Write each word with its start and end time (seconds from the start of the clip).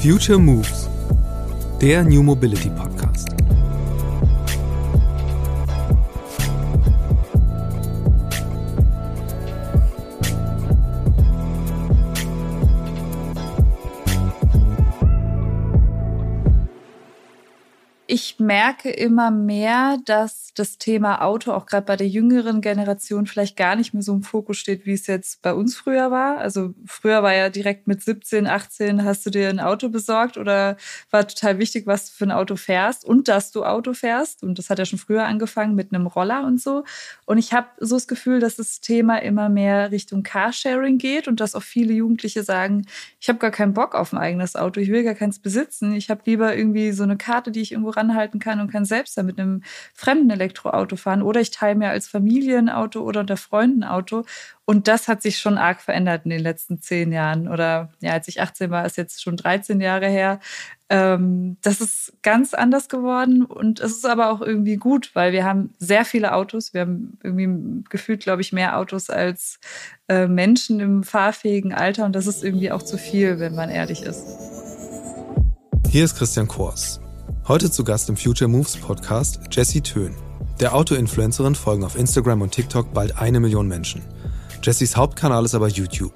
Future 0.00 0.38
Moves, 0.38 0.88
der 1.80 2.04
New 2.04 2.22
Mobility 2.22 2.70
Podcast. 2.70 3.30
Ich 18.06 18.38
merke 18.38 18.90
immer 18.90 19.32
mehr, 19.32 19.98
dass 20.04 20.37
das 20.58 20.78
Thema 20.78 21.22
Auto 21.22 21.52
auch 21.52 21.66
gerade 21.66 21.86
bei 21.86 21.96
der 21.96 22.08
jüngeren 22.08 22.60
Generation 22.60 23.26
vielleicht 23.26 23.56
gar 23.56 23.76
nicht 23.76 23.94
mehr 23.94 24.02
so 24.02 24.12
im 24.12 24.22
Fokus 24.22 24.58
steht, 24.58 24.86
wie 24.86 24.92
es 24.92 25.06
jetzt 25.06 25.42
bei 25.42 25.54
uns 25.54 25.76
früher 25.76 26.10
war. 26.10 26.38
Also 26.38 26.74
früher 26.86 27.22
war 27.22 27.34
ja 27.34 27.48
direkt 27.50 27.86
mit 27.86 28.02
17, 28.02 28.46
18 28.46 29.04
hast 29.04 29.24
du 29.26 29.30
dir 29.30 29.48
ein 29.48 29.60
Auto 29.60 29.88
besorgt 29.88 30.36
oder 30.36 30.76
war 31.10 31.26
total 31.26 31.58
wichtig, 31.58 31.86
was 31.86 32.06
du 32.06 32.12
für 32.16 32.24
ein 32.24 32.32
Auto 32.32 32.56
fährst 32.56 33.04
und 33.04 33.28
dass 33.28 33.50
du 33.50 33.64
Auto 33.64 33.92
fährst. 33.92 34.42
Und 34.42 34.58
das 34.58 34.70
hat 34.70 34.78
ja 34.78 34.84
schon 34.84 34.98
früher 34.98 35.26
angefangen 35.26 35.74
mit 35.74 35.94
einem 35.94 36.06
Roller 36.06 36.44
und 36.44 36.60
so. 36.60 36.84
Und 37.26 37.38
ich 37.38 37.52
habe 37.52 37.68
so 37.78 37.96
das 37.96 38.08
Gefühl, 38.08 38.40
dass 38.40 38.56
das 38.56 38.80
Thema 38.80 39.18
immer 39.22 39.48
mehr 39.48 39.90
Richtung 39.90 40.22
Carsharing 40.22 40.98
geht 40.98 41.28
und 41.28 41.40
dass 41.40 41.54
auch 41.54 41.62
viele 41.62 41.92
Jugendliche 41.92 42.42
sagen, 42.42 42.86
ich 43.20 43.28
habe 43.28 43.38
gar 43.38 43.50
keinen 43.50 43.74
Bock 43.74 43.94
auf 43.94 44.12
ein 44.12 44.18
eigenes 44.18 44.56
Auto, 44.56 44.80
ich 44.80 44.90
will 44.90 45.04
gar 45.04 45.14
keins 45.14 45.38
besitzen. 45.38 45.92
Ich 45.92 46.10
habe 46.10 46.22
lieber 46.24 46.56
irgendwie 46.56 46.92
so 46.92 47.02
eine 47.02 47.16
Karte, 47.16 47.50
die 47.50 47.60
ich 47.60 47.72
irgendwo 47.72 47.90
ranhalten 47.90 48.40
kann 48.40 48.60
und 48.60 48.70
kann 48.70 48.84
selbst 48.84 49.16
da 49.16 49.22
mit 49.22 49.38
einem 49.38 49.62
fremden 49.94 50.30
Elektro 50.30 50.47
Elektroauto 50.48 50.96
fahren 50.96 51.22
oder 51.22 51.40
ich 51.40 51.50
teile 51.50 51.76
mir 51.76 51.90
als 51.90 52.08
Familienauto 52.08 53.00
oder 53.00 53.20
unter 53.20 53.36
Freunden 53.36 53.84
Auto. 53.84 54.24
Und 54.64 54.86
das 54.86 55.08
hat 55.08 55.22
sich 55.22 55.38
schon 55.38 55.56
arg 55.56 55.80
verändert 55.80 56.22
in 56.24 56.30
den 56.30 56.40
letzten 56.40 56.80
zehn 56.80 57.10
Jahren. 57.12 57.48
Oder 57.48 57.90
ja, 58.00 58.12
als 58.12 58.28
ich 58.28 58.40
18 58.40 58.70
war, 58.70 58.84
ist 58.84 58.96
jetzt 58.96 59.22
schon 59.22 59.36
13 59.36 59.80
Jahre 59.80 60.08
her. 60.08 60.40
Ähm, 60.90 61.56
das 61.62 61.80
ist 61.80 62.12
ganz 62.22 62.54
anders 62.54 62.88
geworden 62.88 63.44
und 63.44 63.80
es 63.80 63.92
ist 63.92 64.06
aber 64.06 64.30
auch 64.30 64.40
irgendwie 64.40 64.76
gut, 64.76 65.10
weil 65.14 65.32
wir 65.32 65.44
haben 65.44 65.74
sehr 65.78 66.04
viele 66.04 66.34
Autos. 66.34 66.72
Wir 66.72 66.82
haben 66.82 67.18
irgendwie 67.22 67.84
gefühlt, 67.90 68.20
glaube 68.20 68.40
ich, 68.40 68.52
mehr 68.52 68.78
Autos 68.78 69.10
als 69.10 69.58
äh, 70.08 70.26
Menschen 70.26 70.80
im 70.80 71.02
fahrfähigen 71.02 71.74
Alter 71.74 72.06
und 72.06 72.14
das 72.14 72.26
ist 72.26 72.42
irgendwie 72.42 72.72
auch 72.72 72.82
zu 72.82 72.96
viel, 72.96 73.38
wenn 73.38 73.54
man 73.54 73.68
ehrlich 73.68 74.02
ist. 74.02 74.24
Hier 75.90 76.04
ist 76.04 76.16
Christian 76.16 76.48
Kors. 76.48 77.00
Heute 77.46 77.70
zu 77.70 77.84
Gast 77.84 78.10
im 78.10 78.16
Future 78.16 78.48
Moves 78.48 78.76
Podcast 78.76 79.40
Jesse 79.50 79.82
Töhn. 79.82 80.27
Der 80.60 80.74
Auto-Influencerin 80.74 81.54
folgen 81.54 81.84
auf 81.84 81.94
Instagram 81.94 82.42
und 82.42 82.50
TikTok 82.50 82.92
bald 82.92 83.16
eine 83.16 83.38
Million 83.38 83.68
Menschen. 83.68 84.02
Jessys 84.60 84.96
Hauptkanal 84.96 85.44
ist 85.44 85.54
aber 85.54 85.68
YouTube. 85.68 86.12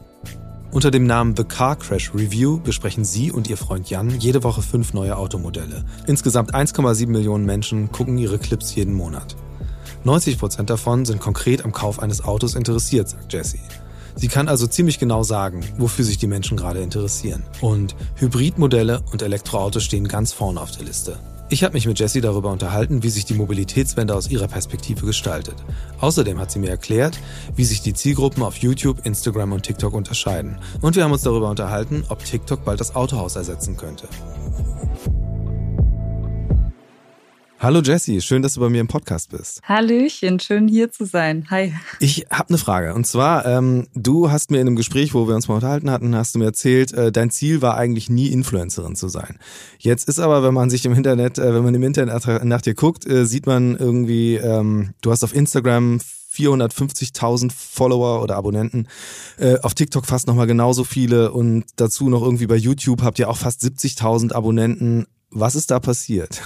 Unter 0.73 0.91
dem 0.91 1.07
Namen 1.07 1.37
The 1.37 1.45
Car 1.45 1.77
Crash 1.77 2.13
Review 2.13 2.59
besprechen 2.59 3.05
sie 3.05 3.31
und 3.31 3.49
ihr 3.49 3.57
Freund 3.57 3.89
Jan 3.89 4.19
jede 4.19 4.43
Woche 4.43 4.61
fünf 4.61 4.95
neue 4.95 5.17
Automodelle. 5.17 5.85
Insgesamt 6.09 6.57
1,7 6.57 7.07
Millionen 7.07 7.47
Menschen 7.47 7.93
gucken 7.93 8.19
ihre 8.19 8.39
Clips 8.39 8.75
jeden 8.75 8.95
Monat. 8.95 9.37
90 10.03 10.39
Prozent 10.39 10.71
davon 10.71 11.05
sind 11.05 11.21
konkret 11.21 11.65
am 11.65 11.71
Kauf 11.71 12.01
eines 12.01 12.25
Autos 12.25 12.57
interessiert, 12.57 13.09
sagt 13.09 13.33
Jessie. 13.33 13.61
Sie 14.17 14.27
kann 14.27 14.49
also 14.49 14.67
ziemlich 14.67 14.99
genau 14.99 15.23
sagen, 15.23 15.65
wofür 15.79 16.05
sich 16.05 16.19
die 16.19 16.27
Menschen 16.27 16.57
gerade 16.57 16.81
interessieren. 16.81 17.45
Und 17.61 17.95
Hybridmodelle 18.17 19.03
und 19.13 19.23
Elektroautos 19.23 19.85
stehen 19.85 20.09
ganz 20.09 20.33
vorne 20.33 20.61
auf 20.61 20.73
der 20.73 20.85
Liste. 20.85 21.19
Ich 21.53 21.63
habe 21.63 21.75
mich 21.75 21.87
mit 21.87 22.01
Jessie 22.01 22.23
darüber 22.23 22.51
unterhalten, 22.51 23.03
wie 23.03 23.11
sich 23.11 23.27
die 23.27 23.35
Mobilitätswende 23.35 24.15
aus 24.15 24.31
ihrer 24.31 24.49
Perspektive 24.49 25.05
gestaltet. 25.05 25.57
Außerdem 26.01 26.39
hat 26.39 26.51
sie 26.51 26.59
mir 26.59 26.71
erklärt, 26.71 27.21
wie 27.55 27.65
sich 27.65 27.83
die 27.83 27.93
Zielgruppen 27.93 28.43
auf 28.43 28.57
YouTube, 28.57 29.05
Instagram 29.05 29.53
und 29.53 29.63
TikTok 29.63 29.93
unterscheiden. 29.93 30.57
Und 30.81 30.97
wir 30.97 31.05
haben 31.05 31.13
uns 31.13 31.25
darüber 31.25 31.51
unterhalten, 31.51 32.05
ob 32.09 32.25
TikTok 32.25 32.65
bald 32.65 32.81
das 32.81 32.97
Autohaus 32.97 33.37
ersetzen 33.37 33.77
könnte. 33.77 34.09
Hallo 37.63 37.81
Jessie, 37.81 38.21
schön, 38.21 38.43
dass 38.43 38.55
du 38.55 38.61
bei 38.61 38.69
mir 38.69 38.81
im 38.81 38.89
Podcast 38.89 39.31
bist. 39.31 39.63
Hallöchen, 39.63 40.41
schön 40.41 40.67
hier 40.67 40.91
zu 40.91 41.05
sein. 41.05 41.47
Hi. 41.49 41.73
Ich 42.01 42.27
habe 42.29 42.49
eine 42.49 42.59
Frage 42.59 42.93
und 42.93 43.07
zwar, 43.07 43.47
ähm, 43.47 43.87
du 43.95 44.33
hast 44.33 44.51
mir 44.51 44.57
in 44.57 44.67
einem 44.67 44.75
Gespräch, 44.75 45.15
wo 45.15 45.29
wir 45.29 45.37
uns 45.37 45.47
mal 45.47 45.55
unterhalten 45.55 45.89
hatten, 45.89 46.17
hast 46.17 46.35
du 46.35 46.41
mir 46.41 46.47
erzählt, 46.47 46.93
äh, 46.93 47.13
dein 47.13 47.31
Ziel 47.31 47.63
war 47.63 47.77
eigentlich 47.77 48.11
nie 48.11 48.27
Influencerin 48.33 48.97
zu 48.97 49.07
sein. 49.07 49.39
Jetzt 49.79 50.09
ist 50.09 50.19
aber, 50.19 50.43
wenn 50.43 50.55
man 50.55 50.71
sich 50.71 50.85
im 50.87 50.93
Internet, 50.93 51.39
äh, 51.39 51.55
wenn 51.55 51.63
man 51.63 51.73
im 51.73 51.85
Internet 51.85 52.43
nach 52.43 52.63
dir 52.63 52.75
guckt, 52.75 53.07
äh, 53.07 53.27
sieht 53.27 53.47
man 53.47 53.77
irgendwie, 53.77 54.35
ähm, 54.35 54.95
du 55.01 55.13
hast 55.13 55.23
auf 55.23 55.33
Instagram 55.33 56.01
450.000 56.35 57.53
Follower 57.53 58.25
oder 58.25 58.35
Abonnenten. 58.35 58.89
Äh, 59.39 59.61
auf 59.61 59.75
TikTok 59.75 60.07
fast 60.07 60.27
nochmal 60.27 60.49
genauso 60.49 60.83
viele 60.83 61.31
und 61.31 61.67
dazu 61.77 62.09
noch 62.09 62.23
irgendwie 62.23 62.49
bei 62.49 62.57
YouTube 62.57 63.03
habt 63.03 63.21
ihr 63.21 63.31
auch 63.31 63.37
fast 63.37 63.63
70.000 63.63 64.33
Abonnenten. 64.33 65.07
Was 65.31 65.55
ist 65.55 65.71
da 65.71 65.79
passiert? 65.79 66.43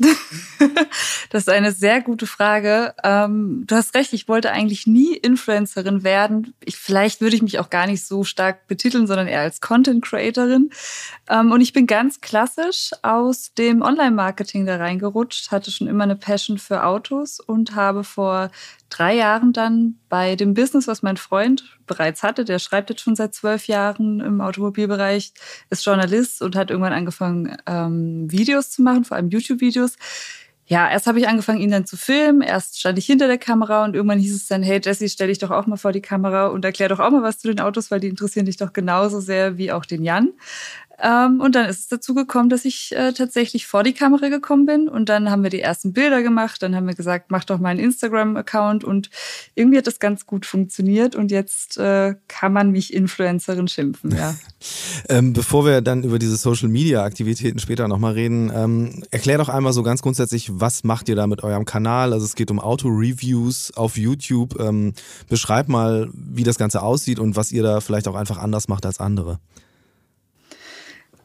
das 1.30 1.42
ist 1.42 1.48
eine 1.48 1.72
sehr 1.72 2.00
gute 2.00 2.26
Frage. 2.26 2.94
Ähm, 3.04 3.64
du 3.66 3.74
hast 3.74 3.94
recht, 3.94 4.12
ich 4.12 4.28
wollte 4.28 4.50
eigentlich 4.50 4.86
nie 4.86 5.14
Influencerin 5.16 6.04
werden. 6.04 6.54
Ich, 6.64 6.76
vielleicht 6.76 7.20
würde 7.20 7.36
ich 7.36 7.42
mich 7.42 7.58
auch 7.58 7.70
gar 7.70 7.86
nicht 7.86 8.06
so 8.06 8.24
stark 8.24 8.66
betiteln, 8.66 9.06
sondern 9.06 9.28
eher 9.28 9.40
als 9.40 9.60
Content 9.60 10.04
Creatorin. 10.04 10.70
Ähm, 11.28 11.52
und 11.52 11.60
ich 11.60 11.72
bin 11.72 11.86
ganz 11.86 12.20
klassisch 12.20 12.90
aus 13.02 13.52
dem 13.54 13.82
Online-Marketing 13.82 14.66
da 14.66 14.76
reingerutscht, 14.76 15.50
hatte 15.50 15.70
schon 15.70 15.86
immer 15.86 16.04
eine 16.04 16.16
Passion 16.16 16.58
für 16.58 16.84
Autos 16.84 17.40
und 17.40 17.74
habe 17.74 18.04
vor 18.04 18.50
drei 18.90 19.14
Jahren 19.14 19.52
dann 19.52 19.96
bei 20.08 20.36
dem 20.36 20.54
Business, 20.54 20.86
was 20.86 21.02
mein 21.02 21.16
Freund 21.16 21.78
bereits 21.86 22.22
hatte, 22.22 22.44
der 22.44 22.58
schreibt 22.58 22.90
jetzt 22.90 23.02
schon 23.02 23.16
seit 23.16 23.34
zwölf 23.34 23.66
Jahren 23.66 24.20
im 24.20 24.40
Automobilbereich, 24.40 25.32
ist 25.70 25.86
Journalist 25.86 26.42
und 26.42 26.56
hat 26.56 26.70
irgendwann 26.70 26.92
angefangen, 26.92 27.56
ähm, 27.66 28.30
Videos 28.30 28.70
zu 28.70 28.82
machen, 28.82 29.04
vor 29.04 29.16
allem 29.16 29.30
YouTube-Videos. 29.30 29.96
Ja, 30.70 30.88
erst 30.88 31.08
habe 31.08 31.18
ich 31.18 31.26
angefangen, 31.26 31.60
ihn 31.60 31.72
dann 31.72 31.84
zu 31.84 31.96
filmen. 31.96 32.42
Erst 32.42 32.78
stand 32.78 32.96
ich 32.96 33.04
hinter 33.04 33.26
der 33.26 33.38
Kamera 33.38 33.84
und 33.84 33.96
irgendwann 33.96 34.20
hieß 34.20 34.36
es 34.36 34.46
dann, 34.46 34.62
hey 34.62 34.80
Jesse, 34.80 35.08
stell 35.08 35.26
dich 35.26 35.38
doch 35.38 35.50
auch 35.50 35.66
mal 35.66 35.76
vor 35.76 35.90
die 35.90 36.00
Kamera 36.00 36.46
und 36.46 36.64
erklär 36.64 36.88
doch 36.88 37.00
auch 37.00 37.10
mal 37.10 37.24
was 37.24 37.40
zu 37.40 37.48
den 37.48 37.58
Autos, 37.58 37.90
weil 37.90 37.98
die 37.98 38.06
interessieren 38.06 38.46
dich 38.46 38.56
doch 38.56 38.72
genauso 38.72 39.18
sehr 39.18 39.58
wie 39.58 39.72
auch 39.72 39.84
den 39.84 40.04
Jan. 40.04 40.32
Ähm, 41.02 41.40
und 41.40 41.54
dann 41.54 41.66
ist 41.66 41.80
es 41.80 41.88
dazu 41.88 42.14
gekommen, 42.14 42.50
dass 42.50 42.64
ich 42.64 42.94
äh, 42.94 43.12
tatsächlich 43.12 43.66
vor 43.66 43.82
die 43.82 43.94
Kamera 43.94 44.28
gekommen 44.28 44.66
bin. 44.66 44.88
Und 44.88 45.08
dann 45.08 45.30
haben 45.30 45.42
wir 45.42 45.50
die 45.50 45.60
ersten 45.60 45.92
Bilder 45.92 46.22
gemacht. 46.22 46.62
Dann 46.62 46.76
haben 46.76 46.86
wir 46.86 46.94
gesagt, 46.94 47.30
mach 47.30 47.44
doch 47.44 47.58
mal 47.58 47.70
einen 47.70 47.80
Instagram-Account. 47.80 48.84
Und 48.84 49.10
irgendwie 49.54 49.78
hat 49.78 49.86
das 49.86 49.98
ganz 49.98 50.26
gut 50.26 50.46
funktioniert. 50.46 51.16
Und 51.16 51.30
jetzt 51.30 51.78
äh, 51.78 52.16
kann 52.28 52.52
man 52.52 52.70
mich 52.70 52.92
Influencerin 52.92 53.68
schimpfen, 53.68 54.14
ja. 54.14 54.34
ähm, 55.08 55.32
bevor 55.32 55.64
wir 55.64 55.80
dann 55.80 56.04
über 56.04 56.18
diese 56.18 56.36
Social-Media-Aktivitäten 56.36 57.58
später 57.58 57.88
nochmal 57.88 58.12
reden, 58.12 58.50
ähm, 58.54 59.02
erklär 59.10 59.38
doch 59.38 59.48
einmal 59.48 59.72
so 59.72 59.82
ganz 59.82 60.02
grundsätzlich, 60.02 60.50
was 60.52 60.84
macht 60.84 61.08
ihr 61.08 61.16
da 61.16 61.26
mit 61.26 61.42
eurem 61.42 61.64
Kanal? 61.64 62.12
Also 62.12 62.26
es 62.26 62.34
geht 62.34 62.50
um 62.50 62.60
Auto-Reviews 62.60 63.72
auf 63.76 63.96
YouTube. 63.96 64.58
Ähm, 64.60 64.92
beschreib 65.28 65.68
mal, 65.68 66.08
wie 66.12 66.44
das 66.44 66.58
Ganze 66.58 66.82
aussieht 66.82 67.18
und 67.18 67.36
was 67.36 67.52
ihr 67.52 67.62
da 67.62 67.80
vielleicht 67.80 68.08
auch 68.08 68.14
einfach 68.14 68.38
anders 68.38 68.68
macht 68.68 68.84
als 68.84 69.00
andere. 69.00 69.38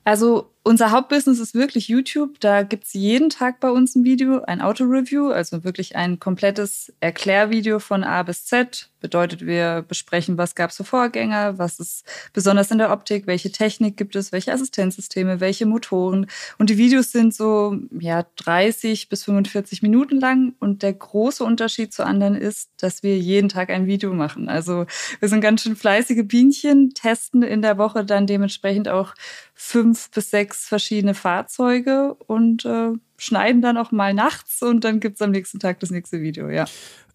Also 0.06 0.55
unser 0.66 0.90
Hauptbusiness 0.90 1.40
ist 1.40 1.54
wirklich 1.54 1.88
YouTube. 1.90 2.40
Da 2.40 2.64
gibt's 2.64 2.94
jeden 2.94 3.30
Tag 3.30 3.60
bei 3.60 3.70
uns 3.70 3.96
ein 3.96 4.04
Video, 4.04 4.42
ein 4.42 4.62
Auto-Review, 4.62 5.30
also 5.30 5.64
wirklich 5.64 5.96
ein 5.96 6.20
komplettes 6.20 6.92
Erklärvideo 7.02 7.78
von 7.78 8.04
A 8.04 8.24
bis 8.24 8.46
Z. 8.46 8.90
Bedeutet, 9.00 9.46
wir 9.46 9.86
besprechen, 9.88 10.40
was 10.40 10.56
gab's 10.56 10.78
für 10.78 10.84
Vorgänger, 10.84 11.60
was 11.60 11.80
ist 11.80 12.04
besonders 12.34 12.72
in 12.72 12.80
der 12.80 12.92
Optik, 12.92 13.28
welche 13.28 13.52
Technik 13.52 13.96
gibt 13.96 14.16
es, 14.16 14.32
welche 14.32 14.52
Assistenzsysteme, 14.52 15.40
welche 15.40 15.68
Motoren. 15.68 16.26
Und 16.58 16.72
die 16.72 16.80
Videos 16.80 17.12
sind 17.12 17.36
so 17.36 17.78
ja 18.00 18.26
30 18.38 19.08
bis 19.08 19.26
45 19.26 19.84
Minuten 19.84 20.20
lang. 20.20 20.56
Und 20.60 20.82
der 20.82 20.94
große 20.94 21.44
Unterschied 21.44 21.94
zu 21.94 22.04
anderen 22.04 22.34
ist, 22.34 22.72
dass 22.78 23.04
wir 23.04 23.16
jeden 23.20 23.50
Tag 23.50 23.70
ein 23.70 23.86
Video 23.86 24.12
machen. 24.16 24.50
Also 24.50 24.88
wir 25.20 25.30
sind 25.30 25.42
ganz 25.42 25.62
schön 25.62 25.76
fleißige 25.76 26.24
Bienchen, 26.26 26.96
testen 26.96 27.44
in 27.44 27.62
der 27.62 27.78
Woche 27.78 28.04
dann 28.04 28.26
dementsprechend 28.26 28.90
auch 28.90 29.14
fünf 29.54 30.10
bis 30.10 30.32
sechs 30.32 30.55
sechs 30.56 30.68
verschiedene 30.68 31.14
Fahrzeuge 31.14 32.16
und 32.28 32.66
äh, 32.66 32.92
schneiden 33.18 33.62
dann 33.62 33.78
auch 33.78 33.92
mal 33.92 34.14
nachts 34.14 34.62
und 34.62 34.84
dann 34.84 35.00
gibt 35.00 35.16
es 35.16 35.22
am 35.22 35.32
nächsten 35.32 35.60
Tag 35.60 35.80
das 35.80 35.92
nächste 35.92 36.22
Video, 36.22 36.50
ja. 36.50 36.66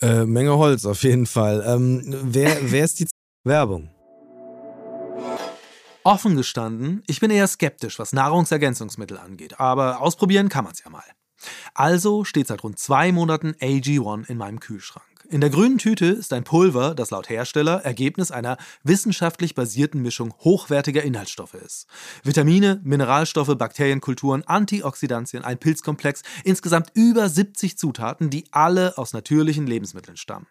Äh, 0.01 0.25
Menge 0.25 0.57
Holz 0.57 0.85
auf 0.85 1.03
jeden 1.03 1.27
Fall. 1.27 1.65
Ähm, 1.67 2.03
wer, 2.25 2.59
wer 2.63 2.85
ist 2.85 3.01
die 3.01 3.07
Werbung? 3.45 3.91
Offen 6.03 6.37
gestanden, 6.37 7.03
ich 7.07 7.21
bin 7.21 7.31
eher 7.31 7.47
skeptisch, 7.47 7.99
was 7.99 8.13
Nahrungsergänzungsmittel 8.13 9.19
angeht, 9.19 9.61
aber 9.61 10.01
ausprobieren 10.01 10.49
kann 10.49 10.65
man 10.65 10.73
es 10.73 10.83
ja 10.83 10.91
mal. 10.91 11.05
Also 11.75 12.25
steht 12.25 12.47
seit 12.47 12.63
rund 12.63 12.79
zwei 12.79 13.13
Monaten 13.13 13.53
AG1 13.61 14.29
in 14.29 14.39
meinem 14.39 14.61
Kühlschrank. 14.61 15.10
In 15.31 15.41
der 15.41 15.51
grünen 15.51 15.79
Tüte 15.79 16.07
ist 16.07 16.33
ein 16.33 16.43
Pulver, 16.43 16.93
das 16.93 17.13
laut 17.13 17.29
Hersteller 17.29 17.85
Ergebnis 17.85 18.33
einer 18.33 18.57
wissenschaftlich 18.83 19.55
basierten 19.55 20.03
Mischung 20.03 20.35
hochwertiger 20.41 21.05
Inhaltsstoffe 21.05 21.55
ist. 21.55 21.87
Vitamine, 22.25 22.81
Mineralstoffe, 22.83 23.57
Bakterienkulturen, 23.57 24.43
Antioxidantien, 24.43 25.45
ein 25.45 25.59
Pilzkomplex, 25.59 26.25
insgesamt 26.43 26.91
über 26.95 27.29
70 27.29 27.79
Zutaten, 27.79 28.31
die 28.31 28.47
alle 28.51 28.99
aus 28.99 29.13
natürlichen 29.13 29.69
Lebensmitteln 29.69 30.17
stammen. 30.17 30.49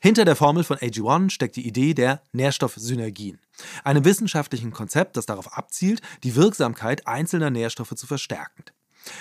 Hinter 0.00 0.24
der 0.24 0.34
Formel 0.34 0.64
von 0.64 0.78
AG1 0.78 1.28
steckt 1.28 1.56
die 1.56 1.66
Idee 1.66 1.92
der 1.92 2.22
Nährstoffsynergien. 2.32 3.38
Einem 3.84 4.06
wissenschaftlichen 4.06 4.70
Konzept, 4.70 5.18
das 5.18 5.26
darauf 5.26 5.52
abzielt, 5.58 6.00
die 6.22 6.36
Wirksamkeit 6.36 7.06
einzelner 7.06 7.50
Nährstoffe 7.50 7.94
zu 7.94 8.06
verstärken. 8.06 8.64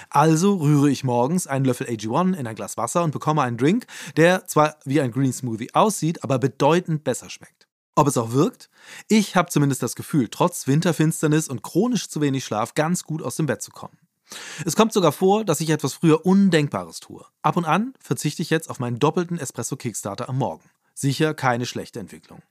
Also 0.10 0.56
rühre 0.56 0.90
ich 0.90 1.04
morgens 1.04 1.48
einen 1.48 1.66
Löffel 1.66 1.88
AG1 1.88 2.36
in 2.36 2.48
ein 2.48 2.56
Glas 2.56 2.78
Wasser 2.78 3.04
und 3.04 3.12
bekomme 3.12 3.42
einen 3.42 3.58
Drink, 3.58 3.86
der 4.18 4.48
zwar 4.48 4.78
wie 4.86 5.02
ein 5.02 5.12
Green 5.12 5.34
Smoothie 5.34 5.74
aussieht, 5.74 6.24
aber 6.24 6.40
bedeutend 6.40 7.04
besser 7.04 7.30
schmeckt. 7.30 7.68
Ob 7.96 8.08
es 8.08 8.18
auch 8.18 8.32
wirkt? 8.32 8.70
Ich 9.08 9.36
habe 9.36 9.50
zumindest 9.50 9.82
das 9.82 9.96
Gefühl, 9.96 10.28
trotz 10.30 10.68
Winterfinsternis 10.68 11.48
und 11.48 11.64
chronisch 11.64 12.10
zu 12.10 12.20
wenig 12.20 12.44
Schlaf 12.44 12.74
ganz 12.74 13.04
gut 13.04 13.22
aus 13.22 13.38
dem 13.38 13.46
Bett 13.46 13.62
zu 13.62 13.72
kommen. 13.72 13.98
Es 14.66 14.76
kommt 14.76 14.92
sogar 14.92 15.12
vor, 15.12 15.46
dass 15.46 15.62
ich 15.62 15.70
etwas 15.70 15.94
früher 15.94 16.26
Undenkbares 16.26 17.00
tue. 17.00 17.26
Ab 17.42 17.58
und 17.58 17.66
an 17.66 17.94
verzichte 18.00 18.42
ich 18.42 18.50
jetzt 18.50 18.70
auf 18.70 18.80
meinen 18.80 19.00
doppelten 19.00 19.40
Espresso 19.40 19.78
Kickstarter 19.78 20.28
am 20.28 20.38
Morgen. 20.38 20.70
Sicher 20.94 21.34
keine 21.34 21.66
schlechte 21.66 22.00
Entwicklung. 22.00 22.42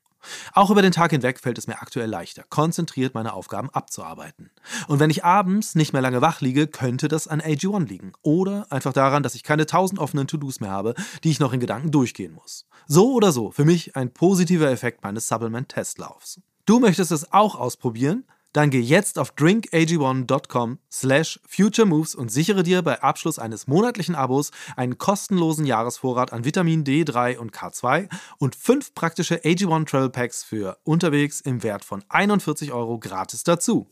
Auch 0.52 0.70
über 0.70 0.82
den 0.82 0.92
Tag 0.92 1.10
hinweg 1.10 1.40
fällt 1.40 1.58
es 1.58 1.66
mir 1.66 1.80
aktuell 1.80 2.08
leichter, 2.08 2.44
konzentriert 2.48 3.14
meine 3.14 3.32
Aufgaben 3.32 3.70
abzuarbeiten. 3.70 4.50
Und 4.88 5.00
wenn 5.00 5.10
ich 5.10 5.24
abends 5.24 5.74
nicht 5.74 5.92
mehr 5.92 6.02
lange 6.02 6.20
wach 6.20 6.40
liege, 6.40 6.66
könnte 6.66 7.08
das 7.08 7.28
an 7.28 7.40
AG1 7.40 7.86
liegen. 7.86 8.12
Oder 8.22 8.66
einfach 8.70 8.92
daran, 8.92 9.22
dass 9.22 9.34
ich 9.34 9.42
keine 9.42 9.66
tausend 9.66 9.98
offenen 9.98 10.26
To-Dos 10.26 10.60
mehr 10.60 10.70
habe, 10.70 10.94
die 11.22 11.30
ich 11.30 11.40
noch 11.40 11.52
in 11.52 11.60
Gedanken 11.60 11.90
durchgehen 11.90 12.32
muss. 12.32 12.66
So 12.86 13.12
oder 13.12 13.32
so, 13.32 13.50
für 13.50 13.64
mich 13.64 13.96
ein 13.96 14.12
positiver 14.12 14.70
Effekt 14.70 15.02
meines 15.02 15.28
Supplement-Testlaufs. 15.28 16.40
Du 16.66 16.80
möchtest 16.80 17.12
es 17.12 17.32
auch 17.32 17.56
ausprobieren? 17.56 18.24
Dann 18.54 18.70
geh 18.70 18.80
jetzt 18.80 19.18
auf 19.18 19.34
drinkag1.com 19.34 20.78
slash 20.90 21.40
futuremoves 21.44 22.14
und 22.14 22.30
sichere 22.30 22.62
dir 22.62 22.82
bei 22.82 23.02
Abschluss 23.02 23.40
eines 23.40 23.66
monatlichen 23.66 24.14
Abos 24.14 24.52
einen 24.76 24.96
kostenlosen 24.96 25.66
Jahresvorrat 25.66 26.32
an 26.32 26.44
Vitamin 26.44 26.84
D3 26.84 27.36
und 27.36 27.52
K2 27.52 28.08
und 28.38 28.54
fünf 28.54 28.94
praktische 28.94 29.38
AG1 29.38 29.86
Travel 29.86 30.08
Packs 30.08 30.44
für 30.44 30.78
unterwegs 30.84 31.40
im 31.40 31.64
Wert 31.64 31.84
von 31.84 32.04
41 32.08 32.72
Euro 32.72 33.00
gratis 33.00 33.42
dazu. 33.42 33.90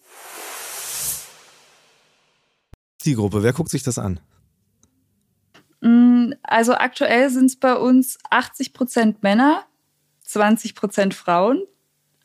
Die 3.05 3.17
Gruppe, 3.17 3.43
wer 3.43 3.53
guckt 3.53 3.71
sich 3.71 3.83
das 3.83 3.99
an? 3.99 4.21
Mm, 5.81 6.35
also 6.45 6.75
aktuell 6.75 7.31
sind 7.31 7.47
es 7.47 7.57
bei 7.57 7.75
uns 7.75 8.17
80 8.31 8.73
Prozent 8.75 9.25
Männer, 9.25 9.65
20 10.23 10.77
Prozent 10.77 11.15
Frauen 11.15 11.65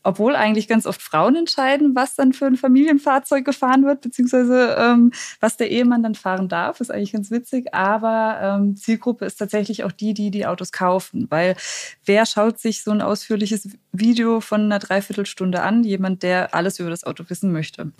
obwohl 0.07 0.37
eigentlich 0.37 0.69
ganz 0.69 0.85
oft 0.85 1.01
Frauen 1.01 1.35
entscheiden, 1.35 1.93
was 1.93 2.15
dann 2.15 2.31
für 2.31 2.45
ein 2.45 2.55
Familienfahrzeug 2.55 3.43
gefahren 3.43 3.83
wird, 3.83 3.99
beziehungsweise 3.99 4.77
ähm, 4.79 5.11
was 5.41 5.57
der 5.57 5.69
Ehemann 5.69 6.01
dann 6.01 6.15
fahren 6.15 6.47
darf, 6.47 6.79
ist 6.79 6.89
eigentlich 6.89 7.11
ganz 7.11 7.29
witzig. 7.29 7.73
Aber 7.73 8.39
ähm, 8.41 8.77
Zielgruppe 8.77 9.25
ist 9.25 9.35
tatsächlich 9.35 9.83
auch 9.83 9.91
die, 9.91 10.13
die 10.13 10.31
die 10.31 10.45
Autos 10.45 10.71
kaufen, 10.71 11.27
weil 11.29 11.57
wer 12.05 12.25
schaut 12.25 12.57
sich 12.57 12.83
so 12.83 12.91
ein 12.91 13.01
ausführliches 13.01 13.67
Video 13.91 14.39
von 14.39 14.61
einer 14.61 14.79
Dreiviertelstunde 14.79 15.61
an? 15.61 15.83
Jemand, 15.83 16.23
der 16.23 16.55
alles 16.55 16.79
über 16.79 16.89
das 16.89 17.03
Auto 17.03 17.25
wissen 17.27 17.51
möchte. 17.51 17.91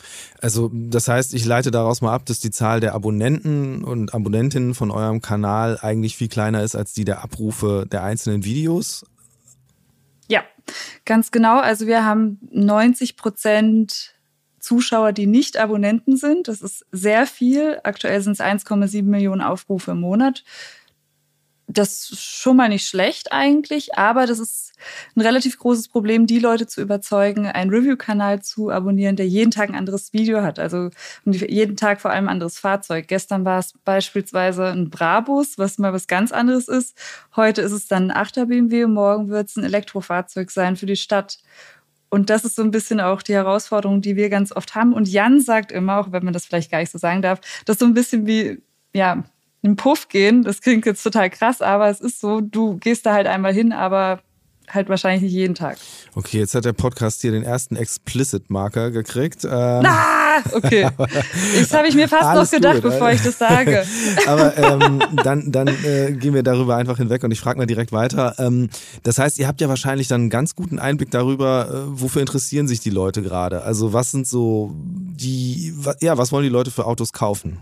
Also 0.41 0.71
das 0.73 1.09
heißt, 1.09 1.33
ich 1.33 1.43
leite 1.43 1.71
daraus 1.71 1.99
mal 1.99 2.13
ab, 2.13 2.25
dass 2.25 2.39
die 2.39 2.51
Zahl 2.51 2.79
der 2.79 2.95
Abonnenten 2.95 3.83
und 3.83 4.13
Abonnentinnen 4.13 4.75
von 4.75 4.91
eurem 4.91 5.21
Kanal 5.21 5.77
eigentlich 5.81 6.15
viel 6.15 6.29
kleiner 6.29 6.63
ist 6.63 6.73
als 6.73 6.93
die 6.93 7.03
der 7.03 7.21
Abrufe 7.21 7.85
der 7.91 8.03
einzelnen 8.03 8.45
Videos. 8.45 9.03
Ja, 10.27 10.43
ganz 11.05 11.31
genau. 11.31 11.59
Also 11.59 11.87
wir 11.87 12.05
haben 12.05 12.39
90 12.51 13.15
Prozent 13.15 14.13
Zuschauer, 14.59 15.13
die 15.13 15.27
nicht 15.27 15.57
Abonnenten 15.57 16.17
sind. 16.17 16.47
Das 16.47 16.61
ist 16.61 16.85
sehr 16.91 17.25
viel. 17.25 17.79
Aktuell 17.83 18.21
sind 18.21 18.33
es 18.33 18.39
1,7 18.41 19.03
Millionen 19.03 19.41
Aufrufe 19.41 19.91
im 19.91 20.01
Monat 20.01 20.43
das 21.67 22.09
ist 22.11 22.23
schon 22.23 22.55
mal 22.55 22.69
nicht 22.69 22.87
schlecht 22.87 23.33
eigentlich, 23.33 23.97
aber 23.97 24.25
das 24.25 24.39
ist 24.39 24.73
ein 25.15 25.21
relativ 25.21 25.59
großes 25.59 25.89
Problem, 25.89 26.25
die 26.25 26.39
Leute 26.39 26.65
zu 26.65 26.81
überzeugen, 26.81 27.45
einen 27.45 27.69
Review-Kanal 27.69 28.41
zu 28.41 28.69
abonnieren, 28.69 29.17
der 29.17 29.27
jeden 29.27 29.51
Tag 29.51 29.69
ein 29.69 29.75
anderes 29.75 30.13
Video 30.13 30.43
hat. 30.43 30.59
Also 30.59 30.89
jeden 31.25 31.75
Tag 31.75 31.99
vor 31.99 32.11
allem 32.11 32.25
ein 32.25 32.35
anderes 32.35 32.57
Fahrzeug. 32.57 33.07
Gestern 33.09 33.43
war 33.43 33.59
es 33.59 33.73
beispielsweise 33.83 34.67
ein 34.67 34.89
Brabus, 34.89 35.57
was 35.57 35.77
mal 35.77 35.91
was 35.91 36.07
ganz 36.07 36.31
anderes 36.31 36.69
ist. 36.69 36.97
Heute 37.35 37.61
ist 37.61 37.73
es 37.73 37.87
dann 37.87 38.11
ein 38.11 38.25
8er 38.25 38.45
BMW 38.45 38.85
und 38.85 38.93
morgen 38.93 39.27
wird 39.27 39.49
es 39.49 39.57
ein 39.57 39.65
Elektrofahrzeug 39.65 40.51
sein 40.51 40.77
für 40.77 40.85
die 40.85 40.95
Stadt. 40.95 41.39
Und 42.09 42.29
das 42.29 42.45
ist 42.45 42.55
so 42.55 42.61
ein 42.61 42.71
bisschen 42.71 43.01
auch 43.01 43.21
die 43.21 43.33
Herausforderung, 43.33 44.01
die 44.01 44.15
wir 44.15 44.29
ganz 44.29 44.53
oft 44.55 44.73
haben. 44.75 44.93
Und 44.93 45.09
Jan 45.09 45.41
sagt 45.41 45.73
immer, 45.73 45.99
auch 45.99 46.13
wenn 46.13 46.23
man 46.23 46.33
das 46.33 46.45
vielleicht 46.45 46.71
gar 46.71 46.79
nicht 46.79 46.91
so 46.91 46.97
sagen 46.97 47.21
darf, 47.21 47.41
das 47.65 47.75
ist 47.75 47.79
so 47.81 47.85
ein 47.85 47.93
bisschen 47.93 48.25
wie, 48.25 48.61
ja, 48.93 49.25
einen 49.63 49.75
Puff 49.75 50.07
gehen. 50.07 50.43
Das 50.43 50.61
klingt 50.61 50.85
jetzt 50.85 51.03
total 51.03 51.29
krass, 51.29 51.61
aber 51.61 51.89
es 51.89 51.99
ist 51.99 52.19
so, 52.19 52.41
du 52.41 52.77
gehst 52.77 53.05
da 53.05 53.13
halt 53.13 53.27
einmal 53.27 53.53
hin, 53.53 53.73
aber 53.73 54.21
halt 54.69 54.89
wahrscheinlich 54.89 55.21
nicht 55.23 55.33
jeden 55.33 55.55
Tag. 55.55 55.77
Okay, 56.15 56.39
jetzt 56.39 56.53
hat 56.53 56.65
der 56.65 56.73
Podcast 56.73 57.21
hier 57.21 57.31
den 57.31 57.43
ersten 57.43 57.75
Explicit-Marker 57.75 58.91
gekriegt. 58.91 59.45
Ähm, 59.45 59.51
ah, 59.51 60.41
okay. 60.53 60.89
Das 61.59 61.73
habe 61.73 61.87
ich 61.87 61.95
mir 61.95 62.07
fast 62.07 62.35
noch 62.35 62.49
gedacht, 62.49 62.81
gut, 62.81 62.91
bevor 62.91 63.11
ich 63.11 63.21
das 63.21 63.37
sage. 63.37 63.85
Aber 64.27 64.57
ähm, 64.57 65.01
dann, 65.23 65.51
dann 65.51 65.67
äh, 65.67 66.11
gehen 66.13 66.33
wir 66.33 66.43
darüber 66.43 66.75
einfach 66.75 66.97
hinweg 66.97 67.23
und 67.23 67.31
ich 67.31 67.39
frage 67.39 67.57
mal 67.57 67.65
direkt 67.65 67.91
weiter. 67.91 68.35
Ähm, 68.37 68.69
das 69.03 69.17
heißt, 69.17 69.39
ihr 69.39 69.47
habt 69.47 69.61
ja 69.61 69.69
wahrscheinlich 69.69 70.07
dann 70.07 70.21
einen 70.21 70.29
ganz 70.29 70.55
guten 70.55 70.79
Einblick 70.79 71.11
darüber, 71.11 71.69
äh, 71.69 71.99
wofür 72.01 72.21
interessieren 72.21 72.67
sich 72.67 72.79
die 72.79 72.89
Leute 72.89 73.21
gerade? 73.21 73.63
Also 73.63 73.93
was 73.93 74.11
sind 74.11 74.27
so 74.27 74.75
die, 74.75 75.73
ja, 76.01 76.17
was 76.17 76.31
wollen 76.31 76.43
die 76.43 76.49
Leute 76.49 76.71
für 76.71 76.85
Autos 76.85 77.13
kaufen? 77.13 77.59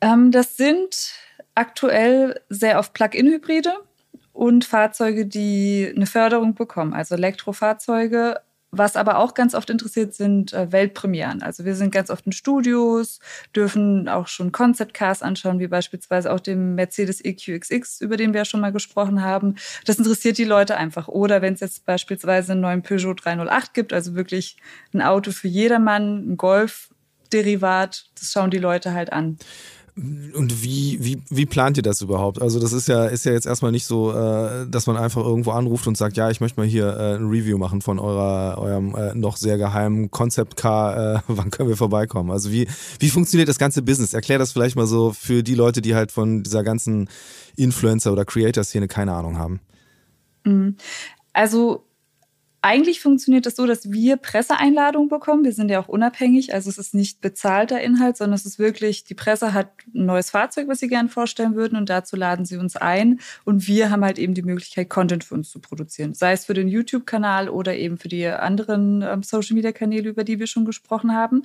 Ähm, 0.00 0.30
das 0.30 0.56
sind 0.56 1.12
aktuell 1.54 2.40
sehr 2.48 2.78
oft 2.78 2.92
Plug-in-Hybride 2.92 3.74
und 4.32 4.64
Fahrzeuge, 4.64 5.26
die 5.26 5.92
eine 5.94 6.06
Förderung 6.06 6.54
bekommen, 6.54 6.94
also 6.94 7.16
Elektrofahrzeuge. 7.16 8.40
Was 8.70 8.96
aber 8.96 9.18
auch 9.18 9.32
ganz 9.32 9.54
oft 9.54 9.70
interessiert 9.70 10.14
sind 10.14 10.52
äh, 10.52 10.70
Weltpremieren. 10.70 11.42
Also 11.42 11.64
wir 11.64 11.74
sind 11.74 11.90
ganz 11.90 12.10
oft 12.10 12.26
in 12.26 12.32
Studios, 12.32 13.18
dürfen 13.56 14.10
auch 14.10 14.28
schon 14.28 14.52
Concept 14.52 14.92
Cars 14.92 15.22
anschauen, 15.22 15.58
wie 15.58 15.68
beispielsweise 15.68 16.30
auch 16.30 16.38
den 16.38 16.74
Mercedes 16.74 17.24
EQXX, 17.24 18.02
über 18.02 18.18
den 18.18 18.34
wir 18.34 18.40
ja 18.40 18.44
schon 18.44 18.60
mal 18.60 18.70
gesprochen 18.70 19.22
haben. 19.22 19.54
Das 19.86 19.96
interessiert 19.96 20.36
die 20.36 20.44
Leute 20.44 20.76
einfach. 20.76 21.08
Oder 21.08 21.40
wenn 21.40 21.54
es 21.54 21.60
jetzt 21.60 21.86
beispielsweise 21.86 22.52
einen 22.52 22.60
neuen 22.60 22.82
Peugeot 22.82 23.14
308 23.14 23.72
gibt, 23.72 23.94
also 23.94 24.14
wirklich 24.14 24.58
ein 24.92 25.00
Auto 25.00 25.30
für 25.32 25.48
jedermann, 25.48 26.32
ein 26.32 26.36
Golf-Derivat, 26.36 28.10
das 28.20 28.32
schauen 28.32 28.50
die 28.50 28.58
Leute 28.58 28.92
halt 28.92 29.14
an. 29.14 29.38
Und 30.34 30.62
wie, 30.62 30.98
wie, 31.00 31.22
wie 31.28 31.46
plant 31.46 31.76
ihr 31.76 31.82
das 31.82 32.00
überhaupt? 32.00 32.40
Also 32.40 32.60
das 32.60 32.72
ist 32.72 32.86
ja, 32.86 33.06
ist 33.06 33.24
ja 33.24 33.32
jetzt 33.32 33.46
erstmal 33.46 33.72
nicht 33.72 33.86
so, 33.86 34.12
äh, 34.12 34.66
dass 34.68 34.86
man 34.86 34.96
einfach 34.96 35.24
irgendwo 35.24 35.50
anruft 35.50 35.88
und 35.88 35.96
sagt, 35.96 36.16
ja, 36.16 36.30
ich 36.30 36.40
möchte 36.40 36.60
mal 36.60 36.66
hier 36.66 36.96
äh, 36.96 37.16
ein 37.16 37.28
Review 37.28 37.58
machen 37.58 37.80
von 37.80 37.98
eurer, 37.98 38.58
eurem 38.58 38.94
äh, 38.94 39.14
noch 39.14 39.36
sehr 39.36 39.58
geheimen 39.58 40.10
Concept 40.10 40.56
Car, 40.56 41.16
äh, 41.16 41.20
wann 41.28 41.50
können 41.50 41.68
wir 41.68 41.76
vorbeikommen? 41.76 42.30
Also 42.30 42.52
wie, 42.52 42.68
wie 43.00 43.08
funktioniert 43.10 43.48
das 43.48 43.58
ganze 43.58 43.82
Business? 43.82 44.14
Erklär 44.14 44.38
das 44.38 44.52
vielleicht 44.52 44.76
mal 44.76 44.86
so 44.86 45.12
für 45.12 45.42
die 45.42 45.56
Leute, 45.56 45.82
die 45.82 45.94
halt 45.94 46.12
von 46.12 46.44
dieser 46.44 46.62
ganzen 46.62 47.08
Influencer- 47.56 48.12
oder 48.12 48.24
Creator-Szene 48.24 48.86
keine 48.86 49.14
Ahnung 49.14 49.36
haben. 49.38 49.60
Mhm. 50.44 50.76
Also 51.32 51.87
eigentlich 52.60 53.00
funktioniert 53.00 53.46
das 53.46 53.54
so, 53.54 53.66
dass 53.66 53.92
wir 53.92 54.16
Presseeinladungen 54.16 55.08
bekommen. 55.08 55.44
Wir 55.44 55.52
sind 55.52 55.70
ja 55.70 55.80
auch 55.80 55.88
unabhängig, 55.88 56.52
also 56.52 56.68
es 56.68 56.78
ist 56.78 56.92
nicht 56.92 57.20
bezahlter 57.20 57.80
Inhalt, 57.80 58.16
sondern 58.16 58.34
es 58.34 58.46
ist 58.46 58.58
wirklich, 58.58 59.04
die 59.04 59.14
Presse 59.14 59.52
hat 59.52 59.70
ein 59.94 60.06
neues 60.06 60.30
Fahrzeug, 60.30 60.66
was 60.66 60.80
sie 60.80 60.88
gerne 60.88 61.08
vorstellen 61.08 61.54
würden 61.54 61.78
und 61.78 61.88
dazu 61.88 62.16
laden 62.16 62.44
sie 62.44 62.56
uns 62.56 62.74
ein 62.76 63.20
und 63.44 63.68
wir 63.68 63.90
haben 63.90 64.04
halt 64.04 64.18
eben 64.18 64.34
die 64.34 64.42
Möglichkeit, 64.42 64.88
Content 64.88 65.22
für 65.22 65.34
uns 65.34 65.50
zu 65.50 65.60
produzieren. 65.60 66.14
Sei 66.14 66.32
es 66.32 66.46
für 66.46 66.54
den 66.54 66.66
YouTube-Kanal 66.66 67.48
oder 67.48 67.76
eben 67.76 67.96
für 67.96 68.08
die 68.08 68.26
anderen 68.26 69.02
ähm, 69.02 69.22
Social-Media-Kanäle, 69.22 70.08
über 70.08 70.24
die 70.24 70.40
wir 70.40 70.48
schon 70.48 70.64
gesprochen 70.64 71.14
haben. 71.14 71.42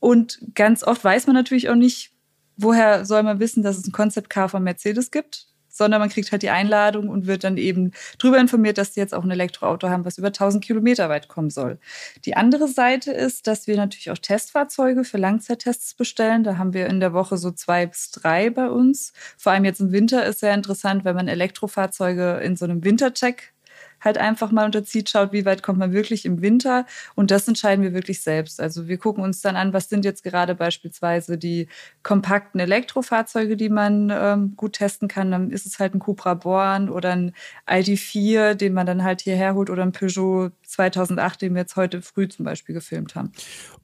Und 0.00 0.40
ganz 0.54 0.82
oft 0.82 1.04
weiß 1.04 1.26
man 1.26 1.34
natürlich 1.34 1.68
auch 1.68 1.74
nicht, 1.74 2.12
woher 2.56 3.04
soll 3.04 3.22
man 3.22 3.38
wissen, 3.38 3.62
dass 3.62 3.76
es 3.76 3.86
ein 3.86 3.92
Concept 3.92 4.30
Car 4.30 4.48
von 4.48 4.62
Mercedes 4.62 5.10
gibt 5.10 5.47
sondern 5.78 6.00
man 6.00 6.10
kriegt 6.10 6.30
halt 6.30 6.42
die 6.42 6.50
Einladung 6.50 7.08
und 7.08 7.26
wird 7.26 7.44
dann 7.44 7.56
eben 7.56 7.92
darüber 8.18 8.38
informiert, 8.38 8.76
dass 8.76 8.94
sie 8.94 9.00
jetzt 9.00 9.14
auch 9.14 9.24
ein 9.24 9.30
Elektroauto 9.30 9.88
haben, 9.88 10.04
was 10.04 10.18
über 10.18 10.28
1000 10.28 10.62
Kilometer 10.62 11.08
weit 11.08 11.28
kommen 11.28 11.48
soll. 11.48 11.78
Die 12.26 12.36
andere 12.36 12.68
Seite 12.68 13.12
ist, 13.12 13.46
dass 13.46 13.66
wir 13.66 13.76
natürlich 13.76 14.10
auch 14.10 14.18
Testfahrzeuge 14.18 15.04
für 15.04 15.16
Langzeittests 15.16 15.94
bestellen. 15.94 16.44
Da 16.44 16.58
haben 16.58 16.74
wir 16.74 16.86
in 16.86 17.00
der 17.00 17.14
Woche 17.14 17.38
so 17.38 17.50
zwei 17.50 17.86
bis 17.86 18.10
drei 18.10 18.50
bei 18.50 18.68
uns. 18.68 19.12
Vor 19.38 19.52
allem 19.52 19.64
jetzt 19.64 19.80
im 19.80 19.92
Winter 19.92 20.26
ist 20.26 20.40
sehr 20.40 20.52
interessant, 20.52 21.04
wenn 21.04 21.16
man 21.16 21.28
Elektrofahrzeuge 21.28 22.40
in 22.42 22.56
so 22.56 22.64
einem 22.64 22.84
Wintercheck 22.84 23.54
halt 24.00 24.18
einfach 24.18 24.50
mal 24.50 24.64
unterzieht, 24.64 25.10
schaut, 25.10 25.32
wie 25.32 25.44
weit 25.44 25.62
kommt 25.62 25.78
man 25.78 25.92
wirklich 25.92 26.24
im 26.24 26.42
Winter. 26.42 26.86
Und 27.14 27.30
das 27.30 27.48
entscheiden 27.48 27.82
wir 27.82 27.94
wirklich 27.94 28.20
selbst. 28.22 28.60
Also 28.60 28.88
wir 28.88 28.98
gucken 28.98 29.24
uns 29.24 29.40
dann 29.40 29.56
an, 29.56 29.72
was 29.72 29.88
sind 29.88 30.04
jetzt 30.04 30.22
gerade 30.22 30.54
beispielsweise 30.54 31.38
die 31.38 31.68
kompakten 32.02 32.60
Elektrofahrzeuge, 32.60 33.56
die 33.56 33.68
man 33.68 34.10
ähm, 34.14 34.54
gut 34.56 34.74
testen 34.74 35.08
kann. 35.08 35.30
Dann 35.30 35.50
ist 35.50 35.66
es 35.66 35.78
halt 35.78 35.94
ein 35.94 35.98
Cupra 35.98 36.34
Born 36.34 36.88
oder 36.88 37.12
ein 37.12 37.32
ID4, 37.66 38.54
den 38.54 38.72
man 38.72 38.86
dann 38.86 39.02
halt 39.02 39.20
hierher 39.20 39.54
holt 39.54 39.70
oder 39.70 39.82
ein 39.82 39.92
Peugeot 39.92 40.50
2008, 40.64 41.42
den 41.42 41.54
wir 41.54 41.62
jetzt 41.62 41.76
heute 41.76 42.02
früh 42.02 42.28
zum 42.28 42.44
Beispiel 42.44 42.74
gefilmt 42.74 43.14
haben. 43.14 43.32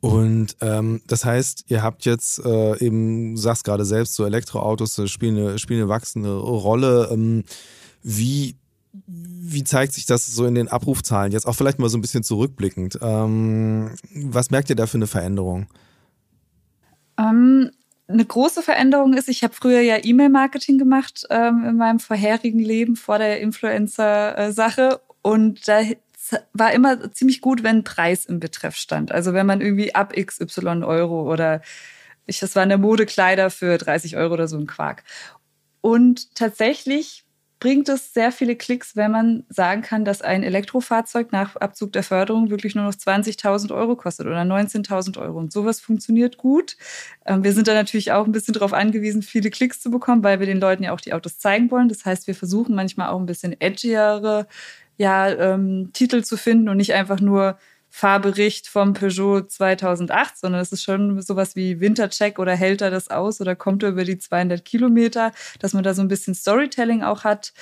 Und 0.00 0.56
ähm, 0.61 1.00
das 1.06 1.25
heißt, 1.25 1.64
ihr 1.68 1.83
habt 1.83 2.04
jetzt 2.04 2.44
äh, 2.44 2.78
eben, 2.78 3.37
sagst 3.37 3.64
gerade 3.64 3.85
selbst, 3.85 4.14
so 4.14 4.25
Elektroautos 4.25 5.00
spielen 5.11 5.37
eine, 5.37 5.59
spielen 5.59 5.80
eine 5.80 5.88
wachsende 5.88 6.37
Rolle. 6.37 7.09
Ähm, 7.11 7.44
wie 8.02 8.56
wie 9.07 9.65
zeigt 9.65 9.93
sich 9.93 10.07
das 10.07 10.27
so 10.27 10.47
in 10.47 10.55
den 10.55 10.69
Abrufzahlen? 10.69 11.33
Jetzt 11.33 11.47
auch 11.47 11.55
vielleicht 11.55 11.79
mal 11.79 11.89
so 11.89 11.99
ein 11.99 12.01
bisschen 12.01 12.23
zurückblickend. 12.23 12.99
Ähm, 13.03 13.91
was 14.15 14.51
merkt 14.51 14.71
ihr 14.71 14.77
da 14.77 14.87
für 14.87 14.99
eine 14.99 15.09
Veränderung? 15.09 15.67
Ähm, 17.19 17.71
eine 18.07 18.25
große 18.25 18.63
Veränderung 18.63 19.15
ist, 19.15 19.29
ich 19.29 19.43
habe 19.43 19.55
früher 19.55 19.81
ja 19.81 19.99
E-Mail-Marketing 20.03 20.79
gemacht 20.79 21.27
ähm, 21.31 21.65
in 21.69 21.77
meinem 21.77 21.99
vorherigen 21.99 22.61
Leben 22.61 22.97
vor 22.97 23.19
der 23.19 23.41
Influencer-Sache. 23.41 25.01
Und 25.23 25.67
da 25.67 25.83
war 26.53 26.73
immer 26.73 27.13
ziemlich 27.13 27.41
gut, 27.41 27.63
wenn 27.63 27.85
Preis 27.85 28.27
im 28.27 28.41
Betreff 28.41 28.77
stand. 28.77 29.11
Also 29.11 29.33
wenn 29.33 29.47
man 29.47 29.61
irgendwie 29.61 29.95
ab 29.95 30.15
XY 30.15 30.85
Euro 30.85 31.31
oder 31.31 31.63
ich, 32.27 32.41
das 32.41 32.57
waren 32.57 32.69
der 32.69 32.79
Modekleider 32.79 33.51
für 33.51 33.77
30 33.77 34.17
Euro 34.17 34.35
oder 34.35 34.49
so 34.49 34.57
ein 34.57 34.67
Quark. 34.67 35.05
Und 35.81 36.35
tatsächlich 36.35 37.24
bringt 37.64 37.88
es 37.88 38.12
sehr 38.12 38.30
viele 38.30 38.56
Klicks, 38.56 38.94
wenn 38.94 39.11
man 39.11 39.44
sagen 39.49 39.80
kann, 39.80 40.04
dass 40.04 40.21
ein 40.21 40.42
Elektrofahrzeug 40.42 41.33
nach 41.33 41.56
Abzug 41.56 41.94
der 41.94 42.02
Förderung 42.02 42.50
wirklich 42.50 42.75
nur 42.75 42.85
noch 42.85 42.92
20.000 42.92 43.75
Euro 43.75 43.97
kostet 43.97 44.26
oder 44.26 44.42
19.000 44.42 45.18
Euro. 45.18 45.38
Und 45.38 45.50
sowas 45.50 45.80
funktioniert 45.80 46.37
gut. 46.37 46.76
Ähm, 47.25 47.42
wir 47.42 47.54
sind 47.54 47.66
da 47.66 47.73
natürlich 47.73 48.12
auch 48.12 48.26
ein 48.26 48.33
bisschen 48.33 48.52
darauf 48.52 48.75
angewiesen, 48.75 49.23
viele 49.23 49.49
Klicks 49.49 49.80
zu 49.80 49.90
bekommen, 49.90 50.23
weil 50.23 50.40
wir 50.40 50.47
den 50.47 50.61
Leuten 50.61 50.83
ja 50.83 50.92
auch 50.92 51.00
die 51.00 51.14
Autos 51.14 51.38
zeigen 51.38 51.71
wollen. 51.71 51.88
Das 51.88 52.04
heißt, 52.04 52.26
wir 52.26 52.35
versuchen 52.35 52.75
manchmal 52.75 53.09
auch 53.09 53.18
ein 53.18 53.25
bisschen 53.25 53.59
edgiere 53.59 54.47
ja, 54.97 55.28
ähm, 55.28 55.90
Titel 55.94 56.23
zu 56.23 56.37
finden 56.37 56.68
und 56.68 56.76
nicht 56.76 56.92
einfach 56.92 57.21
nur 57.21 57.59
Fahrbericht 57.97 58.67
vom 58.67 58.93
Peugeot 58.93 59.43
2008, 59.43 60.37
sondern 60.37 60.61
es 60.61 60.73
ist 60.73 60.83
schon 60.83 61.23
sowas 61.23 61.55
wie 61.55 61.79
Wintercheck 61.79 62.41
oder 62.41 62.57
hält 62.57 62.83
er 62.83 62.91
das 62.91 63.09
aus 63.09 63.41
oder 63.41 63.55
kommt 63.55 63.85
er 63.85 63.91
über 63.91 64.03
die 64.03 64.19
200 64.19 64.65
Kilometer, 64.65 65.31
dass 65.61 65.75
man 65.75 65.85
da 65.85 65.95
so 65.95 66.03
ein 66.03 66.09
bisschen 66.09 66.35
Storytelling 66.35 67.05
auch 67.05 67.23
hat. 67.23 67.53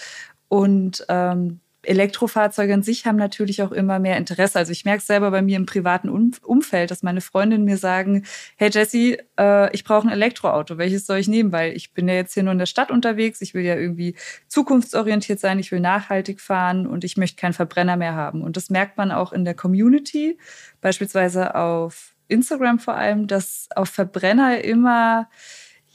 Und 0.48 1.04
ähm, 1.10 1.60
Elektrofahrzeuge 1.84 2.74
an 2.74 2.82
sich 2.82 3.06
haben 3.06 3.16
natürlich 3.16 3.62
auch 3.62 3.72
immer 3.72 3.98
mehr 3.98 4.16
Interesse. 4.16 4.58
Also 4.58 4.72
ich 4.72 4.84
merke 4.84 5.00
es 5.00 5.06
selber 5.06 5.30
bei 5.30 5.42
mir 5.42 5.56
im 5.56 5.66
privaten 5.66 6.08
Umfeld, 6.08 6.90
dass 6.90 7.02
meine 7.02 7.20
Freundinnen 7.20 7.64
mir 7.64 7.76
sagen, 7.76 8.24
hey 8.56 8.70
Jessie, 8.72 9.18
äh, 9.38 9.72
ich 9.74 9.84
brauche 9.84 10.06
ein 10.06 10.12
Elektroauto, 10.12 10.78
welches 10.78 11.06
soll 11.06 11.18
ich 11.18 11.28
nehmen? 11.28 11.52
Weil 11.52 11.72
ich 11.72 11.92
bin 11.92 12.08
ja 12.08 12.14
jetzt 12.14 12.34
hier 12.34 12.44
nur 12.44 12.52
in 12.52 12.58
der 12.58 12.66
Stadt 12.66 12.90
unterwegs, 12.90 13.40
ich 13.40 13.54
will 13.54 13.64
ja 13.64 13.74
irgendwie 13.74 14.14
zukunftsorientiert 14.48 15.40
sein, 15.40 15.58
ich 15.58 15.72
will 15.72 15.80
nachhaltig 15.80 16.40
fahren 16.40 16.86
und 16.86 17.04
ich 17.04 17.16
möchte 17.16 17.40
keinen 17.40 17.52
Verbrenner 17.52 17.96
mehr 17.96 18.14
haben. 18.14 18.42
Und 18.42 18.56
das 18.56 18.70
merkt 18.70 18.96
man 18.96 19.10
auch 19.10 19.32
in 19.32 19.44
der 19.44 19.54
Community, 19.54 20.38
beispielsweise 20.80 21.54
auf 21.56 22.14
Instagram 22.28 22.78
vor 22.78 22.94
allem, 22.94 23.26
dass 23.26 23.68
auf 23.74 23.88
Verbrenner 23.88 24.62
immer 24.62 25.28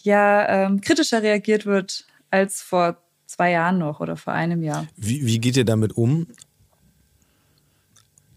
ja 0.03 0.65
ähm, 0.65 0.81
kritischer 0.81 1.23
reagiert 1.23 1.65
wird 1.65 2.05
als 2.29 2.61
vor 2.61 3.01
zwei 3.27 3.51
Jahren 3.51 3.77
noch 3.77 3.99
oder 3.99 4.15
vor 4.15 4.33
einem 4.33 4.63
Jahr. 4.63 4.87
Wie, 4.95 5.25
wie 5.25 5.39
geht 5.39 5.57
ihr 5.57 5.65
damit 5.65 5.95
um? 5.95 6.27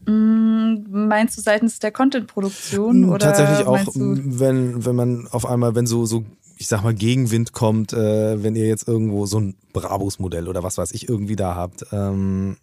Mm, 0.07 1.09
meinst 1.09 1.37
du 1.37 1.43
seitens 1.43 1.79
der 1.79 1.93
Content-Produktion? 1.93 3.07
Mm, 3.07 3.19
tatsächlich 3.19 3.67
auch, 3.67 3.79
wenn, 3.95 4.85
wenn 4.85 4.97
man 4.97 5.29
auf 5.29 5.47
einmal, 5.47 5.75
wenn 5.75 5.87
so, 5.87 6.05
so, 6.07 6.25
ich 6.59 6.67
sag 6.67 6.83
mal, 6.83 6.95
Gegenwind 6.95 7.53
kommt, 7.53 7.93
äh, 7.93 8.43
wenn 8.43 8.57
ihr 8.57 8.67
jetzt 8.67 8.89
irgendwo 8.89 9.27
so 9.27 9.41
ein 9.41 9.57
Brabus-Modell 9.73 10.49
oder 10.49 10.63
was 10.63 10.79
weiß 10.79 10.93
ich 10.93 11.09
irgendwie 11.09 11.37
da 11.37 11.55
habt, 11.55 11.87
ähm, 11.93 12.57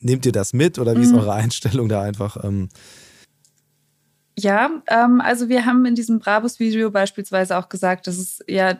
nehmt 0.00 0.26
ihr 0.26 0.32
das 0.32 0.52
mit 0.52 0.78
oder 0.78 0.96
wie 0.96 1.02
ist 1.02 1.12
mhm. 1.12 1.18
eure 1.18 1.32
Einstellung 1.34 1.88
da 1.88 2.02
einfach? 2.02 2.42
Ähm? 2.44 2.68
Ja, 4.38 4.70
ähm, 4.88 5.20
also 5.20 5.48
wir 5.48 5.66
haben 5.66 5.84
in 5.86 5.94
diesem 5.94 6.18
Brabus-Video 6.18 6.90
beispielsweise 6.90 7.56
auch 7.58 7.68
gesagt, 7.68 8.06
dass 8.06 8.18
es 8.18 8.40
ja 8.46 8.76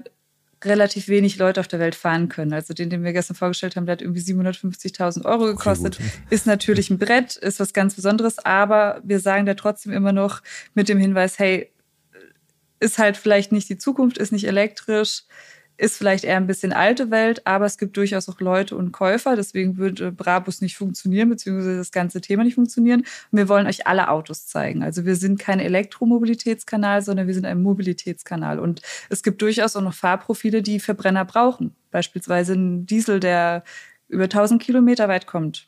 relativ 0.65 1.09
wenig 1.09 1.37
Leute 1.37 1.61
auf 1.61 1.69
der 1.69 1.79
Welt 1.79 1.95
fahren 1.95 2.29
können. 2.29 2.53
Also 2.53 2.75
den, 2.75 2.91
den 2.91 3.05
wir 3.05 3.13
gestern 3.13 3.37
vorgestellt 3.37 3.77
haben, 3.77 3.87
der 3.87 3.95
hat 3.95 4.03
irgendwie 4.03 4.21
750.000 4.21 5.25
Euro 5.25 5.47
gekostet. 5.47 5.99
Ist 6.31 6.47
natürlich 6.47 6.91
ein 6.91 6.99
Brett, 6.99 7.37
ist 7.37 7.61
was 7.61 7.73
ganz 7.73 7.95
Besonderes, 7.95 8.39
aber 8.39 9.01
wir 9.05 9.21
sagen 9.21 9.47
da 9.47 9.55
trotzdem 9.55 9.93
immer 9.93 10.13
noch 10.13 10.43
mit 10.75 10.89
dem 10.89 10.99
Hinweis, 10.99 11.39
hey, 11.39 11.71
ist 12.81 12.99
halt 12.99 13.17
vielleicht 13.17 13.53
nicht 13.53 13.69
die 13.69 13.79
Zukunft, 13.79 14.19
ist 14.19 14.33
nicht 14.33 14.47
elektrisch, 14.47 15.23
ist 15.83 15.97
vielleicht 15.97 16.23
eher 16.23 16.37
ein 16.37 16.47
bisschen 16.47 16.73
alte 16.73 17.11
Welt, 17.11 17.45
aber 17.45 17.67
es 17.67 17.77
gibt 17.77 17.97
durchaus 17.97 18.29
auch 18.29 18.41
Leute 18.41 18.77
und 18.77 18.93
Käufer. 18.93 19.35
Deswegen 19.35 19.79
würde 19.79 20.13
Brabus 20.13 20.61
nicht 20.61 20.77
funktionieren, 20.77 21.29
beziehungsweise 21.29 21.77
das 21.77 21.91
ganze 21.91 22.21
Thema 22.21 22.45
nicht 22.45 22.55
funktionieren. 22.55 23.01
Und 23.01 23.39
wir 23.39 23.49
wollen 23.49 23.67
euch 23.67 23.85
alle 23.89 24.09
Autos 24.09 24.47
zeigen. 24.47 24.85
Also 24.85 25.05
wir 25.05 25.17
sind 25.17 25.41
kein 25.41 25.59
Elektromobilitätskanal, 25.59 27.03
sondern 27.03 27.27
wir 27.27 27.35
sind 27.35 27.47
ein 27.47 27.61
Mobilitätskanal. 27.63 28.61
Und 28.61 28.81
es 29.11 29.25
gibt 29.25 29.43
durchaus 29.43 29.75
auch 29.75 29.83
noch 29.83 29.95
Fahrprofile, 29.95 30.63
die 30.63 30.79
Verbrenner 30.79 31.25
brauchen. 31.25 31.75
Beispielsweise 31.91 32.55
ein 32.55 32.87
Diesel, 32.87 33.19
der 33.19 33.65
über 34.09 34.25
1000 34.25 34.63
Kilometer 34.63 35.09
weit 35.09 35.27
kommt 35.27 35.67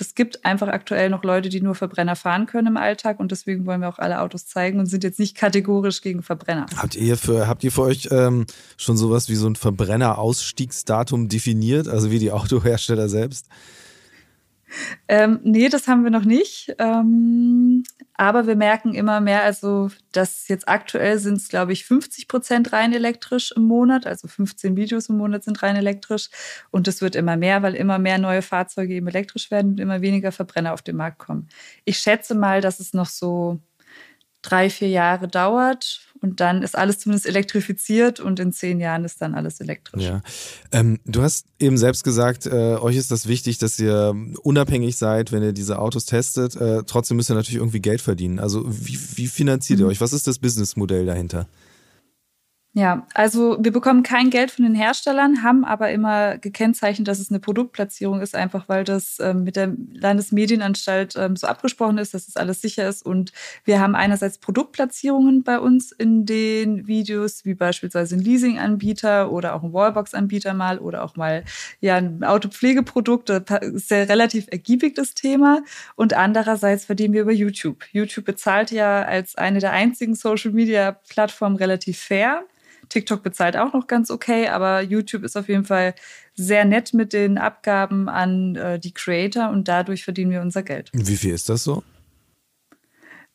es 0.00 0.14
gibt 0.14 0.44
einfach 0.44 0.68
aktuell 0.68 1.10
noch 1.10 1.24
Leute, 1.24 1.48
die 1.48 1.60
nur 1.60 1.74
Verbrenner 1.74 2.16
fahren 2.16 2.46
können 2.46 2.68
im 2.68 2.76
Alltag 2.76 3.20
und 3.20 3.30
deswegen 3.30 3.66
wollen 3.66 3.80
wir 3.80 3.88
auch 3.88 3.98
alle 3.98 4.20
Autos 4.20 4.46
zeigen 4.46 4.78
und 4.78 4.86
sind 4.86 5.04
jetzt 5.04 5.18
nicht 5.18 5.36
kategorisch 5.36 6.02
gegen 6.02 6.22
Verbrenner. 6.22 6.66
Habt 6.76 6.96
ihr 6.96 7.16
für, 7.16 7.46
habt 7.46 7.64
ihr 7.64 7.72
für 7.72 7.82
euch 7.82 8.08
ähm, 8.10 8.46
schon 8.76 8.96
sowas 8.96 9.28
wie 9.28 9.34
so 9.34 9.46
ein 9.46 9.56
Verbrenner-Ausstiegsdatum 9.56 11.28
definiert, 11.28 11.88
also 11.88 12.10
wie 12.10 12.18
die 12.18 12.32
Autohersteller 12.32 13.08
selbst? 13.08 13.46
Ähm, 15.08 15.40
nee, 15.42 15.68
das 15.68 15.88
haben 15.88 16.04
wir 16.04 16.10
noch 16.10 16.24
nicht. 16.24 16.74
Ähm, 16.78 17.82
aber 18.14 18.46
wir 18.46 18.56
merken 18.56 18.94
immer 18.94 19.20
mehr, 19.20 19.42
also 19.42 19.90
dass 20.12 20.48
jetzt 20.48 20.68
aktuell 20.68 21.18
sind 21.18 21.38
es, 21.38 21.48
glaube 21.48 21.72
ich, 21.72 21.84
50 21.84 22.28
Prozent 22.28 22.72
rein 22.72 22.92
elektrisch 22.92 23.52
im 23.56 23.62
Monat. 23.62 24.06
Also 24.06 24.28
15 24.28 24.76
Videos 24.76 25.08
im 25.08 25.16
Monat 25.16 25.44
sind 25.44 25.62
rein 25.62 25.76
elektrisch. 25.76 26.28
Und 26.70 26.88
es 26.88 27.00
wird 27.00 27.16
immer 27.16 27.36
mehr, 27.36 27.62
weil 27.62 27.74
immer 27.74 27.98
mehr 27.98 28.18
neue 28.18 28.42
Fahrzeuge 28.42 28.94
eben 28.94 29.08
elektrisch 29.08 29.50
werden 29.50 29.72
und 29.72 29.80
immer 29.80 30.00
weniger 30.00 30.32
Verbrenner 30.32 30.72
auf 30.72 30.82
den 30.82 30.96
Markt 30.96 31.18
kommen. 31.18 31.48
Ich 31.84 31.98
schätze 31.98 32.34
mal, 32.34 32.60
dass 32.60 32.80
es 32.80 32.92
noch 32.92 33.08
so 33.08 33.60
drei, 34.42 34.70
vier 34.70 34.88
Jahre 34.88 35.28
dauert 35.28 36.00
und 36.20 36.40
dann 36.40 36.62
ist 36.62 36.76
alles 36.76 36.98
zumindest 36.98 37.26
elektrifiziert 37.26 38.20
und 38.20 38.40
in 38.40 38.52
zehn 38.52 38.80
Jahren 38.80 39.04
ist 39.04 39.20
dann 39.22 39.34
alles 39.34 39.60
elektrisch. 39.60 40.02
Ja. 40.02 40.22
Ähm, 40.72 40.98
du 41.04 41.22
hast 41.22 41.46
eben 41.58 41.78
selbst 41.78 42.04
gesagt, 42.04 42.46
äh, 42.46 42.76
euch 42.76 42.96
ist 42.96 43.10
das 43.10 43.26
wichtig, 43.26 43.58
dass 43.58 43.78
ihr 43.78 44.14
unabhängig 44.42 44.96
seid, 44.96 45.32
wenn 45.32 45.42
ihr 45.42 45.52
diese 45.52 45.78
Autos 45.78 46.04
testet. 46.06 46.56
Äh, 46.56 46.82
trotzdem 46.86 47.16
müsst 47.16 47.30
ihr 47.30 47.34
natürlich 47.34 47.60
irgendwie 47.60 47.80
Geld 47.80 48.00
verdienen. 48.00 48.38
Also 48.38 48.64
wie, 48.66 48.98
wie 49.14 49.28
finanziert 49.28 49.78
mhm. 49.78 49.86
ihr 49.86 49.88
euch? 49.88 50.00
Was 50.00 50.12
ist 50.12 50.26
das 50.26 50.38
Businessmodell 50.38 51.06
dahinter? 51.06 51.46
Ja, 52.72 53.04
also 53.14 53.56
wir 53.60 53.72
bekommen 53.72 54.04
kein 54.04 54.30
Geld 54.30 54.52
von 54.52 54.64
den 54.64 54.76
Herstellern, 54.76 55.42
haben 55.42 55.64
aber 55.64 55.90
immer 55.90 56.38
gekennzeichnet, 56.38 57.08
dass 57.08 57.18
es 57.18 57.28
eine 57.28 57.40
Produktplatzierung 57.40 58.20
ist, 58.20 58.36
einfach 58.36 58.68
weil 58.68 58.84
das 58.84 59.18
ähm, 59.18 59.42
mit 59.42 59.56
der 59.56 59.74
Landesmedienanstalt 59.92 61.16
ähm, 61.16 61.34
so 61.34 61.48
abgesprochen 61.48 61.98
ist, 61.98 62.14
dass 62.14 62.28
es 62.28 62.34
das 62.34 62.36
alles 62.40 62.62
sicher 62.62 62.88
ist. 62.88 63.04
Und 63.04 63.32
wir 63.64 63.80
haben 63.80 63.96
einerseits 63.96 64.38
Produktplatzierungen 64.38 65.42
bei 65.42 65.58
uns 65.58 65.90
in 65.90 66.26
den 66.26 66.86
Videos, 66.86 67.44
wie 67.44 67.54
beispielsweise 67.54 68.14
ein 68.14 68.20
Leasinganbieter 68.20 69.32
oder 69.32 69.56
auch 69.56 69.64
ein 69.64 69.72
Wallbox-Anbieter 69.72 70.54
mal 70.54 70.78
oder 70.78 71.02
auch 71.02 71.16
mal 71.16 71.42
ja 71.80 71.96
ein 71.96 72.22
Autopflegeprodukt. 72.22 73.30
Das 73.30 73.62
ist 73.62 73.90
ja 73.90 74.04
relativ 74.04 74.46
ergiebig 74.48 74.94
das 74.94 75.14
Thema. 75.14 75.64
Und 75.96 76.14
andererseits 76.14 76.84
verdienen 76.84 77.14
wir 77.14 77.22
über 77.22 77.32
YouTube. 77.32 77.84
YouTube 77.90 78.26
bezahlt 78.26 78.70
ja 78.70 79.02
als 79.02 79.34
eine 79.34 79.58
der 79.58 79.72
einzigen 79.72 80.14
Social-Media-Plattformen 80.14 81.56
relativ 81.56 81.98
fair. 81.98 82.44
TikTok 82.90 83.22
bezahlt 83.22 83.56
auch 83.56 83.72
noch 83.72 83.86
ganz 83.86 84.10
okay, 84.10 84.48
aber 84.48 84.82
YouTube 84.82 85.24
ist 85.24 85.36
auf 85.36 85.48
jeden 85.48 85.64
Fall 85.64 85.94
sehr 86.34 86.64
nett 86.64 86.92
mit 86.92 87.12
den 87.12 87.38
Abgaben 87.38 88.08
an 88.08 88.56
äh, 88.56 88.78
die 88.78 88.92
Creator 88.92 89.48
und 89.50 89.68
dadurch 89.68 90.04
verdienen 90.04 90.30
wir 90.30 90.42
unser 90.42 90.62
Geld. 90.62 90.90
Wie 90.92 91.16
viel 91.16 91.32
ist 91.32 91.48
das 91.48 91.64
so? 91.64 91.82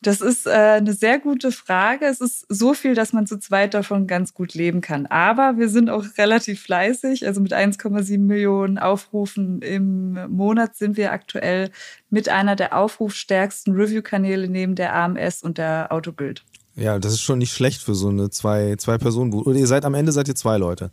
Das 0.05 0.21
ist 0.21 0.45
äh, 0.45 0.51
eine 0.51 0.93
sehr 0.93 1.17
gute 1.17 1.51
Frage. 1.51 2.05
Es 2.05 2.21
ist 2.21 2.45
so 2.47 2.75
viel, 2.75 2.93
dass 2.93 3.11
man 3.11 3.25
zu 3.25 3.39
zweit 3.39 3.73
davon 3.73 4.05
ganz 4.05 4.35
gut 4.35 4.53
leben 4.53 4.81
kann. 4.81 5.07
Aber 5.07 5.57
wir 5.57 5.67
sind 5.67 5.89
auch 5.89 6.05
relativ 6.19 6.61
fleißig. 6.61 7.25
Also 7.25 7.41
mit 7.41 7.53
1,7 7.53 8.19
Millionen 8.19 8.77
Aufrufen 8.77 9.63
im 9.63 10.13
Monat 10.29 10.75
sind 10.75 10.95
wir 10.95 11.11
aktuell 11.11 11.71
mit 12.11 12.29
einer 12.29 12.55
der 12.55 12.77
aufrufstärksten 12.77 13.73
Review-Kanäle 13.73 14.47
neben 14.47 14.75
der 14.75 14.93
AMS 14.93 15.41
und 15.41 15.57
der 15.57 15.91
Autobild. 15.91 16.43
Ja, 16.75 16.99
das 16.99 17.13
ist 17.13 17.21
schon 17.21 17.39
nicht 17.39 17.53
schlecht 17.53 17.81
für 17.81 17.95
so 17.95 18.09
eine 18.09 18.29
zwei, 18.29 18.75
zwei 18.77 18.97
Personen. 18.97 19.33
Oder 19.33 19.57
ihr 19.57 19.67
seid 19.67 19.85
am 19.85 19.93
Ende 19.93 20.11
seid 20.11 20.27
ihr 20.27 20.35
zwei 20.35 20.57
Leute. 20.57 20.91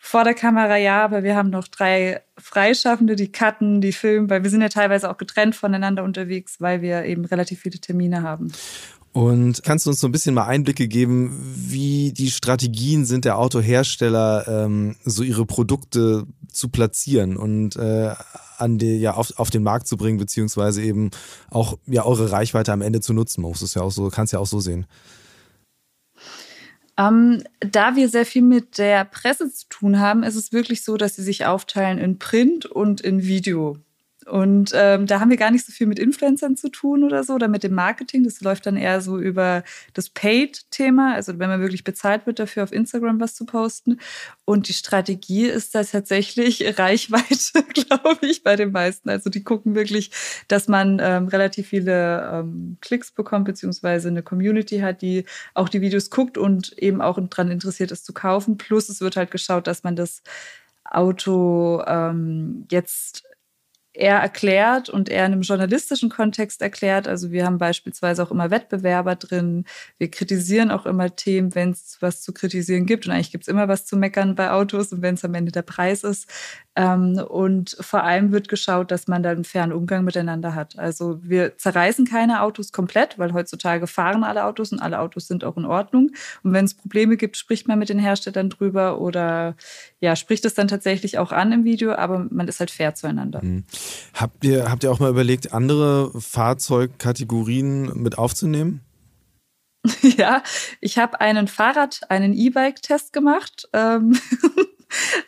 Vor 0.00 0.24
der 0.24 0.34
Kamera 0.34 0.76
ja, 0.76 1.04
aber 1.04 1.22
wir 1.22 1.36
haben 1.36 1.50
noch 1.50 1.68
drei 1.68 2.22
Freischaffende, 2.36 3.14
die 3.14 3.30
cutten, 3.30 3.80
die 3.80 3.92
filmen, 3.92 4.28
weil 4.28 4.42
wir 4.42 4.50
sind 4.50 4.60
ja 4.60 4.68
teilweise 4.68 5.08
auch 5.08 5.16
getrennt 5.16 5.54
voneinander 5.54 6.02
unterwegs, 6.02 6.60
weil 6.60 6.82
wir 6.82 7.04
eben 7.04 7.24
relativ 7.24 7.60
viele 7.60 7.78
Termine 7.78 8.22
haben. 8.22 8.50
Und 9.12 9.62
kannst 9.62 9.84
du 9.84 9.90
uns 9.90 10.00
so 10.00 10.08
ein 10.08 10.12
bisschen 10.12 10.34
mal 10.34 10.46
Einblicke 10.46 10.88
geben, 10.88 11.38
wie 11.54 12.12
die 12.12 12.30
Strategien 12.30 13.04
sind 13.04 13.26
der 13.26 13.38
Autohersteller, 13.38 14.46
ähm, 14.48 14.96
so 15.04 15.22
ihre 15.22 15.44
Produkte 15.44 16.24
zu 16.50 16.70
platzieren 16.70 17.36
und 17.36 17.76
äh, 17.76 18.14
an 18.56 18.78
die, 18.78 18.96
ja, 18.96 19.12
auf, 19.14 19.38
auf 19.38 19.50
den 19.50 19.62
Markt 19.62 19.86
zu 19.86 19.98
bringen, 19.98 20.18
beziehungsweise 20.18 20.82
eben 20.82 21.10
auch 21.50 21.78
ja, 21.86 22.06
eure 22.06 22.32
Reichweite 22.32 22.72
am 22.72 22.80
Ende 22.80 23.00
zu 23.00 23.12
nutzen. 23.12 23.42
Man 23.42 23.50
muss 23.50 23.60
es 23.60 23.74
ja 23.74 23.82
auch 23.82 23.90
so, 23.90 24.08
kannst 24.08 24.32
ja 24.32 24.38
auch 24.38 24.46
so 24.46 24.60
sehen. 24.60 24.86
Ähm, 26.96 27.42
da 27.60 27.96
wir 27.96 28.08
sehr 28.08 28.26
viel 28.26 28.42
mit 28.42 28.78
der 28.78 29.04
Presse 29.04 29.52
zu 29.52 29.66
tun 29.68 29.98
haben, 29.98 30.22
ist 30.22 30.36
es 30.36 30.52
wirklich 30.52 30.84
so, 30.84 30.96
dass 30.96 31.16
sie 31.16 31.22
sich 31.22 31.44
aufteilen 31.44 31.98
in 31.98 32.18
Print 32.18 32.64
und 32.66 33.00
in 33.02 33.22
Video. 33.22 33.78
Und 34.26 34.72
ähm, 34.74 35.06
da 35.06 35.20
haben 35.20 35.30
wir 35.30 35.36
gar 35.36 35.50
nicht 35.50 35.66
so 35.66 35.72
viel 35.72 35.86
mit 35.86 35.98
Influencern 35.98 36.56
zu 36.56 36.68
tun 36.68 37.04
oder 37.04 37.24
so, 37.24 37.34
oder 37.34 37.48
mit 37.48 37.62
dem 37.62 37.74
Marketing. 37.74 38.24
Das 38.24 38.40
läuft 38.40 38.66
dann 38.66 38.76
eher 38.76 39.00
so 39.00 39.18
über 39.18 39.62
das 39.94 40.10
Paid-Thema, 40.10 41.14
also 41.14 41.38
wenn 41.38 41.48
man 41.48 41.60
wirklich 41.60 41.84
bezahlt 41.84 42.26
wird 42.26 42.38
dafür, 42.38 42.64
auf 42.64 42.72
Instagram 42.72 43.20
was 43.20 43.34
zu 43.34 43.46
posten. 43.46 43.98
Und 44.44 44.68
die 44.68 44.72
Strategie 44.72 45.46
ist 45.46 45.74
da 45.74 45.84
tatsächlich 45.84 46.62
Reichweite, 46.78 47.62
glaube 47.74 48.26
ich, 48.26 48.42
bei 48.42 48.56
den 48.56 48.72
meisten. 48.72 49.08
Also 49.08 49.30
die 49.30 49.44
gucken 49.44 49.74
wirklich, 49.74 50.10
dass 50.48 50.68
man 50.68 50.98
ähm, 51.00 51.28
relativ 51.28 51.68
viele 51.68 52.30
ähm, 52.32 52.78
Klicks 52.80 53.10
bekommt, 53.10 53.46
beziehungsweise 53.46 54.08
eine 54.08 54.22
Community 54.22 54.78
hat, 54.80 55.02
die 55.02 55.24
auch 55.54 55.68
die 55.68 55.80
Videos 55.80 56.10
guckt 56.10 56.38
und 56.38 56.76
eben 56.78 57.00
auch 57.00 57.18
daran 57.28 57.50
interessiert 57.50 57.92
ist 57.92 58.04
zu 58.04 58.12
kaufen. 58.12 58.56
Plus 58.56 58.88
es 58.88 59.00
wird 59.00 59.16
halt 59.16 59.30
geschaut, 59.30 59.66
dass 59.66 59.82
man 59.82 59.96
das 59.96 60.22
Auto 60.84 61.82
ähm, 61.86 62.66
jetzt 62.70 63.24
er 63.94 64.16
erklärt 64.18 64.88
und 64.88 65.08
er 65.08 65.26
in 65.26 65.32
einem 65.32 65.42
journalistischen 65.42 66.08
Kontext 66.08 66.62
erklärt. 66.62 67.06
Also 67.06 67.30
wir 67.30 67.44
haben 67.44 67.58
beispielsweise 67.58 68.22
auch 68.22 68.30
immer 68.30 68.50
Wettbewerber 68.50 69.16
drin. 69.16 69.64
Wir 69.98 70.10
kritisieren 70.10 70.70
auch 70.70 70.86
immer 70.86 71.14
Themen, 71.14 71.54
wenn 71.54 71.70
es 71.70 71.98
was 72.00 72.22
zu 72.22 72.32
kritisieren 72.32 72.86
gibt. 72.86 73.06
Und 73.06 73.12
eigentlich 73.12 73.32
gibt 73.32 73.44
es 73.44 73.48
immer 73.48 73.68
was 73.68 73.84
zu 73.84 73.96
meckern 73.96 74.34
bei 74.34 74.50
Autos 74.50 74.92
und 74.92 75.02
wenn 75.02 75.14
es 75.14 75.24
am 75.24 75.34
Ende 75.34 75.52
der 75.52 75.62
Preis 75.62 76.04
ist. 76.04 76.26
Ähm, 76.74 77.22
und 77.28 77.76
vor 77.80 78.02
allem 78.02 78.32
wird 78.32 78.48
geschaut, 78.48 78.90
dass 78.90 79.06
man 79.06 79.22
da 79.22 79.30
einen 79.30 79.44
fairen 79.44 79.72
Umgang 79.72 80.04
miteinander 80.04 80.54
hat. 80.54 80.78
Also 80.78 81.18
wir 81.22 81.58
zerreißen 81.58 82.06
keine 82.06 82.42
Autos 82.42 82.72
komplett, 82.72 83.18
weil 83.18 83.34
heutzutage 83.34 83.86
fahren 83.86 84.24
alle 84.24 84.44
Autos 84.44 84.72
und 84.72 84.80
alle 84.80 84.98
Autos 85.00 85.28
sind 85.28 85.44
auch 85.44 85.58
in 85.58 85.66
Ordnung. 85.66 86.12
Und 86.42 86.52
wenn 86.54 86.64
es 86.64 86.74
Probleme 86.74 87.18
gibt, 87.18 87.36
spricht 87.36 87.68
man 87.68 87.78
mit 87.78 87.90
den 87.90 87.98
Herstellern 87.98 88.48
drüber 88.48 89.00
oder 89.00 89.54
ja, 90.00 90.16
spricht 90.16 90.46
es 90.46 90.54
dann 90.54 90.68
tatsächlich 90.68 91.18
auch 91.18 91.30
an 91.30 91.52
im 91.52 91.64
Video, 91.64 91.92
aber 91.92 92.26
man 92.30 92.48
ist 92.48 92.60
halt 92.60 92.70
fair 92.70 92.94
zueinander. 92.94 93.40
Mhm. 93.42 93.64
Habt 94.14 94.42
ihr, 94.44 94.70
habt 94.70 94.82
ihr 94.82 94.90
auch 94.90 94.98
mal 94.98 95.10
überlegt, 95.10 95.52
andere 95.52 96.10
Fahrzeugkategorien 96.18 98.02
mit 98.02 98.16
aufzunehmen? 98.18 98.80
Ja, 100.02 100.42
ich 100.80 100.98
habe 100.98 101.20
einen 101.20 101.48
Fahrrad, 101.48 102.00
einen 102.08 102.34
E-Bike-Test 102.34 103.12
gemacht. 103.12 103.68
Ähm, 103.72 104.16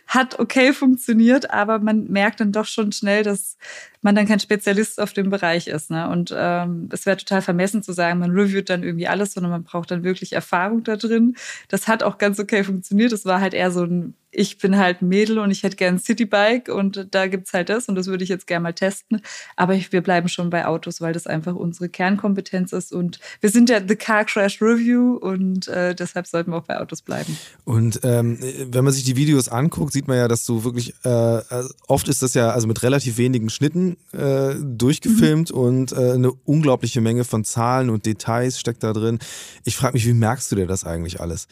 hat 0.06 0.38
okay 0.38 0.72
funktioniert, 0.72 1.50
aber 1.50 1.78
man 1.78 2.04
merkt 2.04 2.40
dann 2.40 2.52
doch 2.52 2.66
schon 2.66 2.92
schnell, 2.92 3.22
dass 3.22 3.56
man 4.04 4.14
dann 4.14 4.28
kein 4.28 4.38
Spezialist 4.38 5.00
auf 5.00 5.14
dem 5.14 5.30
Bereich 5.30 5.66
ist. 5.66 5.90
Ne? 5.90 6.08
Und 6.08 6.32
ähm, 6.36 6.88
es 6.92 7.06
wäre 7.06 7.16
total 7.16 7.42
vermessen 7.42 7.82
zu 7.82 7.92
sagen, 7.92 8.20
man 8.20 8.30
reviewt 8.30 8.68
dann 8.68 8.82
irgendwie 8.82 9.08
alles, 9.08 9.32
sondern 9.32 9.50
man 9.50 9.64
braucht 9.64 9.90
dann 9.90 10.04
wirklich 10.04 10.34
Erfahrung 10.34 10.84
da 10.84 10.96
drin. 10.96 11.36
Das 11.68 11.88
hat 11.88 12.02
auch 12.02 12.18
ganz 12.18 12.38
okay 12.38 12.62
funktioniert. 12.64 13.12
Es 13.12 13.24
war 13.24 13.40
halt 13.40 13.54
eher 13.54 13.70
so 13.70 13.84
ein 13.84 14.14
ich 14.34 14.58
bin 14.58 14.76
halt 14.76 15.00
ein 15.00 15.08
Mädel 15.08 15.38
und 15.38 15.50
ich 15.50 15.62
hätte 15.62 15.76
gern 15.76 15.94
ein 15.94 15.98
Citybike 15.98 16.72
und 16.72 17.08
da 17.12 17.26
gibt's 17.26 17.52
halt 17.52 17.68
das 17.68 17.88
und 17.88 17.94
das 17.94 18.06
würde 18.06 18.24
ich 18.24 18.30
jetzt 18.30 18.46
gerne 18.46 18.64
mal 18.64 18.72
testen. 18.72 19.20
Aber 19.56 19.74
ich, 19.74 19.92
wir 19.92 20.02
bleiben 20.02 20.28
schon 20.28 20.50
bei 20.50 20.66
Autos, 20.66 21.00
weil 21.00 21.12
das 21.12 21.26
einfach 21.26 21.54
unsere 21.54 21.88
Kernkompetenz 21.88 22.72
ist 22.72 22.92
und 22.92 23.20
wir 23.40 23.50
sind 23.50 23.70
ja 23.70 23.80
The 23.86 23.96
Car 23.96 24.24
Crash 24.24 24.60
Review 24.60 25.16
und 25.16 25.68
äh, 25.68 25.94
deshalb 25.94 26.26
sollten 26.26 26.50
wir 26.50 26.58
auch 26.58 26.64
bei 26.64 26.80
Autos 26.80 27.02
bleiben. 27.02 27.36
Und 27.64 28.00
ähm, 28.02 28.38
wenn 28.70 28.84
man 28.84 28.92
sich 28.92 29.04
die 29.04 29.16
Videos 29.16 29.48
anguckt, 29.48 29.92
sieht 29.92 30.08
man 30.08 30.16
ja, 30.16 30.28
dass 30.28 30.44
du 30.44 30.64
wirklich, 30.64 30.94
äh, 31.04 31.40
oft 31.86 32.08
ist 32.08 32.22
das 32.22 32.34
ja 32.34 32.50
also 32.50 32.66
mit 32.66 32.82
relativ 32.82 33.16
wenigen 33.18 33.50
Schnitten 33.50 33.93
äh, 34.12 34.54
durchgefilmt 34.60 35.50
mhm. 35.52 35.58
und 35.58 35.92
äh, 35.92 36.12
eine 36.12 36.32
unglaubliche 36.32 37.00
Menge 37.00 37.24
von 37.24 37.44
Zahlen 37.44 37.90
und 37.90 38.06
Details 38.06 38.58
steckt 38.58 38.82
da 38.82 38.92
drin. 38.92 39.18
Ich 39.64 39.76
frage 39.76 39.94
mich, 39.94 40.06
wie 40.06 40.14
merkst 40.14 40.50
du 40.52 40.56
dir 40.56 40.66
das 40.66 40.84
eigentlich 40.84 41.20
alles? 41.20 41.48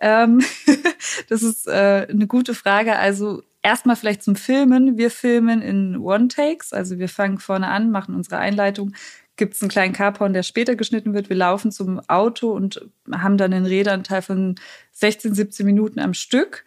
Ähm, 0.00 0.42
das 1.28 1.42
ist 1.42 1.66
äh, 1.66 2.06
eine 2.10 2.26
gute 2.26 2.54
Frage. 2.54 2.96
Also 2.96 3.42
erstmal 3.62 3.96
vielleicht 3.96 4.22
zum 4.22 4.36
Filmen. 4.36 4.98
Wir 4.98 5.10
filmen 5.10 5.62
in 5.62 5.96
One-Takes. 5.98 6.72
Also 6.72 6.98
wir 6.98 7.08
fangen 7.08 7.38
vorne 7.38 7.68
an, 7.68 7.90
machen 7.90 8.14
unsere 8.14 8.38
Einleitung. 8.38 8.94
Gibt 9.36 9.54
es 9.54 9.62
einen 9.62 9.70
kleinen 9.70 9.94
Carporn, 9.94 10.32
der 10.32 10.44
später 10.44 10.76
geschnitten 10.76 11.12
wird. 11.12 11.28
Wir 11.28 11.36
laufen 11.36 11.72
zum 11.72 11.98
Auto 12.08 12.52
und 12.52 12.88
haben 13.12 13.36
dann 13.36 13.52
einen 13.52 13.66
Redanteil 13.66 14.22
von 14.22 14.54
16, 14.92 15.34
17 15.34 15.66
Minuten 15.66 15.98
am 15.98 16.14
Stück. 16.14 16.64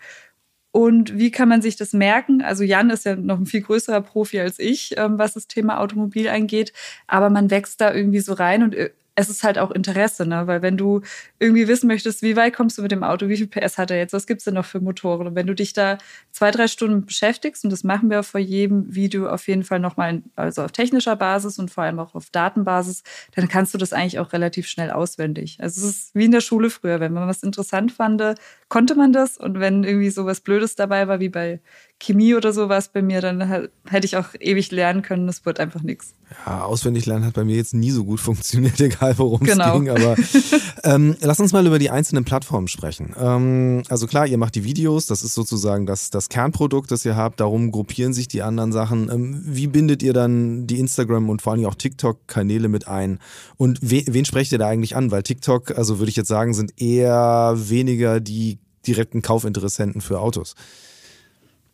Und 0.71 1.17
wie 1.17 1.32
kann 1.32 1.49
man 1.49 1.62
sich 1.62 1.75
das 1.75 1.93
merken? 1.93 2.41
Also 2.41 2.63
Jan 2.63 2.89
ist 2.89 3.06
ja 3.06 3.15
noch 3.15 3.39
ein 3.39 3.45
viel 3.45 3.62
größerer 3.62 4.01
Profi 4.01 4.39
als 4.39 4.60
ich, 4.60 4.95
ähm, 4.97 5.17
was 5.17 5.34
das 5.34 5.47
Thema 5.47 5.80
Automobil 5.80 6.27
angeht. 6.27 6.73
Aber 7.08 7.30
man 7.30 7.49
wächst 7.49 7.82
da 7.82 7.93
irgendwie 7.93 8.19
so 8.19 8.34
rein 8.34 8.63
und 8.63 8.75
äh, 8.75 8.91
es 9.19 9.30
ist 9.30 9.43
halt 9.43 9.58
auch 9.58 9.71
Interesse, 9.71 10.27
ne? 10.27 10.45
Weil 10.45 10.62
wenn 10.62 10.77
du 10.77 11.01
irgendwie 11.39 11.67
wissen 11.67 11.88
möchtest, 11.88 12.21
wie 12.21 12.36
weit 12.36 12.56
kommst 12.56 12.77
du 12.77 12.84
mit 12.84 12.91
dem 12.91 13.03
Auto, 13.03 13.27
wie 13.27 13.38
viel 13.38 13.47
PS 13.47 13.80
hat 13.80 13.89
er 13.89 13.97
jetzt, 13.97 14.13
was 14.13 14.27
gibt's 14.27 14.43
denn 14.43 14.53
noch 14.53 14.65
für 14.65 14.80
Motoren? 14.80 15.25
Und 15.25 15.36
wenn 15.36 15.47
du 15.47 15.56
dich 15.56 15.73
da 15.73 15.97
zwei, 16.32 16.51
drei 16.51 16.67
Stunden 16.67 17.03
beschäftigst, 17.03 17.63
und 17.63 17.71
das 17.71 17.84
machen 17.84 18.12
wir 18.12 18.21
vor 18.21 18.39
jedem 18.39 18.93
Video 18.93 19.27
auf 19.27 19.47
jeden 19.47 19.63
Fall 19.63 19.80
nochmal, 19.80 20.21
also 20.36 20.62
auf 20.62 20.71
technischer 20.71 21.15
Basis 21.15 21.58
und 21.58 21.71
vor 21.71 21.84
allem 21.84 21.97
auch 21.99 22.13
auf 22.13 22.30
Datenbasis, 22.30 23.01
dann 23.36 23.47
kannst 23.47 23.73
du 23.73 23.80
das 23.80 23.91
eigentlich 23.91 24.19
auch 24.19 24.34
relativ 24.34 24.67
schnell 24.67 24.91
auswendig. 24.91 25.58
Also 25.60 25.82
es 25.82 25.89
ist 25.89 26.15
wie 26.15 26.25
in 26.25 26.32
der 26.32 26.41
Schule 26.41 26.69
früher, 26.69 26.99
wenn 26.99 27.13
man 27.13 27.27
was 27.27 27.41
interessant 27.41 27.91
fand, 27.91 28.21
konnte 28.69 28.93
man 28.93 29.13
das. 29.13 29.38
Und 29.38 29.60
wenn 29.60 29.84
irgendwie 29.84 30.12
so 30.12 30.27
was 30.27 30.41
Blödes 30.41 30.75
dabei 30.75 31.08
war, 31.08 31.19
wie 31.19 31.30
bei 31.30 31.60
Chemie 32.00 32.36
oder 32.36 32.54
sowas 32.54 32.90
bei 32.94 33.02
mir, 33.02 33.22
dann 33.22 33.42
hätte 33.86 34.06
ich 34.06 34.18
auch 34.18 34.28
ewig 34.40 34.72
lernen 34.72 35.02
können. 35.02 35.26
Das 35.26 35.46
wird 35.46 35.60
einfach 35.60 35.82
nichts. 35.82 36.14
Ja, 36.46 36.64
auswendig 36.64 37.08
lernen 37.08 37.26
hat 37.26 37.34
bei 37.34 37.44
mir 37.44 37.56
jetzt 37.56 37.74
nie 37.74 37.90
so 37.90 38.06
gut 38.06 38.20
funktioniert, 38.20 38.80
egal 38.80 39.18
worum 39.18 39.42
es 39.42 39.52
genau. 39.52 39.80
ging. 39.80 39.90
Aber 39.90 40.16
ähm, 40.84 41.16
lass 41.22 41.40
uns 41.40 41.54
mal 41.54 41.66
über 41.66 41.80
die 41.80 41.90
einzelnen 41.90 42.24
Plattformen 42.24 42.68
sprechen. 42.68 43.16
Ähm, 43.20 43.82
also 43.90 44.06
klar, 44.06 44.28
ihr 44.28 44.38
macht 44.38 44.56
die 44.56 44.64
Videos, 44.64 45.08
das 45.08 45.24
ist 45.24 45.34
sozusagen 45.34 45.88
das, 45.88 46.12
das 46.12 46.30
Kernprodukt, 46.30 46.92
das 46.92 47.04
ihr 47.04 47.16
habt. 47.16 47.40
Darum 47.40 47.72
gruppieren 47.72 48.14
sich 48.14 48.28
die 48.28 48.44
anderen 48.44 48.72
Sachen. 48.72 49.10
Ähm, 49.10 49.42
wie 49.44 49.68
bindet 49.68 50.04
ihr 50.04 50.14
dann 50.14 50.68
die 50.68 50.80
Instagram 50.80 51.30
und 51.30 51.42
vor 51.42 51.54
allem 51.54 51.66
auch 51.66 51.76
TikTok-Kanäle 51.76 52.68
mit 52.68 52.88
ein? 52.88 53.20
Und 53.58 53.80
we 53.82 54.04
wen 54.06 54.26
sprecht 54.26 54.52
ihr 54.52 54.60
da 54.60 54.68
eigentlich 54.68 54.96
an? 54.96 55.10
Weil 55.10 55.24
TikTok, 55.24 55.76
also 55.76 55.98
würde 55.98 56.12
ich 56.12 56.16
jetzt 56.16 56.28
sagen, 56.28 56.54
sind 56.54 56.80
eher 56.80 57.56
weniger 57.58 58.20
die 58.20 58.60
direkten 58.86 59.22
Kaufinteressenten 59.22 60.02
für 60.02 60.20
Autos. 60.20 60.56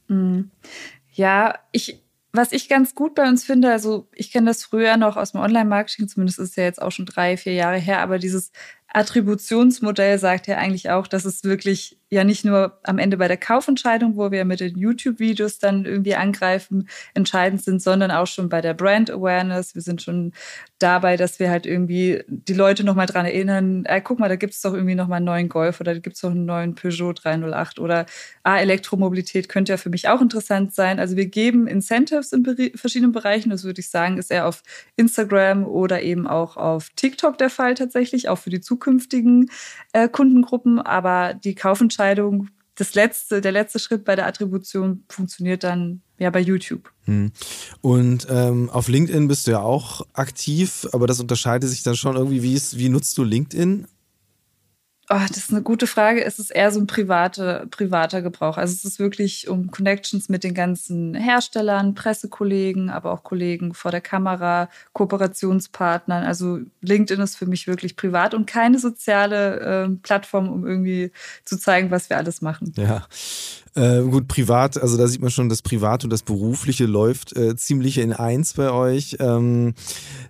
Mhm. 0.08 0.52
Ja, 1.12 1.60
ich, 1.72 2.02
was 2.32 2.52
ich 2.52 2.70
ganz 2.70 2.96
gut 2.96 3.16
bei 3.16 3.28
uns 3.28 3.44
finde, 3.46 3.72
also 3.72 4.08
ich 4.14 4.32
kenne 4.32 4.48
das 4.48 4.64
früher 4.64 4.98
noch 4.98 5.18
aus 5.18 5.34
dem 5.34 5.42
Online-Marketing, 5.42 6.08
zumindest 6.08 6.40
ist 6.40 6.52
es 6.52 6.56
ja 6.56 6.64
jetzt 6.64 6.82
auch 6.82 6.92
schon 6.92 7.06
drei, 7.06 7.38
vier 7.38 7.54
Jahre 7.54 7.78
her, 7.78 8.00
aber 8.00 8.18
dieses 8.20 8.52
Attributionsmodell 8.94 10.20
sagt 10.20 10.48
ja 10.48 10.58
eigentlich 10.58 10.92
auch, 10.92 11.08
dass 11.08 11.26
es 11.26 11.44
wirklich 11.44 11.98
ja 12.14 12.24
nicht 12.24 12.46
nur 12.46 12.80
am 12.84 13.00
Ende 13.00 13.18
bei 13.18 13.28
der 13.28 13.38
Kaufentscheidung, 13.38 14.16
wo 14.16 14.32
wir 14.32 14.46
mit 14.46 14.60
den 14.60 14.78
YouTube-Videos 14.78 15.58
dann 15.58 15.86
irgendwie 15.86 16.16
angreifen, 16.16 16.88
entscheidend 17.14 17.64
sind, 17.64 17.82
sondern 17.82 18.12
auch 18.12 18.28
schon 18.28 18.50
bei 18.50 18.62
der 18.62 18.76
Brand 18.76 19.10
Awareness. 19.10 19.74
Wir 19.76 19.82
sind 19.82 20.02
schon 20.02 20.32
dabei, 20.78 21.18
dass 21.18 21.40
wir 21.40 21.50
halt 21.50 21.66
irgendwie 21.66 22.24
die 22.28 22.54
Leute 22.54 22.84
nochmal 22.84 23.08
dran 23.08 23.26
erinnern, 23.26 23.86
äh, 23.86 24.00
guck 24.02 24.20
mal, 24.20 24.30
da 24.30 24.36
gibt 24.36 24.54
es 24.54 24.62
doch 24.62 24.74
irgendwie 24.74 24.96
nochmal 24.96 25.18
einen 25.18 25.26
neuen 25.26 25.50
Golf 25.50 25.82
oder 25.82 25.94
da 25.94 26.00
gibt 26.00 26.16
es 26.16 26.22
doch 26.22 26.32
einen 26.32 26.46
neuen 26.46 26.76
Peugeot 26.76 27.14
308 27.14 27.80
oder 27.80 28.06
ah, 28.44 28.58
Elektromobilität 28.58 29.50
könnte 29.50 29.74
ja 29.74 29.78
für 29.78 29.90
mich 29.90 30.08
auch 30.08 30.22
interessant 30.22 30.76
sein. 30.76 31.00
Also 31.00 31.18
wir 31.18 31.26
geben 31.26 31.68
Incentives 31.68 32.32
in 32.32 32.46
verschiedenen 32.76 33.12
Bereichen. 33.12 33.50
Das 33.50 33.64
würde 33.64 33.80
ich 33.80 33.90
sagen, 33.90 34.18
ist 34.18 34.30
eher 34.30 34.48
auf 34.48 34.62
Instagram 34.96 35.66
oder 35.66 36.04
eben 36.04 36.28
auch 36.28 36.58
auf 36.58 36.90
TikTok 36.96 37.38
der 37.38 37.50
Fall 37.50 37.74
tatsächlich, 37.74 38.30
auch 38.30 38.38
für 38.38 38.50
die 38.52 38.62
zukünftigen 38.84 39.50
äh, 39.94 40.10
Kundengruppen. 40.10 40.80
Aber 40.80 41.34
die 41.34 41.56
Kaufentscheidung 41.56 42.04
Entscheidung, 42.04 42.50
das 42.76 42.96
letzte, 42.96 43.42
der 43.42 43.52
letzte 43.52 43.80
Schritt 43.80 44.04
bei 44.04 44.16
der 44.16 44.26
Attribution 44.26 45.04
funktioniert 45.10 45.64
dann 45.64 46.02
ja 46.18 46.30
bei 46.30 46.40
YouTube. 46.40 46.92
Hm. 47.06 47.32
Und 47.82 48.28
ähm, 48.30 48.70
auf 48.72 48.88
LinkedIn 48.88 49.28
bist 49.28 49.46
du 49.46 49.52
ja 49.52 49.62
auch 49.62 50.06
aktiv, 50.14 50.88
aber 50.92 51.06
das 51.06 51.20
unterscheidet 51.20 51.70
sich 51.70 51.84
dann 51.84 51.96
schon 51.96 52.16
irgendwie. 52.16 52.42
Wie, 52.42 52.54
ist, 52.54 52.78
wie 52.78 52.90
nutzt 52.90 53.18
du 53.18 53.24
LinkedIn? 53.24 53.88
Oh, 55.10 55.20
das 55.28 55.38
ist 55.38 55.52
eine 55.52 55.62
gute 55.62 55.86
Frage. 55.86 56.24
Es 56.24 56.40
ist 56.40 56.50
eher 56.50 56.72
so 56.72 56.80
ein 56.80 56.88
private, 56.88 57.68
privater 57.70 58.22
Gebrauch. 58.22 58.58
Also 58.58 58.74
es 58.74 58.86
ist 58.86 59.00
wirklich 59.00 59.50
um 59.50 59.70
Connections 59.70 60.30
mit 60.30 60.46
den 60.46 60.54
ganzen 60.54 61.14
Herstellern, 61.14 61.94
Pressekollegen, 61.94 62.90
aber 62.90 63.12
auch 63.12 63.24
Kollegen 63.24 63.74
vor 63.74 63.92
der 63.92 64.00
Kamera, 64.00 64.70
Kooperationspartnern. 64.94 66.24
Also 66.24 66.60
LinkedIn 66.82 67.22
ist 67.22 67.36
für 67.36 67.48
mich 67.48 67.68
wirklich 67.68 67.98
privat 67.98 68.34
und 68.34 68.48
keine 68.48 68.80
soziale 68.80 69.60
äh, 69.60 69.90
Plattform, 70.02 70.50
um 70.50 70.66
irgendwie 70.66 71.12
zu 71.44 71.58
zeigen, 71.58 71.92
was 71.92 72.10
wir 72.10 72.16
alles 72.18 72.42
machen. 72.42 72.74
Ja. 72.78 73.06
Äh, 73.76 74.02
gut, 74.04 74.28
privat, 74.28 74.80
also 74.80 74.98
da 74.98 75.08
sieht 75.08 75.22
man 75.22 75.32
schon, 75.32 75.50
das 75.50 75.64
Privat 75.64 76.04
und 76.04 76.12
das 76.12 76.22
Berufliche 76.22 76.86
läuft 76.86 77.36
äh, 77.36 77.56
ziemlich 77.56 77.98
in 77.98 78.14
eins 78.14 78.54
bei 78.54 78.72
euch. 78.72 79.18
Ähm, 79.20 79.74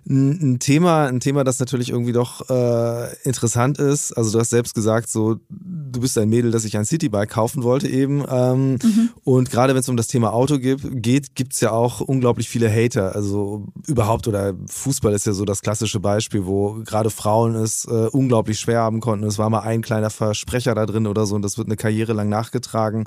ein 0.08 0.58
Thema, 0.60 1.06
ein 1.06 1.20
Thema, 1.20 1.44
das 1.44 1.58
natürlich 1.58 1.90
irgendwie 1.90 2.12
doch 2.12 2.48
äh, 2.48 3.14
interessant 3.24 3.78
ist. 3.78 4.12
Also 4.12 4.32
du 4.32 4.38
hast 4.38 4.50
selbst 4.50 4.74
gesagt, 4.74 5.10
so 5.10 5.36
du 5.48 6.00
bist 6.00 6.16
ein 6.16 6.28
Mädel, 6.28 6.50
das 6.50 6.62
sich 6.62 6.76
ein 6.76 6.86
Citybike 6.86 7.32
kaufen 7.34 7.62
wollte 7.62 7.88
eben. 7.88 8.24
Ähm, 8.28 8.78
mhm. 8.82 9.10
Und 9.24 9.50
gerade 9.50 9.74
wenn 9.74 9.80
es 9.80 9.88
um 9.88 9.96
das 9.96 10.08
Thema 10.08 10.32
Auto 10.32 10.58
geht, 10.58 10.80
geht 11.02 11.34
gibt 11.34 11.52
es 11.52 11.60
ja 11.60 11.70
auch 11.70 12.00
unglaublich 12.00 12.48
viele 12.48 12.70
Hater. 12.70 13.14
Also 13.14 13.66
überhaupt 13.86 14.26
oder 14.26 14.54
Fußball 14.66 15.12
ist 15.12 15.26
ja 15.26 15.32
so 15.32 15.44
das 15.44 15.60
klassische 15.60 16.00
Beispiel, 16.00 16.46
wo 16.46 16.82
gerade 16.84 17.10
Frauen 17.10 17.54
es 17.54 17.84
äh, 17.84 18.08
unglaublich 18.10 18.58
schwer 18.58 18.80
haben 18.80 19.00
konnten. 19.00 19.26
Es 19.26 19.38
war 19.38 19.50
mal 19.50 19.60
ein 19.60 19.82
kleiner 19.82 20.10
Versprecher 20.10 20.74
da 20.74 20.86
drin 20.86 21.06
oder 21.06 21.26
so 21.26 21.34
und 21.34 21.42
das 21.42 21.58
wird 21.58 21.68
eine 21.68 21.76
Karriere 21.76 22.14
lang 22.14 22.28
nachgetragen. 22.28 23.04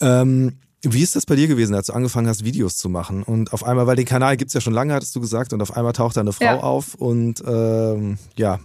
Ähm, 0.00 0.58
wie 0.82 1.02
ist 1.02 1.16
das 1.16 1.26
bei 1.26 1.34
dir 1.34 1.48
gewesen, 1.48 1.74
als 1.74 1.88
du 1.88 1.92
angefangen 1.92 2.28
hast, 2.28 2.44
Videos 2.44 2.76
zu 2.76 2.88
machen? 2.88 3.22
Und 3.22 3.52
auf 3.52 3.64
einmal, 3.64 3.86
weil 3.86 3.96
den 3.96 4.04
Kanal 4.04 4.36
gibt 4.36 4.50
es 4.50 4.54
ja 4.54 4.60
schon 4.60 4.72
lange, 4.72 4.94
hattest 4.94 5.14
du 5.16 5.20
gesagt, 5.20 5.52
und 5.52 5.60
auf 5.60 5.76
einmal 5.76 5.92
taucht 5.92 6.16
da 6.16 6.20
eine 6.20 6.32
Frau 6.32 6.44
ja. 6.44 6.60
auf 6.60 6.94
und 6.94 7.42
ähm, 7.46 8.18
ja. 8.36 8.60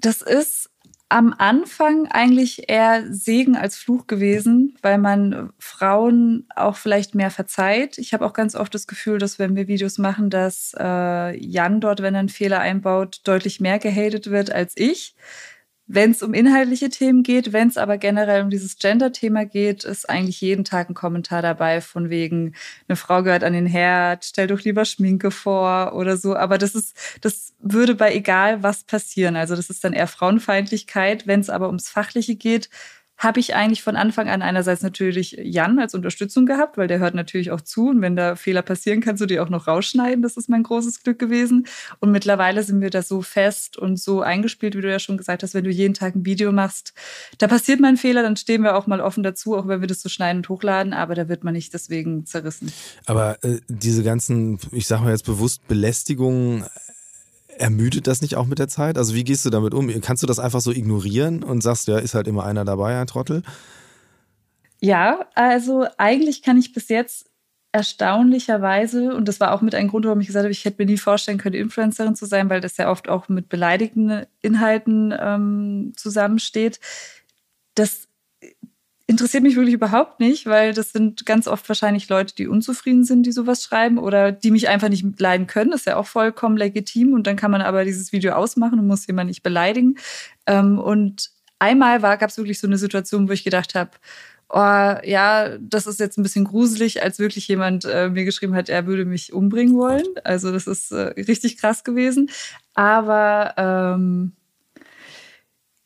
Das 0.00 0.20
ist 0.20 0.68
am 1.08 1.34
Anfang 1.36 2.08
eigentlich 2.10 2.70
eher 2.70 3.04
Segen 3.12 3.54
als 3.54 3.76
Fluch 3.76 4.06
gewesen, 4.06 4.76
weil 4.80 4.96
man 4.96 5.52
Frauen 5.58 6.46
auch 6.56 6.76
vielleicht 6.76 7.14
mehr 7.14 7.30
verzeiht. 7.30 7.98
Ich 7.98 8.14
habe 8.14 8.24
auch 8.24 8.32
ganz 8.32 8.54
oft 8.54 8.74
das 8.74 8.86
Gefühl, 8.86 9.18
dass 9.18 9.38
wenn 9.38 9.54
wir 9.54 9.68
Videos 9.68 9.98
machen, 9.98 10.30
dass 10.30 10.74
äh, 10.78 11.36
Jan 11.38 11.82
dort, 11.82 12.00
wenn 12.00 12.14
er 12.14 12.20
einen 12.20 12.28
Fehler 12.30 12.60
einbaut, 12.60 13.20
deutlich 13.24 13.60
mehr 13.60 13.78
gehatet 13.78 14.30
wird 14.30 14.50
als 14.50 14.72
ich 14.74 15.14
wenn 15.94 16.12
es 16.12 16.22
um 16.22 16.32
inhaltliche 16.32 16.88
Themen 16.88 17.22
geht, 17.22 17.52
wenn 17.52 17.68
es 17.68 17.76
aber 17.76 17.98
generell 17.98 18.42
um 18.42 18.48
dieses 18.48 18.78
Gender-Thema 18.78 19.44
geht, 19.44 19.84
ist 19.84 20.08
eigentlich 20.08 20.40
jeden 20.40 20.64
Tag 20.64 20.88
ein 20.88 20.94
Kommentar 20.94 21.42
dabei 21.42 21.82
von 21.82 22.08
wegen, 22.08 22.54
eine 22.88 22.96
Frau 22.96 23.22
gehört 23.22 23.44
an 23.44 23.52
den 23.52 23.66
Herd, 23.66 24.24
stell 24.24 24.46
doch 24.46 24.62
lieber 24.62 24.86
Schminke 24.86 25.30
vor 25.30 25.92
oder 25.94 26.16
so. 26.16 26.34
Aber 26.34 26.56
das 26.56 26.74
ist, 26.74 26.96
das 27.20 27.52
würde 27.58 27.94
bei 27.94 28.14
egal 28.14 28.62
was 28.62 28.84
passieren. 28.84 29.36
Also 29.36 29.54
das 29.54 29.68
ist 29.68 29.84
dann 29.84 29.92
eher 29.92 30.06
Frauenfeindlichkeit. 30.06 31.26
Wenn 31.26 31.40
es 31.40 31.50
aber 31.50 31.66
ums 31.66 31.90
Fachliche 31.90 32.36
geht, 32.36 32.70
habe 33.18 33.40
ich 33.40 33.54
eigentlich 33.54 33.82
von 33.82 33.96
Anfang 33.96 34.28
an 34.28 34.42
einerseits 34.42 34.82
natürlich 34.82 35.36
Jan 35.40 35.78
als 35.78 35.94
Unterstützung 35.94 36.44
gehabt, 36.44 36.76
weil 36.76 36.88
der 36.88 36.98
hört 36.98 37.14
natürlich 37.14 37.50
auch 37.50 37.60
zu 37.60 37.88
und 37.88 38.00
wenn 38.00 38.16
da 38.16 38.36
Fehler 38.36 38.62
passieren, 38.62 39.00
kannst 39.00 39.20
du 39.20 39.26
die 39.26 39.38
auch 39.38 39.48
noch 39.48 39.68
rausschneiden. 39.68 40.22
Das 40.22 40.36
ist 40.36 40.48
mein 40.48 40.62
großes 40.62 41.02
Glück 41.02 41.18
gewesen. 41.18 41.66
Und 42.00 42.10
mittlerweile 42.10 42.62
sind 42.62 42.80
wir 42.80 42.90
da 42.90 43.02
so 43.02 43.22
fest 43.22 43.76
und 43.76 43.98
so 43.98 44.22
eingespielt, 44.22 44.76
wie 44.76 44.80
du 44.80 44.90
ja 44.90 44.98
schon 44.98 45.16
gesagt 45.16 45.42
hast, 45.42 45.54
wenn 45.54 45.64
du 45.64 45.70
jeden 45.70 45.94
Tag 45.94 46.16
ein 46.16 46.26
Video 46.26 46.50
machst, 46.52 46.94
da 47.38 47.46
passiert 47.46 47.80
mal 47.80 47.88
ein 47.88 47.96
Fehler, 47.96 48.22
dann 48.22 48.36
stehen 48.36 48.62
wir 48.62 48.76
auch 48.76 48.86
mal 48.86 49.00
offen 49.00 49.22
dazu, 49.22 49.56
auch 49.56 49.68
wenn 49.68 49.80
wir 49.80 49.88
das 49.88 50.02
so 50.02 50.08
schneiden 50.08 50.38
und 50.38 50.48
hochladen, 50.48 50.92
aber 50.92 51.14
da 51.14 51.28
wird 51.28 51.44
man 51.44 51.54
nicht 51.54 51.72
deswegen 51.74 52.26
zerrissen. 52.26 52.72
Aber 53.06 53.42
äh, 53.44 53.60
diese 53.68 54.02
ganzen, 54.02 54.58
ich 54.72 54.86
sag 54.86 55.00
mal 55.00 55.10
jetzt 55.10 55.26
bewusst 55.26 55.66
Belästigungen, 55.68 56.64
Ermüdet 57.58 58.06
das 58.06 58.22
nicht 58.22 58.36
auch 58.36 58.46
mit 58.46 58.58
der 58.58 58.68
Zeit? 58.68 58.98
Also 58.98 59.14
wie 59.14 59.24
gehst 59.24 59.44
du 59.44 59.50
damit 59.50 59.74
um? 59.74 59.88
Kannst 60.00 60.22
du 60.22 60.26
das 60.26 60.38
einfach 60.38 60.60
so 60.60 60.72
ignorieren 60.72 61.42
und 61.42 61.62
sagst, 61.62 61.88
ja, 61.88 61.98
ist 61.98 62.14
halt 62.14 62.26
immer 62.26 62.44
einer 62.44 62.64
dabei, 62.64 62.98
ein 62.98 63.06
Trottel? 63.06 63.42
Ja, 64.80 65.26
also 65.34 65.86
eigentlich 65.96 66.42
kann 66.42 66.58
ich 66.58 66.72
bis 66.72 66.88
jetzt 66.88 67.30
erstaunlicherweise, 67.72 69.14
und 69.14 69.26
das 69.28 69.40
war 69.40 69.52
auch 69.52 69.62
mit 69.62 69.74
einem 69.74 69.88
Grund, 69.88 70.04
warum 70.04 70.20
ich 70.20 70.26
gesagt 70.26 70.44
habe, 70.44 70.52
ich 70.52 70.64
hätte 70.64 70.82
mir 70.82 70.90
nie 70.90 70.98
vorstellen 70.98 71.38
können, 71.38 71.54
Influencerin 71.54 72.14
zu 72.14 72.26
sein, 72.26 72.50
weil 72.50 72.60
das 72.60 72.76
ja 72.76 72.90
oft 72.90 73.08
auch 73.08 73.28
mit 73.28 73.48
beleidigenden 73.48 74.26
Inhalten 74.42 75.14
ähm, 75.18 75.92
zusammensteht, 75.96 76.80
dass 77.74 78.08
interessiert 79.12 79.42
mich 79.42 79.56
wirklich 79.56 79.74
überhaupt 79.74 80.18
nicht, 80.20 80.46
weil 80.46 80.72
das 80.72 80.90
sind 80.90 81.24
ganz 81.26 81.46
oft 81.46 81.68
wahrscheinlich 81.68 82.08
Leute, 82.08 82.34
die 82.34 82.48
unzufrieden 82.48 83.04
sind, 83.04 83.24
die 83.24 83.32
sowas 83.32 83.62
schreiben 83.62 83.98
oder 83.98 84.32
die 84.32 84.50
mich 84.50 84.68
einfach 84.68 84.88
nicht 84.88 85.04
leiden 85.20 85.46
können. 85.46 85.70
Das 85.70 85.80
ist 85.80 85.86
ja 85.86 85.96
auch 85.96 86.06
vollkommen 86.06 86.56
legitim 86.56 87.12
und 87.12 87.26
dann 87.26 87.36
kann 87.36 87.50
man 87.50 87.60
aber 87.60 87.84
dieses 87.84 88.12
Video 88.12 88.32
ausmachen 88.32 88.80
und 88.80 88.86
muss 88.86 89.06
jemanden 89.06 89.28
nicht 89.28 89.42
beleidigen. 89.42 89.96
Ähm, 90.46 90.78
und 90.78 91.30
einmal 91.58 92.00
gab 92.00 92.30
es 92.30 92.38
wirklich 92.38 92.58
so 92.58 92.66
eine 92.66 92.78
Situation, 92.78 93.28
wo 93.28 93.32
ich 93.32 93.44
gedacht 93.44 93.74
habe, 93.74 93.90
oh, 94.48 94.58
ja, 95.04 95.58
das 95.58 95.86
ist 95.86 96.00
jetzt 96.00 96.18
ein 96.18 96.22
bisschen 96.22 96.44
gruselig, 96.44 97.02
als 97.02 97.18
wirklich 97.18 97.46
jemand 97.48 97.84
äh, 97.84 98.08
mir 98.08 98.24
geschrieben 98.24 98.54
hat, 98.54 98.68
er 98.68 98.86
würde 98.86 99.04
mich 99.04 99.32
umbringen 99.32 99.76
wollen. 99.76 100.06
Also 100.24 100.52
das 100.52 100.66
ist 100.66 100.90
äh, 100.90 101.14
richtig 101.22 101.58
krass 101.58 101.84
gewesen. 101.84 102.30
Aber 102.74 103.54
ähm, 103.56 104.32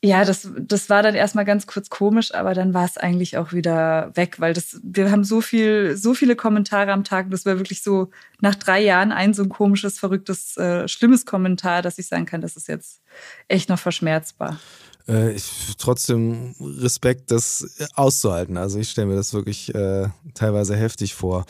ja, 0.03 0.23
das, 0.25 0.47
das 0.59 0.89
war 0.91 1.01
dann 1.01 1.15
erstmal 1.15 1.45
ganz 1.45 1.65
kurz 1.65 1.89
komisch, 1.89 2.33
aber 2.33 2.53
dann 2.53 2.73
war 2.75 2.85
es 2.85 2.97
eigentlich 2.97 3.37
auch 3.37 3.51
wieder 3.51 4.11
weg, 4.13 4.39
weil 4.39 4.53
das, 4.53 4.79
wir 4.83 5.09
haben 5.09 5.23
so 5.23 5.41
viel, 5.41 5.97
so 5.97 6.13
viele 6.13 6.35
Kommentare 6.35 6.91
am 6.91 7.03
Tag. 7.03 7.31
Das 7.31 7.47
war 7.47 7.57
wirklich 7.57 7.81
so 7.81 8.11
nach 8.39 8.53
drei 8.53 8.83
Jahren 8.83 9.11
ein 9.11 9.33
so 9.33 9.41
ein 9.41 9.49
komisches, 9.49 9.97
verrücktes, 9.97 10.55
äh, 10.57 10.87
schlimmes 10.87 11.25
Kommentar, 11.25 11.81
dass 11.81 11.97
ich 11.97 12.07
sagen 12.07 12.27
kann, 12.27 12.41
das 12.41 12.55
ist 12.55 12.67
jetzt 12.67 13.01
echt 13.47 13.69
noch 13.69 13.79
verschmerzbar. 13.79 14.59
Äh, 15.07 15.31
ich, 15.31 15.49
trotzdem 15.79 16.53
Respekt, 16.59 17.31
das 17.31 17.79
auszuhalten. 17.95 18.57
Also 18.57 18.77
ich 18.77 18.91
stelle 18.91 19.07
mir 19.07 19.15
das 19.15 19.33
wirklich 19.33 19.73
äh, 19.73 20.09
teilweise 20.35 20.75
heftig 20.75 21.15
vor. 21.15 21.45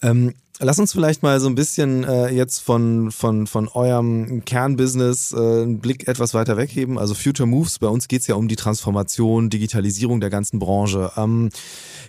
Ähm, 0.00 0.34
Lass 0.60 0.78
uns 0.80 0.92
vielleicht 0.92 1.22
mal 1.22 1.38
so 1.38 1.46
ein 1.46 1.54
bisschen 1.54 2.02
äh, 2.02 2.30
jetzt 2.30 2.58
von, 2.58 3.12
von, 3.12 3.46
von 3.46 3.68
eurem 3.68 4.44
Kernbusiness 4.44 5.32
äh, 5.32 5.36
einen 5.36 5.78
Blick 5.78 6.08
etwas 6.08 6.34
weiter 6.34 6.56
wegheben. 6.56 6.98
Also 6.98 7.14
Future 7.14 7.46
Moves, 7.46 7.78
bei 7.78 7.86
uns 7.86 8.08
geht's 8.08 8.26
ja 8.26 8.34
um 8.34 8.48
die 8.48 8.56
Transformation, 8.56 9.50
Digitalisierung 9.50 10.20
der 10.20 10.30
ganzen 10.30 10.58
Branche. 10.58 11.12
Ähm, 11.16 11.50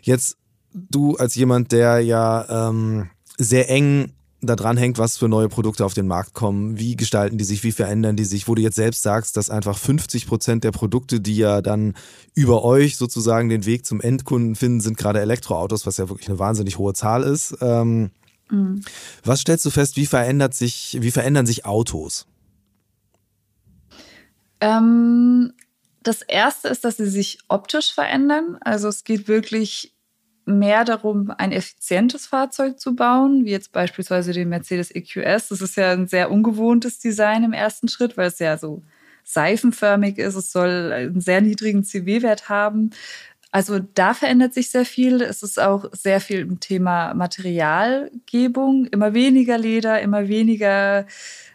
jetzt 0.01 0.38
du 0.73 1.15
als 1.17 1.35
jemand, 1.35 1.71
der 1.71 1.99
ja 1.99 2.69
ähm, 2.69 3.09
sehr 3.38 3.69
eng 3.69 4.13
da 4.41 4.55
dran 4.55 4.77
hängt, 4.77 4.97
was 4.97 5.17
für 5.17 5.27
neue 5.27 5.49
Produkte 5.49 5.85
auf 5.85 5.93
den 5.93 6.07
Markt 6.07 6.33
kommen, 6.33 6.79
wie 6.79 6.95
gestalten 6.95 7.38
die 7.38 7.43
sich, 7.43 7.63
wie 7.63 7.73
verändern 7.73 8.15
die 8.15 8.23
sich, 8.23 8.47
wo 8.47 8.55
du 8.55 8.62
jetzt 8.62 8.77
selbst 8.77 9.03
sagst, 9.03 9.35
dass 9.35 9.49
einfach 9.49 9.77
50 9.77 10.27
Prozent 10.27 10.63
der 10.63 10.71
Produkte, 10.71 11.19
die 11.19 11.35
ja 11.35 11.62
dann 11.62 11.93
über 12.35 12.63
euch 12.63 12.95
sozusagen 12.95 13.49
den 13.49 13.65
Weg 13.65 13.85
zum 13.85 13.99
Endkunden 13.99 14.55
finden, 14.55 14.79
sind 14.79 14.97
gerade 14.97 15.19
Elektroautos, 15.19 15.85
was 15.85 15.97
ja 15.97 16.07
wirklich 16.09 16.29
eine 16.29 16.39
wahnsinnig 16.39 16.77
hohe 16.77 16.93
Zahl 16.93 17.23
ist. 17.23 17.57
Ähm, 17.62 18.12
Was 19.23 19.41
stellst 19.41 19.65
du 19.65 19.69
fest, 19.69 19.95
wie 19.95 20.05
verändert 20.05 20.53
sich, 20.53 20.97
wie 21.01 21.12
verändern 21.12 21.45
sich 21.45 21.65
Autos? 21.65 22.25
Ähm, 24.62 25.53
das 26.03 26.21
erste 26.21 26.67
ist, 26.67 26.83
dass 26.85 26.97
sie 26.97 27.09
sich 27.09 27.39
optisch 27.47 27.93
verändern. 27.93 28.57
Also 28.62 28.88
es 28.88 29.03
geht 29.03 29.27
wirklich 29.27 29.93
mehr 30.45 30.83
darum, 30.83 31.31
ein 31.38 31.51
effizientes 31.51 32.25
Fahrzeug 32.25 32.79
zu 32.79 32.95
bauen, 32.95 33.45
wie 33.45 33.51
jetzt 33.51 33.71
beispielsweise 33.71 34.33
den 34.33 34.49
Mercedes 34.49 34.89
EQS. 34.93 35.49
Das 35.49 35.62
ist 35.62 35.75
ja 35.75 35.91
ein 35.91 36.07
sehr 36.07 36.31
ungewohntes 36.31 36.99
Design 36.99 37.43
im 37.43 37.53
ersten 37.53 37.88
Schritt, 37.88 38.17
weil 38.17 38.27
es 38.27 38.39
ja 38.39 38.57
so 38.57 38.81
seifenförmig 39.23 40.17
ist. 40.17 40.35
Es 40.35 40.51
soll 40.51 40.91
einen 40.91 41.21
sehr 41.21 41.41
niedrigen 41.41 41.83
CW-Wert 41.83 42.49
haben. 42.49 42.89
Also 43.51 43.79
da 43.79 44.13
verändert 44.13 44.53
sich 44.53 44.69
sehr 44.69 44.85
viel. 44.85 45.21
Es 45.21 45.41
ist 45.41 45.59
auch 45.59 45.85
sehr 45.91 46.21
viel 46.21 46.39
im 46.41 46.59
Thema 46.59 47.13
Materialgebung. 47.15 48.85
Immer 48.85 49.13
weniger 49.13 49.57
Leder, 49.57 50.01
immer 50.01 50.27
weniger 50.27 51.07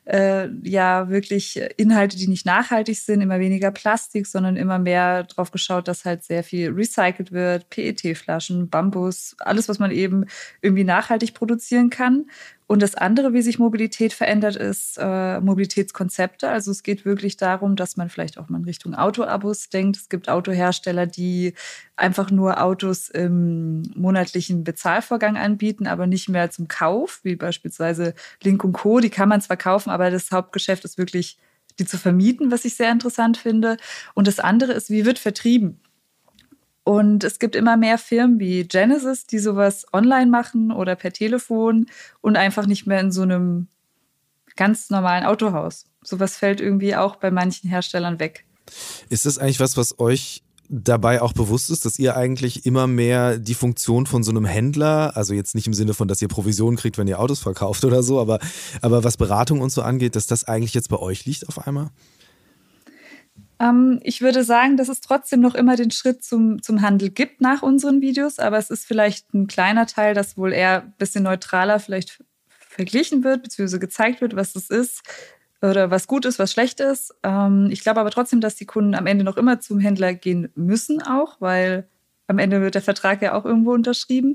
äh, 0.07 0.49
ja 0.63 1.09
wirklich 1.09 1.61
Inhalte, 1.77 2.17
die 2.17 2.29
nicht 2.29 2.47
nachhaltig 2.47 2.99
sind, 2.99 3.21
immer 3.21 3.41
weniger 3.41 3.71
Plastik, 3.71 4.27
sondern 4.27 4.57
immer 4.57 4.79
mehr 4.79 5.25
drauf 5.25 5.51
geschaut, 5.51 5.89
dass 5.89 6.05
halt 6.05 6.25
sehr 6.25 6.45
viel 6.45 6.71
recycelt 6.71 7.33
wird, 7.33 7.71
PET-Flaschen, 7.71 8.69
Bambus, 8.69 9.37
alles, 9.39 9.69
was 9.69 9.79
man 9.79 9.91
eben 9.91 10.27
irgendwie 10.61 10.85
nachhaltig 10.85 11.35
produzieren 11.35 11.91
kann. 11.91 12.27
Und 12.67 12.81
das 12.81 12.95
andere, 12.95 13.35
wie 13.35 13.43
sich 13.43 13.59
Mobilität 13.59 14.15
verändert, 14.15 14.57
ist 14.57 14.97
äh, 14.99 15.41
Mobilitätskonzepte. 15.41 16.49
Also 16.49 16.71
es 16.71 16.83
geht 16.83 17.05
wirklich 17.05 17.37
darum, 17.37 17.77
dass 17.77 17.97
man 17.99 18.09
vielleicht 18.09 18.39
auch 18.39 18.49
mal 18.49 18.59
in 18.59 18.65
Richtung 18.65 18.95
Autoabos 18.95 19.69
denkt. 19.69 19.97
Es 19.97 20.09
gibt 20.09 20.31
Autohersteller, 20.31 21.07
die 21.07 21.55
einfach 21.97 22.31
nur 22.31 22.63
Autos 22.63 23.11
im 23.11 23.83
monatlichen 23.95 24.65
Bezahlvorgang 24.65 25.37
anbieten, 25.37 25.87
aber 25.87 26.07
nicht 26.07 26.31
mehr 26.31 26.51
zum 26.51 26.67
Kauf, 26.67 27.21
wie 27.23 27.37
beispielsweise 27.37 28.15
Link 28.43 28.63
Co. 28.73 29.01
Die 29.01 29.11
kann 29.11 29.29
man 29.29 29.43
zwar 29.43 29.59
kaufen, 29.59 29.91
aber 29.91 30.11
das 30.11 30.31
Hauptgeschäft 30.31 30.85
ist 30.85 30.97
wirklich, 30.97 31.37
die 31.79 31.85
zu 31.85 31.99
vermieten, 31.99 32.51
was 32.51 32.65
ich 32.65 32.77
sehr 32.77 32.91
interessant 32.91 33.37
finde. 33.37 33.77
Und 34.15 34.27
das 34.27 34.41
andere 34.41 34.73
ist, 34.73 34.89
wie 34.89 35.05
wird 35.05 35.19
vertrieben? 35.19 35.81
Und 36.85 37.25
es 37.25 37.39
gibt 37.39 37.57
immer 37.57 37.79
mehr 37.79 37.97
Firmen 37.97 38.39
wie 38.39 38.65
Genesis, 38.65 39.27
die 39.27 39.39
sowas 39.39 39.87
online 39.93 40.31
machen 40.31 40.71
oder 40.71 40.97
per 40.97 41.13
Telefon 41.13 41.87
und 42.21 42.37
einfach 42.37 42.67
nicht 42.67 42.87
mehr 42.87 43.01
in 43.01 43.11
so 43.11 43.23
einem 43.23 43.69
ganz 44.55 44.91
normalen 44.91 45.25
Autohaus. 45.25 45.87
Sowas 46.03 46.37
fällt 46.37 46.61
irgendwie 46.61 46.95
auch 46.95 47.17
bei 47.17 47.31
manchen 47.31 47.71
Herstellern 47.71 48.21
weg. 48.21 48.45
Ist 49.09 49.25
das 49.25 49.39
eigentlich 49.39 49.61
was, 49.61 49.77
was 49.79 49.99
euch 49.99 50.43
dabei 50.69 51.21
auch 51.23 51.33
bewusst 51.33 51.71
ist, 51.71 51.85
dass 51.85 51.99
ihr 51.99 52.17
eigentlich 52.17 52.67
immer 52.67 52.87
mehr 52.87 53.39
die 53.39 53.55
Funktion 53.55 54.07
von 54.07 54.23
so 54.23 54.31
einem 54.31 54.45
Händler, 54.45 55.17
also 55.17 55.35
jetzt 55.35 55.55
nicht 55.55 55.67
im 55.67 55.75
Sinne 55.75 55.95
von, 55.95 56.09
dass 56.09 56.23
ihr 56.23 56.29
Provisionen 56.29 56.77
kriegt, 56.77 56.97
wenn 56.99 57.07
ihr 57.07 57.21
Autos 57.21 57.41
verkauft 57.41 57.85
oder 57.85 58.03
so, 58.03 58.21
aber, 58.21 58.39
aber 58.81 59.05
was 59.05 59.17
Beratung 59.17 59.61
und 59.61 59.71
so 59.71 59.83
angeht, 59.83 60.17
dass 60.17 60.27
das 60.27 60.45
eigentlich 60.45 60.75
jetzt 60.75 60.89
bei 60.89 60.99
euch 60.99 61.27
liegt 61.27 61.49
auf 61.49 61.67
einmal? 61.67 61.91
Ähm, 63.61 64.01
ich 64.03 64.21
würde 64.21 64.45
sagen, 64.45 64.77
dass 64.77 64.89
es 64.89 65.01
trotzdem 65.01 65.41
noch 65.41 65.55
immer 65.55 65.77
den 65.77 65.91
Schritt 65.91 66.25
zum, 66.25 66.63
zum 66.63 66.83
Handel 66.83 67.11
gibt 67.11 67.41
nach 67.41 67.63
unseren 67.63 68.01
Videos, 68.01 68.39
aber 68.39 68.59
es 68.59 68.71
ist 68.71 68.87
vielleicht 68.87 69.33
ein 69.35 69.47
kleiner 69.47 69.87
Teil, 69.87 70.15
das 70.15 70.37
wohl 70.37 70.53
eher 70.53 70.83
ein 70.83 70.95
bisschen 70.99 71.25
neutraler 71.25 71.79
vielleicht 71.79 72.23
verglichen 72.49 73.23
wird, 73.25 73.43
beziehungsweise 73.43 73.79
gezeigt 73.79 74.21
wird, 74.21 74.35
was 74.35 74.57
es 74.57 74.71
ist 74.71 75.03
oder 75.63 75.91
was 75.91 76.07
gut 76.07 76.25
ist, 76.25 76.39
was 76.39 76.53
schlecht 76.53 76.81
ist. 76.81 77.15
Ähm, 77.23 77.69
ich 77.71 77.83
glaube 77.83 78.01
aber 78.01 78.11
trotzdem, 78.11 78.41
dass 78.41 78.57
die 78.57 78.67
Kunden 78.67 78.95
am 78.95 79.07
Ende 79.07 79.25
noch 79.25 79.37
immer 79.37 79.61
zum 79.61 79.79
Händler 79.79 80.15
gehen 80.15 80.51
müssen 80.55 81.03
auch, 81.03 81.41
weil 81.41 81.89
am 82.27 82.39
Ende 82.39 82.61
wird 82.61 82.75
der 82.75 82.83
Vertrag 82.83 83.23
ja 83.23 83.35
auch 83.35 83.45
irgendwo 83.45 83.73
unterschrieben. 83.73 84.35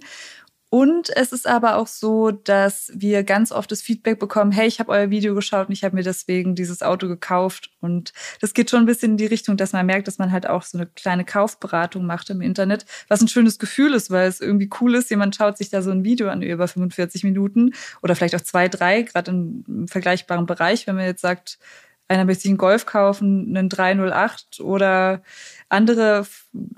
Und 0.72 1.10
es 1.16 1.32
ist 1.32 1.48
aber 1.48 1.78
auch 1.78 1.88
so, 1.88 2.30
dass 2.30 2.92
wir 2.94 3.24
ganz 3.24 3.52
oft 3.52 3.72
das 3.72 3.82
Feedback 3.82 4.20
bekommen, 4.20 4.52
hey, 4.52 4.68
ich 4.68 4.80
habe 4.80 4.92
euer 4.92 5.10
Video 5.10 5.34
geschaut 5.34 5.68
und 5.68 5.74
ich 5.74 5.84
habe 5.84 5.96
mir 5.96 6.04
deswegen 6.04 6.54
dieses 6.54 6.84
Auto 6.84 7.08
gekauft. 7.08 7.72
Und 7.82 8.14
das 8.40 8.54
geht 8.54 8.70
schon 8.70 8.82
ein 8.82 8.86
bisschen 8.86 9.14
in 9.14 9.18
die 9.18 9.26
Richtung, 9.26 9.58
dass 9.58 9.74
man 9.74 9.88
merkt, 9.88 10.08
dass 10.08 10.20
man 10.20 10.32
halt 10.32 10.48
auch 10.48 10.62
so 10.62 10.78
eine 10.78 10.86
kleine 10.86 11.26
Kaufberatung 11.26 12.06
macht 12.06 12.30
im 12.30 12.42
Internet, 12.42 12.86
was 13.08 13.20
ein 13.22 13.28
schönes 13.28 13.58
Gefühl 13.58 13.96
ist, 13.96 14.12
weil 14.12 14.28
es 14.28 14.42
irgendwie 14.42 14.70
cool 14.80 14.94
ist. 14.94 15.10
Jemand 15.10 15.36
schaut 15.36 15.58
sich 15.58 15.72
da 15.72 15.82
so 15.82 15.90
ein 15.90 16.04
Video 16.04 16.30
an 16.30 16.44
über 16.44 16.68
45 16.68 17.24
Minuten 17.24 17.74
oder 18.04 18.16
vielleicht 18.16 18.36
auch 18.36 18.42
zwei, 18.42 18.68
drei, 18.68 19.02
gerade 19.02 19.32
im 19.32 19.88
vergleichbaren 19.88 20.46
Bereich, 20.46 20.86
wenn 20.86 20.96
man 20.96 21.06
jetzt 21.06 21.22
sagt, 21.22 21.58
einer 22.08 22.26
möchte 22.26 22.44
sich 22.44 22.52
einen 22.52 22.58
Golf 22.60 22.86
kaufen, 22.86 23.56
einen 23.56 23.70
308 23.70 24.60
oder 24.60 25.24
andere 25.68 26.28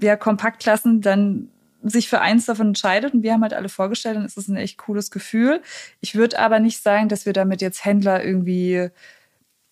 ja, 0.01 0.15
Kompaktklassen, 0.15 1.01
dann 1.01 1.49
sich 1.83 2.09
für 2.09 2.21
eins 2.21 2.45
davon 2.45 2.67
entscheidet 2.69 3.13
und 3.13 3.23
wir 3.23 3.33
haben 3.33 3.41
halt 3.41 3.53
alle 3.53 3.69
vorgestellt, 3.69 4.17
dann 4.17 4.25
ist 4.25 4.37
es 4.37 4.47
ein 4.47 4.57
echt 4.57 4.77
cooles 4.77 5.11
Gefühl. 5.11 5.61
Ich 5.99 6.15
würde 6.15 6.39
aber 6.39 6.59
nicht 6.59 6.81
sagen, 6.81 7.09
dass 7.09 7.25
wir 7.25 7.33
damit 7.33 7.61
jetzt 7.61 7.85
Händler 7.85 8.23
irgendwie 8.23 8.89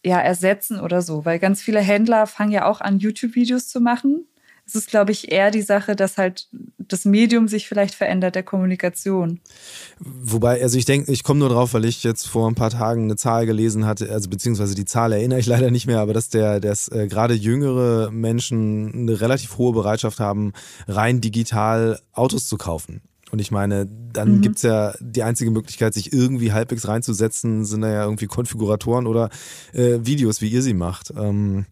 ja 0.05 0.19
ersetzen 0.19 0.79
oder 0.79 1.01
so, 1.01 1.25
weil 1.25 1.39
ganz 1.39 1.61
viele 1.61 1.81
Händler 1.81 2.27
fangen 2.27 2.51
ja 2.51 2.65
auch 2.65 2.81
an 2.81 2.99
YouTube-Videos 2.99 3.67
zu 3.67 3.81
machen 3.81 4.25
es 4.69 4.75
ist, 4.75 4.89
glaube 4.89 5.11
ich, 5.11 5.31
eher 5.31 5.49
die 5.49 5.63
Sache, 5.63 5.95
dass 5.95 6.17
halt 6.17 6.47
das 6.77 7.03
Medium 7.03 7.47
sich 7.47 7.67
vielleicht 7.67 7.95
verändert, 7.95 8.35
der 8.35 8.43
Kommunikation. 8.43 9.39
Wobei, 9.99 10.61
also 10.61 10.77
ich 10.77 10.85
denke, 10.85 11.11
ich 11.11 11.23
komme 11.23 11.39
nur 11.39 11.49
drauf, 11.49 11.73
weil 11.73 11.85
ich 11.85 12.03
jetzt 12.03 12.27
vor 12.27 12.47
ein 12.47 12.53
paar 12.53 12.69
Tagen 12.69 13.05
eine 13.05 13.15
Zahl 13.15 13.47
gelesen 13.47 13.87
hatte, 13.87 14.11
also 14.11 14.29
beziehungsweise 14.29 14.75
die 14.75 14.85
Zahl 14.85 15.11
erinnere 15.11 15.39
ich 15.39 15.45
leider 15.47 15.71
nicht 15.71 15.87
mehr, 15.87 15.99
aber 15.99 16.13
dass 16.13 16.29
der, 16.29 16.59
dass 16.59 16.87
äh, 16.89 17.07
gerade 17.07 17.33
jüngere 17.33 18.11
Menschen 18.11 18.93
eine 18.93 19.19
relativ 19.21 19.57
hohe 19.57 19.73
Bereitschaft 19.73 20.19
haben, 20.19 20.53
rein 20.87 21.19
digital 21.19 21.99
Autos 22.13 22.47
zu 22.47 22.57
kaufen. 22.57 23.01
Und 23.31 23.39
ich 23.39 23.49
meine, 23.49 23.87
dann 24.13 24.37
mhm. 24.37 24.41
gibt's 24.41 24.61
ja 24.61 24.93
die 24.99 25.23
einzige 25.23 25.49
Möglichkeit, 25.49 25.95
sich 25.95 26.13
irgendwie 26.13 26.51
halbwegs 26.51 26.87
reinzusetzen, 26.87 27.65
sind 27.65 27.81
da 27.81 27.89
ja 27.89 28.03
irgendwie 28.03 28.27
Konfiguratoren 28.27 29.07
oder 29.07 29.29
äh, 29.73 29.99
Videos, 30.01 30.41
wie 30.41 30.49
ihr 30.49 30.61
sie 30.61 30.73
macht. 30.73 31.11
Ähm, 31.15 31.65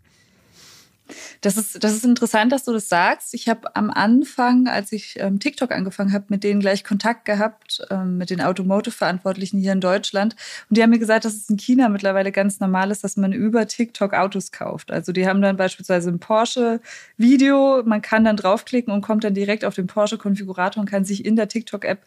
das 1.41 1.57
ist, 1.57 1.83
das 1.83 1.93
ist 1.93 2.05
interessant, 2.05 2.51
dass 2.51 2.63
du 2.63 2.73
das 2.73 2.89
sagst. 2.89 3.33
Ich 3.33 3.49
habe 3.49 3.75
am 3.75 3.89
Anfang, 3.89 4.67
als 4.67 4.91
ich 4.91 5.17
ähm, 5.19 5.39
TikTok 5.39 5.71
angefangen 5.71 6.13
habe, 6.13 6.25
mit 6.29 6.43
denen 6.43 6.59
gleich 6.59 6.83
Kontakt 6.83 7.25
gehabt, 7.25 7.81
ähm, 7.89 8.17
mit 8.17 8.29
den 8.29 8.41
Automotive-Verantwortlichen 8.41 9.59
hier 9.59 9.73
in 9.73 9.81
Deutschland. 9.81 10.35
Und 10.69 10.77
die 10.77 10.83
haben 10.83 10.89
mir 10.89 10.99
gesagt, 10.99 11.25
dass 11.25 11.33
es 11.33 11.49
in 11.49 11.57
China 11.57 11.89
mittlerweile 11.89 12.31
ganz 12.31 12.59
normal 12.59 12.91
ist, 12.91 13.03
dass 13.03 13.17
man 13.17 13.33
über 13.33 13.67
TikTok 13.67 14.13
Autos 14.13 14.51
kauft. 14.51 14.91
Also 14.91 15.11
die 15.11 15.27
haben 15.27 15.41
dann 15.41 15.57
beispielsweise 15.57 16.09
ein 16.09 16.19
Porsche-Video, 16.19 17.83
man 17.85 18.01
kann 18.01 18.23
dann 18.23 18.37
draufklicken 18.37 18.93
und 18.93 19.01
kommt 19.01 19.23
dann 19.23 19.33
direkt 19.33 19.65
auf 19.65 19.75
den 19.75 19.87
Porsche-Konfigurator 19.87 20.81
und 20.81 20.89
kann 20.89 21.05
sich 21.05 21.25
in 21.25 21.35
der 21.35 21.47
TikTok-App 21.47 21.99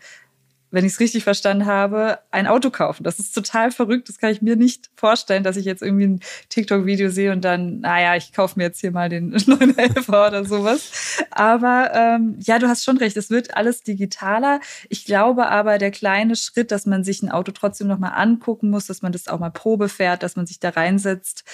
wenn 0.70 0.84
ich 0.84 0.92
es 0.92 1.00
richtig 1.00 1.24
verstanden 1.24 1.66
habe, 1.66 2.18
ein 2.30 2.46
Auto 2.46 2.70
kaufen. 2.70 3.04
Das 3.04 3.18
ist 3.18 3.34
total 3.34 3.70
verrückt. 3.70 4.08
Das 4.08 4.18
kann 4.18 4.30
ich 4.30 4.42
mir 4.42 4.56
nicht 4.56 4.90
vorstellen, 4.94 5.42
dass 5.42 5.56
ich 5.56 5.64
jetzt 5.64 5.82
irgendwie 5.82 6.06
ein 6.06 6.20
TikTok-Video 6.48 7.10
sehe 7.10 7.32
und 7.32 7.44
dann, 7.44 7.80
naja, 7.80 8.16
ich 8.16 8.32
kaufe 8.32 8.58
mir 8.58 8.64
jetzt 8.64 8.80
hier 8.80 8.92
mal 8.92 9.08
den 9.08 9.30
911 9.46 10.08
oder 10.08 10.44
sowas. 10.44 11.22
Aber 11.30 11.90
ähm, 11.94 12.36
ja, 12.40 12.58
du 12.58 12.68
hast 12.68 12.84
schon 12.84 12.98
recht. 12.98 13.16
Es 13.16 13.30
wird 13.30 13.56
alles 13.56 13.82
digitaler. 13.82 14.60
Ich 14.88 15.04
glaube 15.04 15.48
aber, 15.48 15.78
der 15.78 15.90
kleine 15.90 16.36
Schritt, 16.36 16.70
dass 16.70 16.86
man 16.86 17.04
sich 17.04 17.22
ein 17.22 17.30
Auto 17.30 17.52
trotzdem 17.52 17.88
nochmal 17.88 18.12
angucken 18.14 18.70
muss, 18.70 18.86
dass 18.86 19.02
man 19.02 19.12
das 19.12 19.28
auch 19.28 19.38
mal 19.38 19.50
Probe 19.50 19.88
fährt, 19.88 20.22
dass 20.22 20.36
man 20.36 20.46
sich 20.46 20.60
da 20.60 20.70
reinsetzt, 20.70 21.44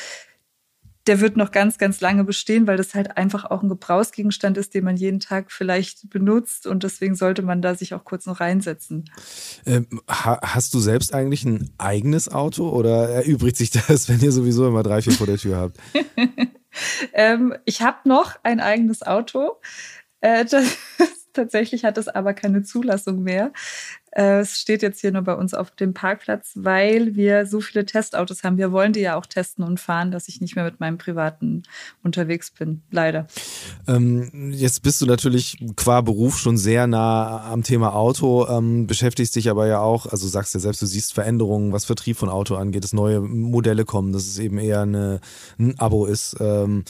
der 1.07 1.21
wird 1.21 1.37
noch 1.37 1.53
ganz, 1.53 1.79
ganz 1.79 2.01
lange 2.01 2.25
bestehen, 2.25 2.67
weil 2.67 2.77
das 2.77 2.95
halt 2.95 3.17
einfach 3.17 3.45
auch 3.45 3.63
ein 3.63 3.69
Gebrauchsgegenstand 3.69 4.59
ist, 4.59 4.75
den 4.75 4.85
man 4.85 4.97
jeden 4.97 5.21
Tag 5.21 5.53
vielleicht 5.53 6.11
benutzt 6.11 6.67
und 6.67 6.83
deswegen 6.83 7.15
sollte 7.15 7.43
man 7.43 7.63
da 7.63 7.75
sich 7.75 7.95
auch 7.95 8.05
kurz 8.05 8.27
noch 8.27 8.41
reinsetzen. 8.41 9.11
Ähm, 9.65 9.87
hast 10.09 10.75
du 10.75 10.81
selbst 10.81 11.15
eigentlich 11.15 11.45
ein 11.45 11.71
eigenes 11.79 12.29
Auto 12.29 12.69
oder 12.69 13.09
erübrigt 13.09 13.57
sich 13.57 13.71
das, 13.71 14.09
wenn 14.09 14.21
ihr 14.21 14.33
sowieso 14.33 14.67
immer 14.67 14.83
drei, 14.83 15.03
vier 15.03 15.13
vor 15.13 15.27
der 15.27 15.39
Tür 15.39 15.57
habt? 15.57 15.79
ähm, 17.13 17.55
ich 17.65 17.83
habe 17.83 18.09
noch 18.09 18.37
ein 18.43 18.61
eigenes 18.61 19.03
Auto. 19.03 19.57
Äh, 20.21 20.45
das, 20.45 20.77
tatsächlich 21.37 21.85
hat 21.85 21.99
es 21.99 22.09
aber 22.09 22.35
keine 22.35 22.63
Zulassung 22.63 23.23
mehr. 23.23 23.53
Äh, 24.17 24.41
es 24.41 24.59
steht 24.59 24.83
jetzt 24.83 25.01
hier 25.01 25.13
nur 25.13 25.23
bei 25.23 25.35
uns 25.35 25.53
auf 25.53 25.71
dem 25.73 25.93
Parkplatz, 25.93 26.53
weil 26.55 27.15
wir 27.17 27.45
so 27.47 27.61
viele 27.61 27.85
Testautos 27.85 28.43
haben. 28.43 28.57
Wir 28.57 28.73
wollen 28.73 28.95
die 28.95 29.01
ja 29.01 29.17
auch 29.17 29.27
testen 29.27 29.63
und 29.63 29.79
fahren, 29.79 30.11
dass 30.11 30.29
ich 30.29 30.41
nicht 30.41 30.57
mehr 30.57 30.65
mit 30.65 30.81
meinem 30.81 30.97
privaten 30.97 31.63
unterwegs 32.03 32.51
bin. 32.51 32.83
Leider. 32.91 33.27
Ähm, 33.87 34.53
jetzt 34.53 34.83
bist 34.83 35.03
du 35.03 35.07
natürlich 35.07 35.59
qua 35.77 36.01
Beruf 36.01 36.39
schon 36.39 36.57
sehr 36.57 36.87
nah 36.87 37.53
am 37.53 37.63
Thema 37.63 37.95
Auto, 37.95 38.49
ähm, 38.49 38.87
beschäftigst 38.87 39.37
dich 39.37 39.51
aber 39.51 39.67
ja 39.67 39.81
auch, 39.81 40.07
also 40.07 40.27
sagst 40.27 40.55
ja 40.55 40.61
selbst, 40.61 40.81
du 40.81 40.87
siehst 40.87 41.13
Veränderungen, 41.13 41.73
was 41.73 41.85
Vertrieb 41.85 42.17
von 42.17 42.31
Auto 42.31 42.57
angeht, 42.57 42.85
dass 42.85 42.95
neue 42.95 43.21
Modelle 43.21 43.85
kommen, 43.85 44.13
dass 44.13 44.27
es 44.27 44.39
eben 44.39 44.59
eher 44.59 44.81
eine, 44.81 45.21
ein 45.59 45.79
Abo 45.79 46.07
ist. 46.07 46.37
Ähm, 46.41 46.85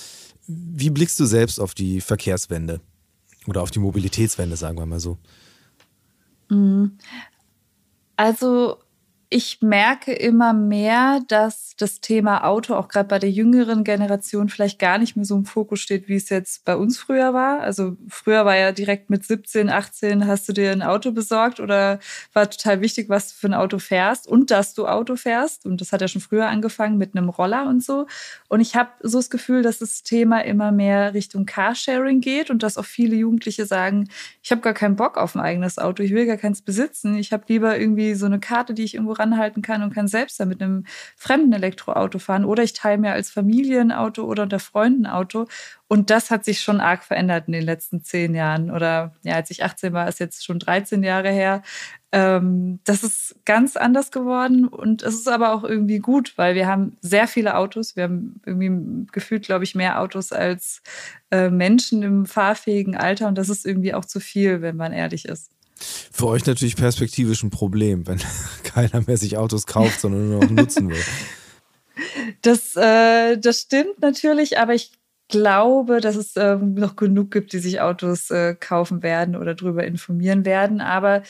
wie 0.47 0.91
blickst 0.91 1.19
du 1.19 1.25
selbst 1.25 1.59
auf 1.59 1.75
die 1.75 2.01
Verkehrswende? 2.01 2.81
Oder 3.47 3.63
auf 3.63 3.71
die 3.71 3.79
Mobilitätswende, 3.79 4.57
sagen 4.57 4.79
wir 4.79 4.87
mal 4.87 5.01
so. 5.01 5.19
Mhm. 6.49 6.99
Also 8.17 8.79
ich 9.29 9.61
merke 9.61 10.13
immer 10.13 10.53
mehr, 10.53 11.21
dass 11.27 11.75
das 11.77 12.01
Thema 12.01 12.45
Auto 12.45 12.75
auch 12.75 12.87
gerade 12.87 13.09
bei 13.09 13.19
der 13.19 13.31
jüngeren 13.31 13.83
Generation 13.83 14.49
vielleicht 14.49 14.79
gar 14.79 14.99
nicht 14.99 15.17
mehr 15.17 15.25
so 15.25 15.37
im 15.37 15.45
Fokus 15.45 15.81
steht, 15.81 16.07
wie 16.07 16.15
es 16.15 16.29
jetzt 16.29 16.65
bei 16.65 16.77
uns 16.77 16.97
früher 16.97 17.35
war. 17.35 17.61
Also 17.61 17.97
früher 18.09 18.45
war 18.45 18.57
ja 18.57 18.71
direkt 18.71 19.11
mit 19.11 19.25
17, 19.25 19.69
18 19.69 20.29
hast 20.29 20.49
du 20.49 20.53
dir 20.53 20.71
ein 20.71 20.83
Auto 20.83 21.11
besorgt 21.11 21.59
oder 21.59 21.99
war 22.35 22.49
total 22.49 22.81
wichtig, 22.81 23.09
was 23.09 23.29
du 23.29 23.35
für 23.35 23.49
ein 23.49 23.55
Auto 23.55 23.81
fährst 23.81 24.29
und 24.29 24.53
dass 24.53 24.75
du 24.75 24.87
Auto 24.87 25.17
fährst. 25.17 25.67
Und 25.67 25.81
das 25.81 25.91
hat 25.91 26.03
ja 26.03 26.09
schon 26.09 26.23
früher 26.23 26.47
angefangen 26.47 26.97
mit 26.97 27.17
einem 27.17 27.29
Roller 27.29 27.67
und 27.67 27.83
so. 27.83 28.07
Und 28.49 28.61
ich 28.61 28.77
habe 28.77 28.91
so 29.03 29.19
das 29.19 29.29
Gefühl, 29.29 29.63
dass 29.63 29.81
das 29.81 30.05
Thema 30.05 30.45
immer 30.45 30.71
mehr 30.71 31.15
Richtung 31.15 31.47
Carsharing 31.47 32.21
geht 32.21 32.49
und 32.49 32.63
dass 32.63 32.79
auch 32.79 32.85
viele 32.85 33.17
Jugendliche 33.17 33.67
sagen, 33.67 34.09
ich 34.43 34.53
habe 34.53 34.61
gar 34.61 34.75
keinen 34.75 34.95
Bock 34.95 35.19
auf 35.19 35.35
ein 35.35 35.41
eigenes 35.41 35.79
Auto, 35.79 36.05
ich 36.05 36.13
will 36.13 36.27
gar 36.27 36.37
keins 36.37 36.63
besitzen. 36.63 37.17
Ich 37.17 37.33
habe 37.33 37.45
lieber 37.49 37.77
irgendwie 37.77 38.15
so 38.15 38.27
eine 38.27 38.39
Karte, 38.39 38.73
die 38.73 38.85
ich 38.85 38.95
irgendwo 38.95 39.17
ranhalten 39.27 39.63
kann 39.63 39.83
und 39.83 39.95
kann 39.95 40.09
selbst 40.09 40.39
dann 40.41 40.49
mit 40.49 40.63
einem 40.63 40.85
fremden 41.17 41.53
Elektroauto 41.53 42.19
fahren. 42.19 42.45
Oder 42.45 42.63
ich 42.63 42.73
teile 42.73 42.99
mir 42.99 43.13
als 43.13 43.31
Familienauto 43.31 44.25
oder 44.25 44.45
unter 44.45 44.59
Freunden 44.59 45.07
Auto. 45.07 45.47
Und 45.89 46.11
das 46.11 46.31
hat 46.31 46.45
sich 46.45 46.61
schon 46.61 46.81
arg 46.81 47.05
verändert 47.05 47.45
in 47.47 47.53
den 47.53 47.63
letzten 47.63 48.03
zehn 48.03 48.35
Jahren. 48.35 48.71
Oder 48.71 49.15
ja, 49.23 49.35
als 49.35 49.51
ich 49.51 49.65
18 49.65 49.93
war, 49.93 50.09
ist 50.09 50.21
jetzt 50.21 50.45
schon 50.45 50.59
13 50.59 51.03
Jahre 51.03 51.31
her. 51.31 51.63
Ähm, 52.13 52.81
das 52.85 53.03
ist 53.03 53.37
ganz 53.45 53.77
anders 53.77 54.11
geworden. 54.11 54.67
Und 54.67 55.03
es 55.03 55.15
ist 55.15 55.29
aber 55.29 55.53
auch 55.53 55.65
irgendwie 55.65 55.99
gut, 55.99 56.35
weil 56.37 56.55
wir 56.55 56.67
haben 56.67 56.97
sehr 57.01 57.29
viele 57.29 57.57
Autos. 57.57 57.97
Wir 57.97 58.05
haben 58.05 58.41
irgendwie 58.45 59.07
gefühlt, 59.13 59.45
glaube 59.45 59.65
ich, 59.65 59.75
mehr 59.75 60.01
Autos 60.01 60.33
als 60.33 60.83
äh, 61.31 61.51
Menschen 61.51 62.03
im 62.03 62.27
fahrfähigen 62.27 62.97
Alter. 62.97 63.29
Und 63.29 63.37
das 63.39 63.49
ist 63.49 63.67
irgendwie 63.67 63.95
auch 63.95 64.05
zu 64.05 64.21
viel, 64.21 64.63
wenn 64.63 64.77
man 64.77 64.93
ehrlich 64.93 65.27
ist. 65.27 65.56
Für 65.79 66.27
euch 66.29 66.47
natürlich 66.47 66.77
perspektivisch 66.77 67.43
ein 67.43 67.51
Problem, 67.51 68.07
wenn 68.07 68.21
keiner 68.63 69.03
mehr 69.07 69.17
sich 69.17 69.37
Autos 69.37 69.67
kauft, 69.67 70.01
sondern 70.01 70.31
nur 70.31 70.41
noch 70.45 70.51
nutzen 70.51 70.91
will. 70.91 71.05
Das, 72.43 72.77
äh, 72.77 73.39
das 73.39 73.61
stimmt 73.63 74.01
natürlich, 74.01 74.59
aber 74.59 74.75
ich 74.75 74.93
glaube, 75.29 76.01
dass 76.01 76.17
es 76.17 76.37
äh, 76.37 76.57
noch 76.57 76.97
genug 76.97 77.31
gibt, 77.31 77.53
die 77.53 77.59
sich 77.59 77.81
Autos 77.81 78.31
äh, 78.31 78.55
kaufen 78.55 79.03
werden 79.03 79.37
oder 79.37 79.55
darüber 79.55 79.85
informieren 79.85 80.45
werden. 80.45 80.81
Aber 80.81 81.23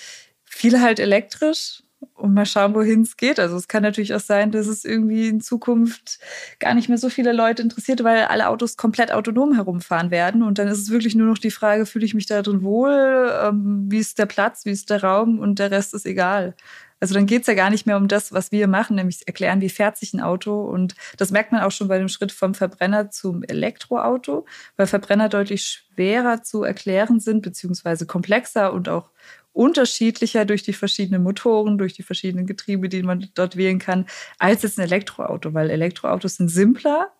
viele 0.44 0.80
halt 0.80 1.00
elektrisch 1.00 1.82
und 2.14 2.35
mal 2.35 2.46
schauen, 2.46 2.74
wohin 2.74 3.02
es 3.02 3.16
geht. 3.16 3.38
Also 3.38 3.56
es 3.56 3.68
kann 3.68 3.82
natürlich 3.82 4.14
auch 4.14 4.20
sein, 4.20 4.50
dass 4.50 4.66
es 4.66 4.85
irgendwie 4.85 5.28
in 5.28 5.40
Zukunft 5.40 6.18
gar 6.59 6.74
nicht 6.74 6.88
mehr 6.88 6.98
so 6.98 7.09
viele 7.09 7.32
Leute 7.32 7.62
interessiert, 7.62 8.04
weil 8.04 8.24
alle 8.24 8.48
Autos 8.48 8.76
komplett 8.76 9.12
autonom 9.12 9.54
herumfahren 9.54 10.11
werden. 10.11 10.42
Und 10.42 10.59
dann 10.59 10.68
ist 10.68 10.78
es 10.78 10.90
wirklich 10.90 11.14
nur 11.14 11.26
noch 11.26 11.38
die 11.38 11.50
Frage, 11.50 11.87
fühle 11.87 12.06
ich 12.06 12.14
mich 12.14 12.26
da 12.26 12.42
drin 12.42 12.62
wohl? 12.62 13.30
Ähm, 13.42 13.87
wie 13.88 13.98
ist 13.98 14.18
der 14.18 14.26
Platz? 14.26 14.64
Wie 14.64 14.70
ist 14.70 14.90
der 14.90 15.02
Raum? 15.02 15.38
Und 15.38 15.59
der 15.59 15.70
Rest 15.70 15.94
ist 15.94 16.06
egal. 16.06 16.54
Also 16.98 17.14
dann 17.14 17.26
geht's 17.26 17.46
ja 17.46 17.54
gar 17.54 17.68
nicht 17.68 17.87
mehr 17.87 17.98
um 17.98 18.09
das, 18.09 18.32
was 18.32 18.52
wir 18.52 18.68
machen, 18.68 18.96
nämlich 18.96 19.26
erklären, 19.28 19.61
wie 19.61 19.68
fährt 19.68 19.98
sich 19.98 20.14
ein 20.14 20.20
Auto. 20.20 20.64
Und 20.64 20.94
das 21.18 21.30
merkt 21.30 21.52
man 21.52 21.61
auch 21.61 21.70
schon 21.70 21.88
bei 21.88 21.98
dem 21.98 22.09
Schritt 22.09 22.32
vom 22.32 22.54
Verbrenner 22.54 23.11
zum 23.11 23.42
Elektroauto, 23.42 24.46
weil 24.76 24.87
Verbrenner 24.87 25.28
deutlich 25.28 25.85
schwerer 25.94 26.42
zu 26.42 26.62
erklären 26.62 27.20
sind, 27.20 27.42
beziehungsweise 27.42 28.06
komplexer 28.06 28.72
und 28.72 28.88
auch 28.88 29.11
unterschiedlicher 29.56 30.44
durch 30.44 30.62
die 30.62 30.72
verschiedenen 30.72 31.22
Motoren, 31.22 31.78
durch 31.78 31.94
die 31.94 32.02
verschiedenen 32.02 32.46
Getriebe, 32.46 32.88
die 32.88 33.02
man 33.02 33.28
dort 33.34 33.56
wählen 33.56 33.78
kann, 33.78 34.06
als 34.38 34.62
jetzt 34.62 34.78
ein 34.78 34.84
Elektroauto, 34.84 35.54
weil 35.54 35.70
Elektroautos 35.70 36.36
sind 36.36 36.48
simpler, 36.48 37.12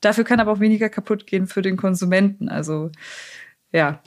Dafür 0.00 0.24
kann 0.24 0.40
aber 0.40 0.52
auch 0.52 0.60
weniger 0.60 0.88
kaputt 0.88 1.26
gehen 1.26 1.46
für 1.46 1.62
den 1.62 1.76
Konsumenten. 1.76 2.48
Also 2.48 2.90
ja. 3.72 4.02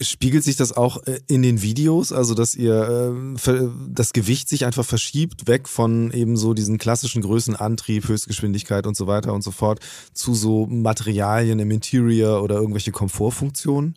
Spiegelt 0.00 0.42
sich 0.42 0.56
das 0.56 0.76
auch 0.76 1.06
äh, 1.06 1.20
in 1.28 1.42
den 1.42 1.62
Videos, 1.62 2.12
also 2.12 2.34
dass 2.34 2.56
ihr 2.56 3.14
äh, 3.46 3.68
das 3.88 4.12
Gewicht 4.12 4.48
sich 4.48 4.66
einfach 4.66 4.84
verschiebt, 4.84 5.46
weg 5.46 5.68
von 5.68 6.10
eben 6.10 6.36
so 6.36 6.54
diesen 6.54 6.76
klassischen 6.76 7.22
Größen, 7.22 7.54
Antrieb, 7.54 8.08
Höchstgeschwindigkeit 8.08 8.84
und 8.86 8.96
so 8.96 9.06
weiter 9.06 9.32
und 9.32 9.42
so 9.42 9.52
fort, 9.52 9.78
zu 10.12 10.34
so 10.34 10.66
Materialien 10.66 11.60
im 11.60 11.70
Interior 11.70 12.42
oder 12.42 12.56
irgendwelche 12.56 12.90
Komfortfunktionen? 12.90 13.96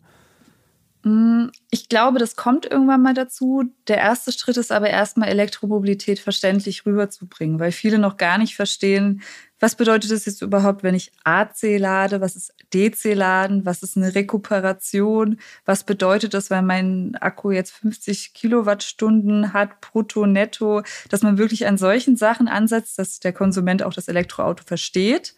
Mm, 1.08 1.50
ich 1.70 1.88
glaube, 1.88 2.18
das 2.18 2.36
kommt 2.36 2.66
irgendwann 2.66 3.02
mal 3.02 3.14
dazu. 3.14 3.64
Der 3.86 3.96
erste 3.96 4.30
Schritt 4.30 4.58
ist 4.58 4.70
aber 4.70 4.90
erstmal 4.90 5.28
Elektromobilität 5.28 6.18
verständlich 6.18 6.84
rüberzubringen, 6.84 7.58
weil 7.58 7.72
viele 7.72 7.98
noch 7.98 8.18
gar 8.18 8.36
nicht 8.36 8.56
verstehen, 8.56 9.22
was 9.60 9.74
bedeutet 9.74 10.10
das 10.12 10.26
jetzt 10.26 10.42
überhaupt, 10.42 10.82
wenn 10.82 10.94
ich 10.94 11.10
AC 11.24 11.78
lade? 11.78 12.20
Was 12.20 12.36
ist 12.36 12.54
DC-Laden? 12.74 13.64
Was 13.64 13.82
ist 13.82 13.96
eine 13.96 14.14
Rekuperation? 14.14 15.40
Was 15.64 15.82
bedeutet 15.84 16.34
das, 16.34 16.50
wenn 16.50 16.66
mein 16.66 17.16
Akku 17.20 17.50
jetzt 17.50 17.72
50 17.72 18.34
Kilowattstunden 18.34 19.52
hat, 19.54 19.80
brutto, 19.80 20.26
netto? 20.26 20.82
Dass 21.08 21.22
man 21.22 21.38
wirklich 21.38 21.66
an 21.66 21.78
solchen 21.78 22.16
Sachen 22.16 22.46
ansetzt, 22.48 22.98
dass 22.98 23.18
der 23.18 23.32
Konsument 23.32 23.82
auch 23.82 23.94
das 23.94 24.08
Elektroauto 24.08 24.62
versteht 24.64 25.34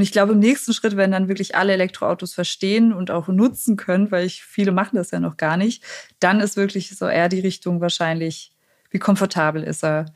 und 0.00 0.04
ich 0.04 0.12
glaube, 0.12 0.32
im 0.32 0.38
nächsten 0.38 0.72
Schritt, 0.72 0.96
wenn 0.96 1.10
dann 1.10 1.28
wirklich 1.28 1.56
alle 1.56 1.74
Elektroautos 1.74 2.32
verstehen 2.32 2.94
und 2.94 3.10
auch 3.10 3.28
nutzen 3.28 3.76
können, 3.76 4.10
weil 4.10 4.24
ich, 4.24 4.42
viele 4.42 4.72
machen 4.72 4.96
das 4.96 5.10
ja 5.10 5.20
noch 5.20 5.36
gar 5.36 5.58
nicht, 5.58 5.84
dann 6.20 6.40
ist 6.40 6.56
wirklich 6.56 6.96
so 6.96 7.06
eher 7.06 7.28
die 7.28 7.40
Richtung 7.40 7.82
wahrscheinlich, 7.82 8.50
wie 8.88 8.98
komfortabel 8.98 9.62
ist 9.62 9.84
er? 9.84 10.06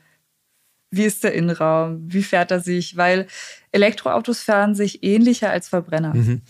Wie 0.89 1.03
ist 1.03 1.23
der 1.23 1.35
Innenraum? 1.35 1.99
Wie 2.11 2.23
fährt 2.23 2.49
er 2.49 2.61
sich? 2.61 2.97
Weil 2.97 3.27
Elektroautos 3.71 4.41
fahren 4.41 4.73
sich 4.73 5.03
ähnlicher 5.03 5.51
als 5.51 5.69
Verbrenner. 5.69 6.15
Mhm. 6.15 6.41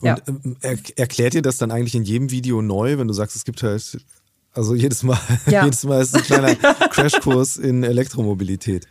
Und 0.00 0.08
ja. 0.08 0.16
Ähm, 0.26 0.56
er, 0.60 0.76
erklärt 0.96 1.34
ihr 1.34 1.42
das 1.42 1.58
dann 1.58 1.70
eigentlich 1.70 1.94
in 1.94 2.02
jedem 2.02 2.32
Video 2.32 2.60
neu, 2.60 2.98
wenn 2.98 3.06
du 3.06 3.14
sagst, 3.14 3.36
es 3.36 3.44
gibt 3.44 3.62
halt, 3.62 4.04
also 4.52 4.74
jedes 4.74 5.04
Mal, 5.04 5.20
ja. 5.46 5.64
jedes 5.64 5.84
Mal 5.84 6.02
ist 6.02 6.16
ein 6.16 6.24
kleiner 6.24 6.56
Crashkurs 6.90 7.56
in 7.56 7.84
Elektromobilität. 7.84 8.88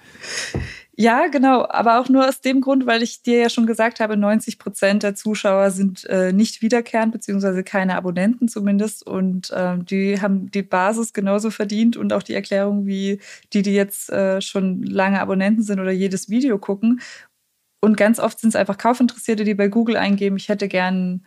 Ja, 1.01 1.27
genau. 1.27 1.65
Aber 1.69 1.97
auch 2.01 2.09
nur 2.09 2.27
aus 2.27 2.41
dem 2.41 2.59
Grund, 2.59 2.85
weil 2.85 3.01
ich 3.03 3.21
dir 3.23 3.39
ja 3.39 3.49
schon 3.49 3.65
gesagt 3.65 4.01
habe, 4.01 4.17
90 4.17 4.59
Prozent 4.59 5.01
der 5.01 5.15
Zuschauer 5.15 5.71
sind 5.71 6.03
äh, 6.09 6.33
nicht 6.33 6.61
wiederkehrend, 6.61 7.13
beziehungsweise 7.13 7.63
keine 7.63 7.95
Abonnenten 7.95 8.49
zumindest. 8.49 9.07
Und 9.07 9.49
äh, 9.51 9.77
die 9.77 10.19
haben 10.19 10.51
die 10.51 10.61
Basis 10.61 11.13
genauso 11.13 11.51
verdient 11.51 11.95
und 11.95 12.11
auch 12.11 12.21
die 12.21 12.33
Erklärung 12.33 12.85
wie 12.85 13.21
die, 13.53 13.61
die 13.61 13.73
jetzt 13.73 14.09
äh, 14.09 14.41
schon 14.41 14.83
lange 14.83 15.21
Abonnenten 15.21 15.63
sind 15.63 15.79
oder 15.79 15.91
jedes 15.91 16.29
Video 16.29 16.57
gucken. 16.59 16.99
Und 17.79 17.95
ganz 17.95 18.19
oft 18.19 18.39
sind 18.41 18.49
es 18.49 18.55
einfach 18.57 18.77
Kaufinteressierte, 18.77 19.45
die 19.45 19.53
bei 19.53 19.69
Google 19.69 19.95
eingeben, 19.95 20.35
ich 20.35 20.49
hätte 20.49 20.67
gern 20.67 21.23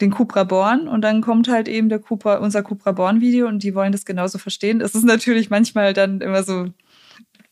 den 0.00 0.10
Cupra 0.10 0.42
Born 0.44 0.88
und 0.88 1.02
dann 1.02 1.20
kommt 1.22 1.48
halt 1.48 1.68
eben 1.68 1.88
der 1.88 2.00
Cupra, 2.00 2.38
unser 2.38 2.64
Cupra 2.64 2.92
Born 2.92 3.20
Video 3.20 3.46
und 3.46 3.62
die 3.62 3.74
wollen 3.76 3.92
das 3.92 4.04
genauso 4.04 4.38
verstehen. 4.38 4.80
Es 4.80 4.94
ist 4.96 5.04
natürlich 5.04 5.50
manchmal 5.50 5.92
dann 5.92 6.20
immer 6.20 6.42
so 6.42 6.66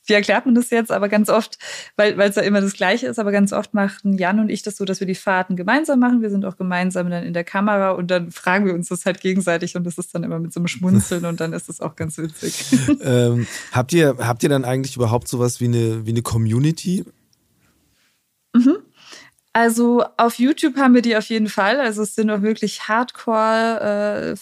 wie 0.05 0.15
erklärt 0.15 0.47
man 0.47 0.55
das 0.55 0.71
jetzt? 0.71 0.91
Aber 0.91 1.09
ganz 1.09 1.29
oft, 1.29 1.59
weil 1.97 2.19
es 2.21 2.37
ja 2.37 2.43
immer 2.43 2.61
das 2.61 2.73
Gleiche 2.73 3.07
ist, 3.07 3.19
aber 3.19 3.33
ganz 3.33 3.53
oft 3.53 3.75
machten 3.75 4.19
Jan 4.19 4.41
und 4.41 4.49
ich 4.49 4.62
das 4.62 4.77
so, 4.77 4.85
dass 4.85 5.01
wir 5.01 5.07
die 5.07 5.15
Fahrten 5.15 5.57
gemeinsam 5.57 6.01
machen. 6.01 6.23
Wir 6.23 6.31
sind 6.31 6.45
auch 6.45 6.57
gemeinsam 6.57 7.09
dann 7.11 7.25
in 7.25 7.33
der 7.33 7.45
Kamera 7.45 7.93
und 7.93 8.11
dann 8.11 8.31
fragen 8.31 8.67
wir 8.67 8.75
uns 8.75 8.88
das 8.88 9.07
halt 9.07 9.21
gegenseitig 9.21 9.77
und 9.77 9.85
das 9.85 9.99
ist 9.99 10.15
dann 10.15 10.25
immer 10.25 10.38
mit 10.38 10.53
so 10.53 10.61
einem 10.61 10.69
Schmunzeln 10.69 11.25
und 11.25 11.41
dann 11.41 11.53
ist 11.53 11.69
das 11.69 11.81
auch 11.81 11.97
ganz 11.97 12.19
witzig. 12.19 12.79
ähm, 13.01 13.47
habt 13.73 13.93
ihr, 13.93 14.17
habt 14.19 14.43
ihr 14.43 14.49
dann 14.49 14.65
eigentlich 14.65 14.97
überhaupt 14.97 15.29
sowas 15.29 15.61
wie 15.61 15.67
eine, 15.67 16.05
wie 16.07 16.11
eine 16.11 16.23
Community? 16.23 17.05
Mhm. 18.55 18.79
Also 19.53 20.05
auf 20.17 20.38
YouTube 20.38 20.77
haben 20.77 20.95
wir 20.95 21.03
die 21.03 21.17
auf 21.17 21.27
jeden 21.27 21.49
Fall. 21.49 21.79
Also 21.79 22.03
es 22.03 22.15
sind 22.15 22.31
auch 22.31 22.41
wirklich 22.41 22.88
Hardcore 22.88 24.33
äh, 24.33 24.37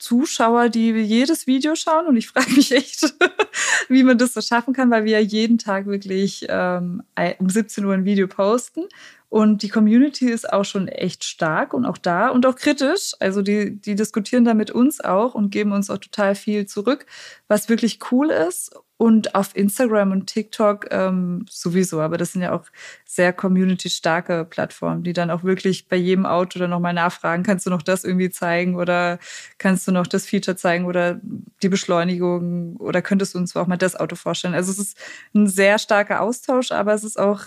Zuschauer, 0.00 0.68
die 0.68 0.90
jedes 0.90 1.46
Video 1.46 1.76
schauen 1.76 2.06
und 2.06 2.16
ich 2.16 2.28
frage 2.28 2.50
mich 2.52 2.72
echt, 2.72 3.14
wie 3.88 4.02
man 4.02 4.18
das 4.18 4.34
so 4.34 4.40
schaffen 4.40 4.74
kann, 4.74 4.90
weil 4.90 5.04
wir 5.04 5.12
ja 5.12 5.18
jeden 5.20 5.58
Tag 5.58 5.86
wirklich 5.86 6.46
ähm, 6.48 7.02
um 7.38 7.48
17 7.48 7.84
Uhr 7.84 7.94
ein 7.94 8.04
Video 8.04 8.26
posten 8.26 8.86
und 9.30 9.62
die 9.62 9.68
Community 9.68 10.28
ist 10.28 10.52
auch 10.52 10.64
schon 10.64 10.88
echt 10.88 11.22
stark 11.22 11.72
und 11.72 11.86
auch 11.86 11.98
da 11.98 12.30
und 12.30 12.44
auch 12.46 12.56
kritisch. 12.56 13.12
Also 13.20 13.42
die, 13.42 13.80
die 13.80 13.94
diskutieren 13.94 14.44
da 14.44 14.54
mit 14.54 14.72
uns 14.72 15.00
auch 15.00 15.34
und 15.34 15.50
geben 15.50 15.70
uns 15.70 15.88
auch 15.88 15.98
total 15.98 16.34
viel 16.34 16.66
zurück, 16.66 17.06
was 17.46 17.68
wirklich 17.68 18.00
cool 18.10 18.30
ist. 18.30 18.74
Und 19.00 19.34
auf 19.34 19.56
Instagram 19.56 20.12
und 20.12 20.26
TikTok 20.26 20.88
ähm, 20.90 21.46
sowieso, 21.48 22.02
aber 22.02 22.18
das 22.18 22.32
sind 22.32 22.42
ja 22.42 22.52
auch 22.52 22.66
sehr 23.06 23.32
community-starke 23.32 24.44
Plattformen, 24.44 25.04
die 25.04 25.14
dann 25.14 25.30
auch 25.30 25.42
wirklich 25.42 25.88
bei 25.88 25.96
jedem 25.96 26.26
Auto 26.26 26.58
dann 26.58 26.68
nochmal 26.68 26.92
nachfragen, 26.92 27.42
kannst 27.42 27.64
du 27.64 27.70
noch 27.70 27.80
das 27.80 28.04
irgendwie 28.04 28.28
zeigen 28.28 28.74
oder 28.74 29.18
kannst 29.56 29.88
du 29.88 29.92
noch 29.92 30.06
das 30.06 30.26
Feature 30.26 30.54
zeigen 30.54 30.84
oder 30.84 31.18
die 31.62 31.70
Beschleunigung 31.70 32.76
oder 32.76 33.00
könntest 33.00 33.32
du 33.32 33.38
uns 33.38 33.56
auch 33.56 33.66
mal 33.66 33.78
das 33.78 33.96
Auto 33.96 34.16
vorstellen. 34.16 34.52
Also 34.52 34.70
es 34.70 34.78
ist 34.78 34.98
ein 35.34 35.46
sehr 35.46 35.78
starker 35.78 36.20
Austausch, 36.20 36.70
aber 36.70 36.92
es 36.92 37.02
ist 37.02 37.18
auch 37.18 37.40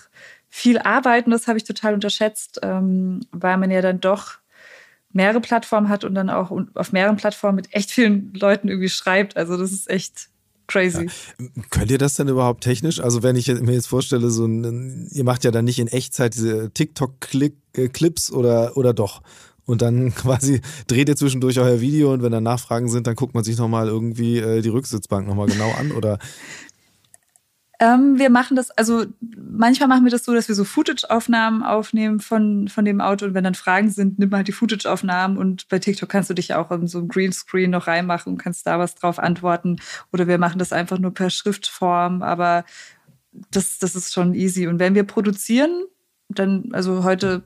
viel 0.49 0.79
Arbeit 0.79 1.27
und 1.27 1.33
das 1.33 1.47
habe 1.47 1.59
ich 1.59 1.65
total 1.65 1.93
unterschätzt, 1.93 2.61
ähm, 2.63 3.19
weil 3.29 3.57
man 3.57 3.69
ja 3.69 3.81
dann 3.81 3.99
doch 3.99 4.39
mehrere 5.11 5.39
Plattformen 5.39 5.89
hat 5.89 6.03
und 6.03 6.15
dann 6.15 6.31
auch 6.31 6.51
auf 6.73 6.91
mehreren 6.93 7.17
Plattformen 7.17 7.57
mit 7.57 7.75
echt 7.75 7.91
vielen 7.91 8.33
Leuten 8.33 8.69
irgendwie 8.69 8.89
schreibt. 8.89 9.37
Also 9.37 9.55
das 9.55 9.71
ist 9.71 9.87
echt 9.87 10.32
crazy. 10.73 11.05
Ja. 11.05 11.45
Könnt 11.69 11.91
ihr 11.91 11.97
das 11.97 12.15
denn 12.15 12.27
überhaupt 12.27 12.63
technisch? 12.63 12.99
Also 12.99 13.23
wenn 13.23 13.35
ich 13.35 13.47
mir 13.47 13.73
jetzt 13.73 13.87
vorstelle, 13.87 14.29
so 14.29 14.45
ein, 14.45 15.07
ihr 15.11 15.23
macht 15.23 15.43
ja 15.43 15.51
dann 15.51 15.65
nicht 15.65 15.79
in 15.79 15.87
Echtzeit 15.87 16.33
diese 16.33 16.71
TikTok-Clips 16.71 18.29
äh, 18.29 18.33
oder, 18.33 18.75
oder 18.75 18.93
doch? 18.93 19.21
Und 19.65 19.81
dann 19.81 20.13
quasi 20.15 20.61
dreht 20.87 21.09
ihr 21.09 21.15
zwischendurch 21.15 21.59
euer 21.59 21.79
Video 21.79 22.11
und 22.11 22.23
wenn 22.23 22.31
dann 22.31 22.43
Nachfragen 22.43 22.89
sind, 22.89 23.07
dann 23.07 23.15
guckt 23.15 23.35
man 23.35 23.43
sich 23.43 23.57
nochmal 23.57 23.87
irgendwie 23.87 24.39
äh, 24.39 24.61
die 24.61 24.69
Rücksitzbank 24.69 25.27
nochmal 25.27 25.47
genau 25.47 25.71
an 25.71 25.91
oder 25.91 26.17
ähm, 27.79 28.19
wir 28.19 28.29
machen 28.29 28.55
das, 28.55 28.71
also 28.71 29.05
manchmal 29.21 29.89
machen 29.89 30.03
wir 30.03 30.11
das 30.11 30.23
so, 30.23 30.33
dass 30.33 30.47
wir 30.47 30.55
so 30.55 30.63
Footage-Aufnahmen 30.63 31.63
aufnehmen 31.63 32.19
von, 32.19 32.67
von 32.67 32.85
dem 32.85 33.01
Auto. 33.01 33.25
Und 33.25 33.33
wenn 33.33 33.43
dann 33.43 33.55
Fragen 33.55 33.89
sind, 33.89 34.19
nimm 34.19 34.33
halt 34.33 34.47
die 34.47 34.51
Footage-Aufnahmen. 34.51 35.37
Und 35.37 35.67
bei 35.69 35.79
TikTok 35.79 36.09
kannst 36.09 36.29
du 36.29 36.33
dich 36.33 36.53
auch 36.53 36.71
in 36.71 36.87
so 36.87 36.99
ein 36.99 37.07
Greenscreen 37.07 37.71
noch 37.71 37.87
reinmachen 37.87 38.33
und 38.33 38.37
kannst 38.37 38.67
da 38.67 38.79
was 38.79 38.95
drauf 38.95 39.19
antworten. 39.19 39.77
Oder 40.11 40.27
wir 40.27 40.37
machen 40.37 40.59
das 40.59 40.71
einfach 40.71 40.99
nur 40.99 41.13
per 41.13 41.29
Schriftform, 41.29 42.21
aber 42.21 42.63
das, 43.51 43.79
das 43.79 43.95
ist 43.95 44.13
schon 44.13 44.35
easy. 44.35 44.67
Und 44.67 44.79
wenn 44.79 44.95
wir 44.95 45.03
produzieren, 45.03 45.85
dann, 46.29 46.69
also 46.73 47.03
heute 47.03 47.43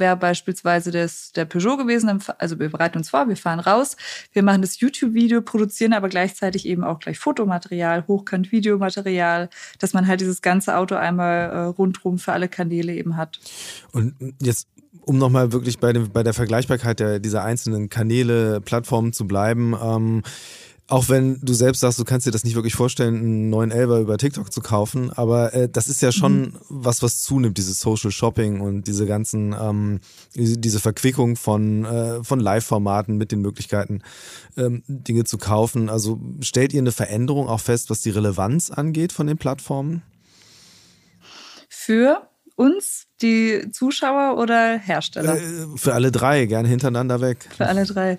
wäre 0.00 0.16
beispielsweise 0.16 0.90
das, 0.90 1.32
der 1.32 1.44
Peugeot 1.44 1.76
gewesen. 1.76 2.22
Also 2.38 2.58
wir 2.58 2.70
bereiten 2.70 2.98
uns 2.98 3.10
vor, 3.10 3.28
wir 3.28 3.36
fahren 3.36 3.60
raus, 3.60 3.96
wir 4.32 4.42
machen 4.42 4.62
das 4.62 4.80
YouTube-Video, 4.80 5.42
produzieren 5.42 5.92
aber 5.92 6.08
gleichzeitig 6.08 6.66
eben 6.66 6.84
auch 6.84 6.98
gleich 6.98 7.18
Fotomaterial, 7.18 8.06
Hochkant-Videomaterial, 8.06 9.48
dass 9.78 9.92
man 9.94 10.06
halt 10.06 10.20
dieses 10.20 10.42
ganze 10.42 10.76
Auto 10.76 10.94
einmal 10.94 11.50
äh, 11.50 11.58
rundrum 11.66 12.18
für 12.18 12.32
alle 12.32 12.48
Kanäle 12.48 12.94
eben 12.94 13.16
hat. 13.16 13.40
Und 13.92 14.14
jetzt 14.40 14.68
um 15.08 15.16
nochmal 15.16 15.52
wirklich 15.52 15.78
bei, 15.78 15.92
dem, 15.92 16.10
bei 16.10 16.22
der 16.22 16.34
Vergleichbarkeit 16.34 17.00
der, 17.00 17.18
dieser 17.18 17.42
einzelnen 17.42 17.88
Kanäle, 17.88 18.60
Plattformen 18.60 19.14
zu 19.14 19.26
bleiben, 19.26 19.74
ähm, 19.82 20.22
auch 20.90 21.10
wenn 21.10 21.38
du 21.42 21.52
selbst 21.52 21.80
sagst, 21.80 21.98
du 21.98 22.04
kannst 22.04 22.26
dir 22.26 22.30
das 22.30 22.44
nicht 22.44 22.54
wirklich 22.54 22.74
vorstellen, 22.74 23.16
einen 23.16 23.50
neuen 23.50 23.70
Elber 23.70 24.00
über 24.00 24.16
TikTok 24.16 24.50
zu 24.50 24.62
kaufen, 24.62 25.12
aber 25.12 25.52
äh, 25.52 25.68
das 25.68 25.86
ist 25.86 26.00
ja 26.00 26.12
schon 26.12 26.40
mhm. 26.40 26.52
was, 26.70 27.02
was 27.02 27.20
zunimmt, 27.20 27.58
dieses 27.58 27.80
Social 27.80 28.10
Shopping 28.10 28.60
und 28.60 28.86
diese 28.86 29.04
ganzen, 29.04 29.54
ähm, 29.60 30.00
diese 30.34 30.80
Verquickung 30.80 31.36
von, 31.36 31.84
äh, 31.84 32.24
von 32.24 32.40
Live-Formaten 32.40 33.18
mit 33.18 33.32
den 33.32 33.42
Möglichkeiten, 33.42 34.00
ähm, 34.56 34.82
Dinge 34.88 35.24
zu 35.24 35.36
kaufen. 35.36 35.90
Also 35.90 36.20
stellt 36.40 36.72
ihr 36.72 36.80
eine 36.80 36.92
Veränderung 36.92 37.48
auch 37.48 37.60
fest, 37.60 37.90
was 37.90 38.00
die 38.00 38.10
Relevanz 38.10 38.70
angeht 38.70 39.12
von 39.12 39.26
den 39.26 39.36
Plattformen? 39.36 40.02
Für 41.68 42.28
uns, 42.56 43.06
die 43.22 43.70
Zuschauer 43.72 44.36
oder 44.38 44.78
Hersteller? 44.78 45.36
Äh, 45.36 45.66
für 45.76 45.94
alle 45.94 46.10
drei, 46.10 46.46
gerne 46.46 46.68
hintereinander 46.68 47.20
weg. 47.20 47.46
Für 47.56 47.66
alle 47.66 47.84
drei. 47.84 48.18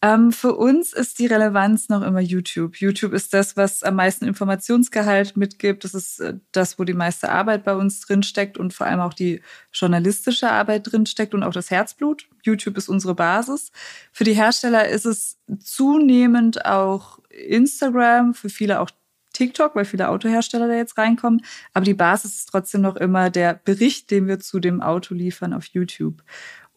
Ähm, 0.00 0.30
für 0.30 0.54
uns 0.54 0.92
ist 0.92 1.18
die 1.18 1.26
Relevanz 1.26 1.88
noch 1.88 2.02
immer 2.02 2.20
YouTube. 2.20 2.76
YouTube 2.76 3.12
ist 3.12 3.34
das, 3.34 3.56
was 3.56 3.82
am 3.82 3.96
meisten 3.96 4.26
Informationsgehalt 4.26 5.36
mitgibt. 5.36 5.82
Das 5.82 5.92
ist 5.92 6.20
äh, 6.20 6.34
das, 6.52 6.78
wo 6.78 6.84
die 6.84 6.94
meiste 6.94 7.30
Arbeit 7.30 7.64
bei 7.64 7.74
uns 7.74 8.00
drinsteckt 8.00 8.58
und 8.58 8.72
vor 8.72 8.86
allem 8.86 9.00
auch 9.00 9.12
die 9.12 9.42
journalistische 9.72 10.50
Arbeit 10.50 10.92
drinsteckt 10.92 11.34
und 11.34 11.42
auch 11.42 11.52
das 11.52 11.72
Herzblut. 11.72 12.28
YouTube 12.44 12.76
ist 12.76 12.88
unsere 12.88 13.16
Basis. 13.16 13.72
Für 14.12 14.22
die 14.22 14.34
Hersteller 14.34 14.88
ist 14.88 15.04
es 15.04 15.38
zunehmend 15.58 16.64
auch 16.64 17.18
Instagram, 17.30 18.34
für 18.34 18.50
viele 18.50 18.80
auch 18.80 18.90
TikTok, 19.32 19.74
weil 19.74 19.84
viele 19.84 20.08
Autohersteller 20.10 20.68
da 20.68 20.74
jetzt 20.74 20.96
reinkommen. 20.96 21.42
Aber 21.72 21.84
die 21.84 21.94
Basis 21.94 22.36
ist 22.36 22.50
trotzdem 22.50 22.82
noch 22.82 22.96
immer 22.96 23.30
der 23.30 23.54
Bericht, 23.54 24.12
den 24.12 24.28
wir 24.28 24.38
zu 24.38 24.60
dem 24.60 24.80
Auto 24.80 25.14
liefern 25.14 25.52
auf 25.52 25.66
YouTube. 25.66 26.22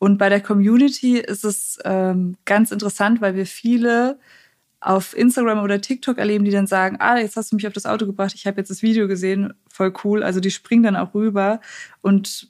Und 0.02 0.18
bei 0.18 0.30
der 0.30 0.42
Community 0.42 1.20
ist 1.20 1.46
es 1.46 1.78
ähm, 1.86 2.36
ganz 2.45 2.72
interessant, 2.72 3.22
weil 3.22 3.36
wir 3.36 3.45
viele 3.45 4.18
auf 4.80 5.16
Instagram 5.16 5.60
oder 5.60 5.80
TikTok 5.80 6.18
erleben, 6.18 6.43
die 6.43 6.49
dann 6.49 6.66
sagen, 6.66 6.95
ah, 6.97 7.20
jetzt 7.20 7.38
hast 7.38 7.52
du 7.52 7.56
mich 7.56 7.68
auf 7.68 7.74
das 7.74 7.86
Auto 7.86 8.08
gebracht, 8.08 8.34
ich 8.34 8.47
habe 8.47 8.60
jetzt 8.60 8.72
das 8.72 8.82
Video 8.82 9.08
gesehen, 9.08 9.54
voll 9.70 9.93
cool. 10.04 10.24
Also 10.24 10.39
die 10.39 10.49
springen 10.49 10.82
dann 10.82 10.95
auch 10.95 11.14
rüber. 11.14 11.62
Und 12.02 12.49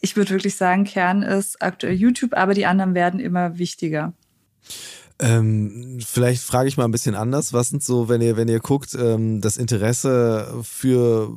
ich 0.00 0.16
würde 0.16 0.30
wirklich 0.30 0.56
sagen, 0.56 0.82
Kern 0.82 1.22
ist 1.22 1.62
aktuell 1.62 1.94
YouTube, 1.94 2.34
aber 2.34 2.54
die 2.54 2.66
anderen 2.66 2.94
werden 2.94 3.20
immer 3.20 3.56
wichtiger. 3.56 4.12
Ähm, 5.20 6.00
vielleicht 6.04 6.42
frage 6.42 6.68
ich 6.68 6.76
mal 6.76 6.86
ein 6.86 6.90
bisschen 6.90 7.14
anders. 7.14 7.52
Was 7.52 7.68
sind 7.68 7.84
so, 7.84 8.08
wenn 8.08 8.20
ihr, 8.20 8.36
wenn 8.36 8.48
ihr 8.48 8.58
guckt, 8.58 8.96
ähm, 9.00 9.40
das 9.40 9.58
Interesse 9.58 10.52
für 10.64 11.32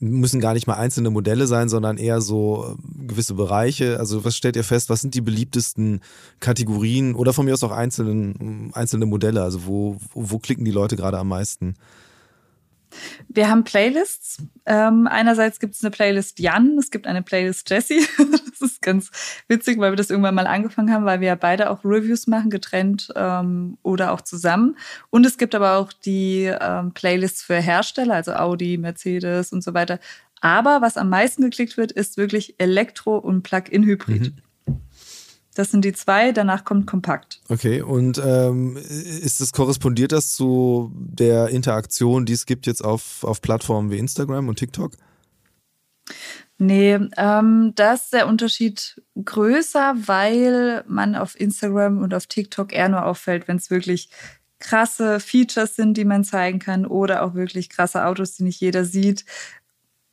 müssen 0.00 0.40
gar 0.40 0.54
nicht 0.54 0.66
mal 0.66 0.74
einzelne 0.74 1.10
Modelle 1.10 1.46
sein, 1.46 1.68
sondern 1.68 1.98
eher 1.98 2.20
so 2.20 2.76
äh, 2.78 3.06
gewisse 3.06 3.34
Bereiche. 3.34 3.98
Also 3.98 4.24
was 4.24 4.36
stellt 4.36 4.56
ihr 4.56 4.64
fest, 4.64 4.90
was 4.90 5.00
sind 5.00 5.14
die 5.14 5.20
beliebtesten 5.20 6.00
Kategorien 6.40 7.14
oder 7.14 7.32
von 7.32 7.44
mir 7.44 7.54
aus 7.54 7.64
auch 7.64 7.72
einzelnen, 7.72 8.70
einzelne 8.74 9.06
Modelle? 9.06 9.42
Also 9.42 9.66
wo, 9.66 9.96
wo, 10.12 10.30
wo 10.30 10.38
klicken 10.38 10.64
die 10.64 10.70
Leute 10.70 10.96
gerade 10.96 11.18
am 11.18 11.28
meisten? 11.28 11.74
Wir 13.28 13.48
haben 13.48 13.64
Playlists. 13.64 14.42
Ähm, 14.66 15.06
einerseits 15.06 15.60
gibt 15.60 15.74
es 15.74 15.82
eine 15.82 15.90
Playlist 15.90 16.38
Jan, 16.38 16.76
es 16.78 16.90
gibt 16.90 17.06
eine 17.06 17.22
Playlist 17.22 17.68
Jessie. 17.70 18.06
das 18.18 18.60
ist 18.60 18.82
ganz 18.82 19.10
witzig, 19.48 19.78
weil 19.78 19.92
wir 19.92 19.96
das 19.96 20.10
irgendwann 20.10 20.34
mal 20.34 20.46
angefangen 20.46 20.92
haben, 20.92 21.04
weil 21.04 21.20
wir 21.20 21.28
ja 21.28 21.34
beide 21.34 21.70
auch 21.70 21.84
Reviews 21.84 22.26
machen, 22.26 22.50
getrennt 22.50 23.08
ähm, 23.16 23.78
oder 23.82 24.12
auch 24.12 24.20
zusammen. 24.20 24.76
Und 25.10 25.26
es 25.26 25.38
gibt 25.38 25.54
aber 25.54 25.76
auch 25.76 25.92
die 25.92 26.52
ähm, 26.60 26.92
Playlists 26.92 27.42
für 27.42 27.56
Hersteller, 27.56 28.14
also 28.14 28.32
Audi, 28.32 28.78
Mercedes 28.78 29.52
und 29.52 29.62
so 29.62 29.74
weiter. 29.74 29.98
Aber 30.40 30.80
was 30.82 30.96
am 30.96 31.08
meisten 31.08 31.42
geklickt 31.42 31.76
wird, 31.76 31.92
ist 31.92 32.16
wirklich 32.16 32.54
Elektro- 32.58 33.18
und 33.18 33.42
Plug-in-Hybrid. 33.42 34.34
Mhm. 34.34 34.47
Das 35.58 35.72
sind 35.72 35.84
die 35.84 35.92
zwei, 35.92 36.30
danach 36.30 36.64
kommt 36.64 36.86
Kompakt. 36.86 37.40
Okay, 37.48 37.82
und 37.82 38.22
ähm, 38.24 38.76
ist 38.76 39.40
das, 39.40 39.52
korrespondiert 39.52 40.12
das 40.12 40.30
zu 40.30 40.92
der 40.94 41.48
Interaktion, 41.48 42.26
die 42.26 42.34
es 42.34 42.46
gibt 42.46 42.68
jetzt 42.68 42.84
auf, 42.84 43.24
auf 43.24 43.42
Plattformen 43.42 43.90
wie 43.90 43.98
Instagram 43.98 44.46
und 44.46 44.60
TikTok? 44.60 44.92
Nee, 46.58 47.00
ähm, 47.16 47.72
da 47.74 47.94
ist 47.94 48.12
der 48.12 48.28
Unterschied 48.28 49.02
größer, 49.20 49.96
weil 49.96 50.84
man 50.86 51.16
auf 51.16 51.38
Instagram 51.40 52.02
und 52.02 52.14
auf 52.14 52.28
TikTok 52.28 52.72
eher 52.72 52.88
nur 52.88 53.04
auffällt, 53.04 53.48
wenn 53.48 53.56
es 53.56 53.68
wirklich 53.68 54.10
krasse 54.60 55.18
Features 55.18 55.74
sind, 55.74 55.96
die 55.96 56.04
man 56.04 56.22
zeigen 56.22 56.60
kann 56.60 56.86
oder 56.86 57.24
auch 57.24 57.34
wirklich 57.34 57.68
krasse 57.68 58.04
Autos, 58.04 58.36
die 58.36 58.44
nicht 58.44 58.60
jeder 58.60 58.84
sieht. 58.84 59.24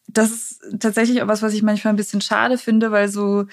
Das 0.07 0.31
ist 0.31 0.63
tatsächlich 0.79 1.21
auch 1.21 1.27
was, 1.27 1.43
was 1.43 1.53
ich 1.53 1.61
manchmal 1.61 1.93
ein 1.93 1.97
bisschen 1.97 2.21
schade 2.21 2.57
finde, 2.57 2.91
weil 2.91 3.09
so 3.09 3.45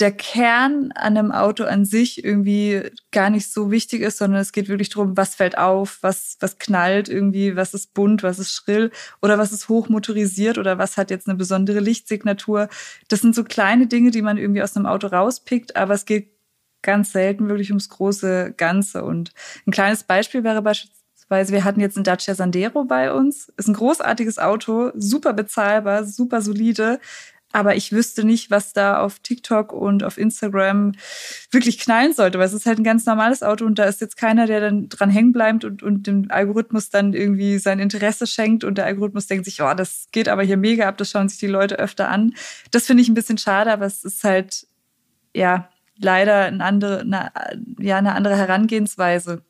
der 0.00 0.12
Kern 0.12 0.92
an 0.92 1.16
einem 1.16 1.32
Auto 1.32 1.64
an 1.64 1.84
sich 1.84 2.24
irgendwie 2.24 2.90
gar 3.12 3.30
nicht 3.30 3.50
so 3.50 3.70
wichtig 3.70 4.02
ist, 4.02 4.18
sondern 4.18 4.40
es 4.40 4.52
geht 4.52 4.68
wirklich 4.68 4.90
darum, 4.90 5.16
was 5.16 5.34
fällt 5.34 5.56
auf, 5.58 5.98
was, 6.02 6.36
was 6.40 6.58
knallt 6.58 7.08
irgendwie, 7.08 7.56
was 7.56 7.74
ist 7.74 7.94
bunt, 7.94 8.22
was 8.22 8.38
ist 8.38 8.52
schrill 8.52 8.90
oder 9.22 9.38
was 9.38 9.52
ist 9.52 9.68
hochmotorisiert 9.68 10.58
oder 10.58 10.78
was 10.78 10.96
hat 10.96 11.10
jetzt 11.10 11.28
eine 11.28 11.36
besondere 11.36 11.80
Lichtsignatur. 11.80 12.68
Das 13.08 13.20
sind 13.20 13.34
so 13.34 13.44
kleine 13.44 13.86
Dinge, 13.86 14.10
die 14.10 14.22
man 14.22 14.38
irgendwie 14.38 14.62
aus 14.62 14.76
einem 14.76 14.86
Auto 14.86 15.06
rauspickt, 15.06 15.76
aber 15.76 15.94
es 15.94 16.04
geht 16.04 16.30
ganz 16.82 17.12
selten 17.12 17.48
wirklich 17.48 17.70
ums 17.70 17.88
große 17.88 18.54
Ganze. 18.56 19.04
Und 19.04 19.32
ein 19.66 19.72
kleines 19.72 20.04
Beispiel 20.04 20.44
wäre 20.44 20.62
beispielsweise, 20.62 21.52
wir 21.52 21.64
hatten 21.64 21.80
jetzt 21.80 21.96
einen 21.96 22.04
Dacia 22.04 22.34
Sandero 22.34 22.84
bei 22.84 23.12
uns. 23.12 23.52
Ist 23.56 23.68
ein 23.68 23.74
großartiges 23.74 24.38
Auto, 24.38 24.92
super 24.94 25.32
bezahlbar, 25.32 26.04
super 26.04 26.42
solide 26.42 27.00
aber 27.56 27.74
ich 27.74 27.90
wüsste 27.90 28.22
nicht, 28.22 28.50
was 28.50 28.74
da 28.74 29.00
auf 29.00 29.18
TikTok 29.20 29.72
und 29.72 30.04
auf 30.04 30.18
Instagram 30.18 30.92
wirklich 31.50 31.78
knallen 31.78 32.12
sollte, 32.12 32.38
weil 32.38 32.44
es 32.44 32.52
ist 32.52 32.66
halt 32.66 32.78
ein 32.78 32.84
ganz 32.84 33.06
normales 33.06 33.42
Auto 33.42 33.64
und 33.64 33.78
da 33.78 33.84
ist 33.84 34.02
jetzt 34.02 34.18
keiner, 34.18 34.46
der 34.46 34.60
dann 34.60 34.90
dran 34.90 35.08
hängen 35.08 35.32
bleibt 35.32 35.64
und, 35.64 35.82
und 35.82 36.06
dem 36.06 36.26
Algorithmus 36.28 36.90
dann 36.90 37.14
irgendwie 37.14 37.56
sein 37.56 37.78
Interesse 37.78 38.26
schenkt 38.26 38.62
und 38.62 38.76
der 38.76 38.84
Algorithmus 38.84 39.26
denkt 39.26 39.46
sich, 39.46 39.62
oh, 39.62 39.72
das 39.72 40.08
geht 40.12 40.28
aber 40.28 40.42
hier 40.42 40.58
mega 40.58 40.86
ab, 40.86 40.98
das 40.98 41.10
schauen 41.10 41.30
sich 41.30 41.38
die 41.38 41.46
Leute 41.46 41.78
öfter 41.78 42.10
an. 42.10 42.34
Das 42.72 42.84
finde 42.84 43.02
ich 43.02 43.08
ein 43.08 43.14
bisschen 43.14 43.38
schade, 43.38 43.72
aber 43.72 43.86
es 43.86 44.04
ist 44.04 44.22
halt, 44.22 44.66
ja, 45.34 45.70
leider 45.98 46.42
eine 46.42 46.62
andere, 46.62 47.00
eine, 47.00 47.32
ja, 47.78 47.96
eine 47.96 48.12
andere 48.12 48.36
Herangehensweise. 48.36 49.42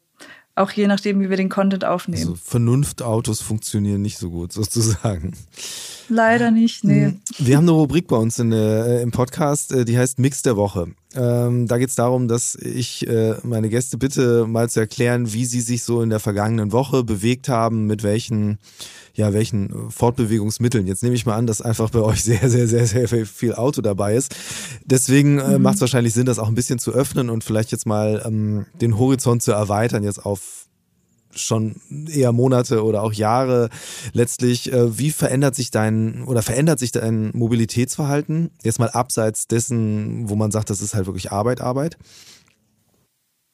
Auch 0.56 0.70
je 0.70 0.86
nachdem, 0.86 1.20
wie 1.20 1.28
wir 1.28 1.36
den 1.36 1.50
Content 1.50 1.84
aufnehmen. 1.84 2.22
Also 2.22 2.34
Vernunftautos 2.34 3.42
funktionieren 3.42 4.00
nicht 4.00 4.16
so 4.16 4.30
gut, 4.30 4.52
sozusagen. 4.54 5.34
Leider 6.08 6.50
nicht, 6.50 6.82
nee. 6.82 7.06
Hm. 7.06 7.20
Wir 7.38 7.58
haben 7.58 7.64
eine 7.64 7.72
Rubrik 7.72 8.08
bei 8.08 8.16
uns 8.16 8.38
in, 8.38 8.52
äh, 8.52 9.02
im 9.02 9.10
Podcast, 9.10 9.72
äh, 9.72 9.84
die 9.84 9.98
heißt 9.98 10.18
Mix 10.18 10.40
der 10.40 10.56
Woche. 10.56 10.88
Ähm, 11.16 11.66
da 11.66 11.78
geht 11.78 11.88
es 11.88 11.94
darum, 11.94 12.28
dass 12.28 12.54
ich 12.54 13.06
äh, 13.08 13.36
meine 13.42 13.68
Gäste 13.68 13.96
bitte 13.98 14.46
mal 14.46 14.68
zu 14.68 14.80
erklären, 14.80 15.32
wie 15.32 15.44
sie 15.44 15.60
sich 15.60 15.82
so 15.82 16.02
in 16.02 16.10
der 16.10 16.20
vergangenen 16.20 16.72
Woche 16.72 17.04
bewegt 17.04 17.48
haben, 17.48 17.86
mit 17.86 18.02
welchen, 18.02 18.58
ja, 19.14 19.32
welchen 19.32 19.90
Fortbewegungsmitteln. 19.90 20.86
Jetzt 20.86 21.02
nehme 21.02 21.14
ich 21.14 21.26
mal 21.26 21.36
an, 21.36 21.46
dass 21.46 21.62
einfach 21.62 21.90
bei 21.90 22.00
euch 22.00 22.22
sehr, 22.24 22.48
sehr, 22.50 22.68
sehr, 22.68 22.86
sehr 22.86 23.26
viel 23.26 23.54
Auto 23.54 23.80
dabei 23.80 24.14
ist. 24.14 24.34
Deswegen 24.84 25.38
äh, 25.38 25.56
mhm. 25.56 25.62
macht 25.62 25.76
es 25.76 25.80
wahrscheinlich 25.80 26.12
Sinn, 26.12 26.26
das 26.26 26.38
auch 26.38 26.48
ein 26.48 26.54
bisschen 26.54 26.78
zu 26.78 26.92
öffnen 26.92 27.30
und 27.30 27.44
vielleicht 27.44 27.72
jetzt 27.72 27.86
mal 27.86 28.22
ähm, 28.24 28.66
den 28.80 28.98
Horizont 28.98 29.42
zu 29.42 29.52
erweitern, 29.52 30.04
jetzt 30.04 30.24
auf 30.24 30.65
schon 31.36 31.76
eher 32.08 32.32
Monate 32.32 32.84
oder 32.84 33.02
auch 33.02 33.12
Jahre 33.12 33.68
letztlich. 34.12 34.72
Äh, 34.72 34.98
wie 34.98 35.10
verändert 35.10 35.54
sich 35.54 35.70
dein 35.70 36.24
oder 36.24 36.42
verändert 36.42 36.78
sich 36.78 36.92
dein 36.92 37.30
Mobilitätsverhalten? 37.34 38.50
Jetzt 38.62 38.78
mal 38.78 38.90
abseits 38.90 39.46
dessen, 39.46 40.28
wo 40.28 40.36
man 40.36 40.50
sagt, 40.50 40.70
das 40.70 40.82
ist 40.82 40.94
halt 40.94 41.06
wirklich 41.06 41.32
Arbeit, 41.32 41.60
Arbeit. 41.60 41.96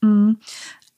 Mhm. 0.00 0.38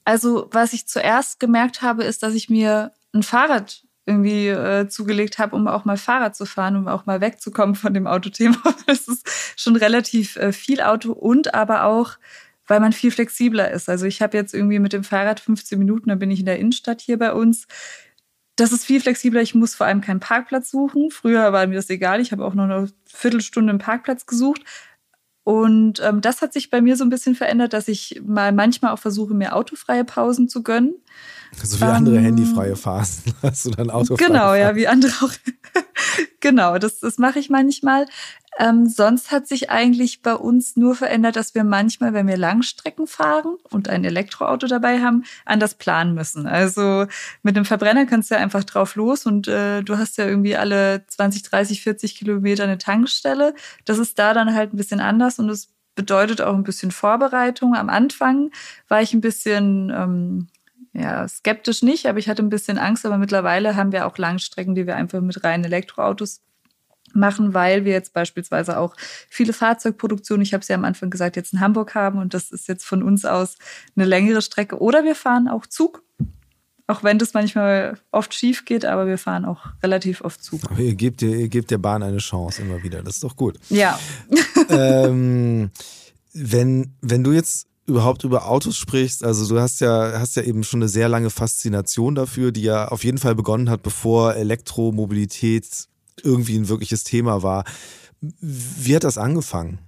Also, 0.04 0.48
was 0.52 0.72
ich 0.72 0.86
zuerst 0.86 1.40
gemerkt 1.40 1.82
habe, 1.82 2.04
ist, 2.04 2.22
dass 2.22 2.34
ich 2.34 2.50
mir 2.50 2.92
ein 3.12 3.22
Fahrrad 3.22 3.84
irgendwie 4.06 4.48
äh, 4.48 4.88
zugelegt 4.88 5.38
habe, 5.38 5.56
um 5.56 5.66
auch 5.66 5.84
mal 5.86 5.96
Fahrrad 5.96 6.36
zu 6.36 6.44
fahren, 6.44 6.76
um 6.76 6.88
auch 6.88 7.06
mal 7.06 7.20
wegzukommen 7.20 7.74
von 7.74 7.94
dem 7.94 8.06
Autothema. 8.06 8.56
Das 8.86 9.08
ist 9.08 9.26
schon 9.56 9.76
relativ 9.76 10.36
äh, 10.36 10.52
viel 10.52 10.82
Auto 10.82 11.12
und 11.12 11.54
aber 11.54 11.84
auch 11.84 12.18
weil 12.66 12.80
man 12.80 12.92
viel 12.92 13.10
flexibler 13.10 13.70
ist. 13.70 13.88
Also 13.88 14.06
ich 14.06 14.22
habe 14.22 14.36
jetzt 14.36 14.54
irgendwie 14.54 14.78
mit 14.78 14.92
dem 14.92 15.04
Fahrrad 15.04 15.40
15 15.40 15.78
Minuten, 15.78 16.08
dann 16.08 16.18
bin 16.18 16.30
ich 16.30 16.40
in 16.40 16.46
der 16.46 16.58
Innenstadt 16.58 17.00
hier 17.00 17.18
bei 17.18 17.32
uns. 17.32 17.66
Das 18.56 18.72
ist 18.72 18.84
viel 18.84 19.00
flexibler. 19.00 19.42
Ich 19.42 19.54
muss 19.54 19.74
vor 19.74 19.86
allem 19.86 20.00
keinen 20.00 20.20
Parkplatz 20.20 20.70
suchen. 20.70 21.10
Früher 21.10 21.52
war 21.52 21.66
mir 21.66 21.74
das 21.74 21.90
egal. 21.90 22.20
Ich 22.20 22.32
habe 22.32 22.44
auch 22.44 22.54
noch 22.54 22.64
eine 22.64 22.88
Viertelstunde 23.06 23.70
einen 23.70 23.78
Parkplatz 23.80 24.26
gesucht. 24.26 24.62
Und 25.44 26.00
ähm, 26.02 26.22
das 26.22 26.40
hat 26.40 26.54
sich 26.54 26.70
bei 26.70 26.80
mir 26.80 26.96
so 26.96 27.04
ein 27.04 27.10
bisschen 27.10 27.34
verändert, 27.34 27.74
dass 27.74 27.88
ich 27.88 28.22
mal 28.24 28.50
manchmal 28.50 28.92
auch 28.92 28.98
versuche, 28.98 29.34
mir 29.34 29.54
autofreie 29.54 30.04
Pausen 30.04 30.48
zu 30.48 30.62
gönnen. 30.62 30.94
So 31.62 31.78
wie 31.80 31.84
andere 31.84 32.16
ähm, 32.16 32.22
handyfreie 32.22 32.76
Phasen 32.76 33.34
hast 33.42 33.66
du 33.66 33.70
dann 33.70 33.90
autofreie 33.90 34.26
Genau, 34.26 34.46
Phasen. 34.46 34.60
ja, 34.60 34.74
wie 34.74 34.88
andere 34.88 35.12
auch. 35.22 35.32
genau, 36.40 36.78
das, 36.78 36.98
das 37.00 37.18
mache 37.18 37.40
ich 37.40 37.50
manchmal. 37.50 38.06
Ähm, 38.58 38.86
sonst 38.86 39.30
hat 39.30 39.48
sich 39.48 39.70
eigentlich 39.70 40.22
bei 40.22 40.34
uns 40.34 40.76
nur 40.76 40.94
verändert, 40.94 41.36
dass 41.36 41.54
wir 41.54 41.64
manchmal, 41.64 42.12
wenn 42.12 42.28
wir 42.28 42.36
Langstrecken 42.36 43.06
fahren 43.06 43.56
und 43.70 43.88
ein 43.88 44.04
Elektroauto 44.04 44.66
dabei 44.66 45.00
haben, 45.00 45.24
anders 45.44 45.74
planen 45.74 46.14
müssen. 46.14 46.46
Also 46.46 47.06
mit 47.42 47.56
einem 47.56 47.64
Verbrenner 47.64 48.06
kannst 48.06 48.30
du 48.30 48.36
ja 48.36 48.40
einfach 48.40 48.64
drauf 48.64 48.94
los 48.94 49.26
und 49.26 49.48
äh, 49.48 49.82
du 49.82 49.98
hast 49.98 50.18
ja 50.18 50.26
irgendwie 50.26 50.56
alle 50.56 51.04
20, 51.06 51.42
30, 51.42 51.82
40 51.82 52.14
Kilometer 52.14 52.64
eine 52.64 52.78
Tankstelle. 52.78 53.54
Das 53.84 53.98
ist 53.98 54.18
da 54.18 54.34
dann 54.34 54.54
halt 54.54 54.72
ein 54.72 54.76
bisschen 54.76 55.00
anders 55.00 55.38
und 55.38 55.48
es 55.48 55.70
bedeutet 55.96 56.40
auch 56.40 56.54
ein 56.54 56.64
bisschen 56.64 56.90
Vorbereitung. 56.90 57.74
Am 57.74 57.88
Anfang 57.88 58.50
war 58.88 59.02
ich 59.02 59.14
ein 59.14 59.20
bisschen 59.20 59.90
ähm, 59.90 60.48
ja, 60.92 61.26
skeptisch 61.26 61.82
nicht, 61.82 62.06
aber 62.06 62.18
ich 62.18 62.28
hatte 62.28 62.42
ein 62.42 62.50
bisschen 62.50 62.78
Angst. 62.78 63.04
Aber 63.04 63.18
mittlerweile 63.18 63.76
haben 63.76 63.92
wir 63.92 64.06
auch 64.06 64.16
Langstrecken, 64.16 64.74
die 64.74 64.86
wir 64.86 64.96
einfach 64.96 65.20
mit 65.20 65.42
reinen 65.44 65.64
Elektroautos 65.64 66.40
machen, 67.14 67.54
weil 67.54 67.84
wir 67.84 67.92
jetzt 67.92 68.12
beispielsweise 68.12 68.78
auch 68.78 68.94
viele 69.28 69.52
Fahrzeugproduktionen, 69.52 70.42
ich 70.42 70.52
habe 70.52 70.62
es 70.62 70.68
ja 70.68 70.76
am 70.76 70.84
Anfang 70.84 71.10
gesagt, 71.10 71.36
jetzt 71.36 71.52
in 71.52 71.60
Hamburg 71.60 71.94
haben 71.94 72.18
und 72.18 72.34
das 72.34 72.50
ist 72.50 72.68
jetzt 72.68 72.84
von 72.84 73.02
uns 73.02 73.24
aus 73.24 73.56
eine 73.96 74.04
längere 74.04 74.42
Strecke. 74.42 74.80
Oder 74.80 75.04
wir 75.04 75.14
fahren 75.14 75.48
auch 75.48 75.66
Zug. 75.66 76.02
Auch 76.86 77.02
wenn 77.02 77.18
das 77.18 77.32
manchmal 77.32 77.98
oft 78.10 78.34
schief 78.34 78.66
geht, 78.66 78.84
aber 78.84 79.06
wir 79.06 79.16
fahren 79.16 79.46
auch 79.46 79.60
relativ 79.82 80.20
oft 80.20 80.44
Zug. 80.44 80.60
Aber 80.70 80.80
ihr 80.80 80.94
gebt, 80.94 81.22
ihr, 81.22 81.34
ihr 81.34 81.48
gebt 81.48 81.70
der 81.70 81.78
Bahn 81.78 82.02
eine 82.02 82.18
Chance 82.18 82.60
immer 82.60 82.82
wieder. 82.82 83.02
Das 83.02 83.14
ist 83.14 83.24
doch 83.24 83.36
gut. 83.36 83.58
Ja. 83.70 83.98
ähm, 84.68 85.70
wenn, 86.34 86.94
wenn 87.00 87.24
du 87.24 87.32
jetzt 87.32 87.68
überhaupt 87.86 88.24
über 88.24 88.48
Autos 88.48 88.76
sprichst, 88.76 89.24
also 89.24 89.46
du 89.48 89.60
hast 89.60 89.80
ja, 89.80 90.18
hast 90.18 90.36
ja 90.36 90.42
eben 90.42 90.64
schon 90.64 90.80
eine 90.80 90.88
sehr 90.88 91.08
lange 91.08 91.30
Faszination 91.30 92.14
dafür, 92.14 92.52
die 92.52 92.62
ja 92.62 92.88
auf 92.88 93.04
jeden 93.04 93.18
Fall 93.18 93.34
begonnen 93.34 93.70
hat, 93.70 93.82
bevor 93.82 94.34
Elektromobilität 94.34 95.88
irgendwie 96.22 96.56
ein 96.56 96.68
wirkliches 96.68 97.04
Thema 97.04 97.42
war. 97.42 97.64
Wie 98.20 98.94
hat 98.96 99.04
das 99.04 99.18
angefangen? 99.18 99.78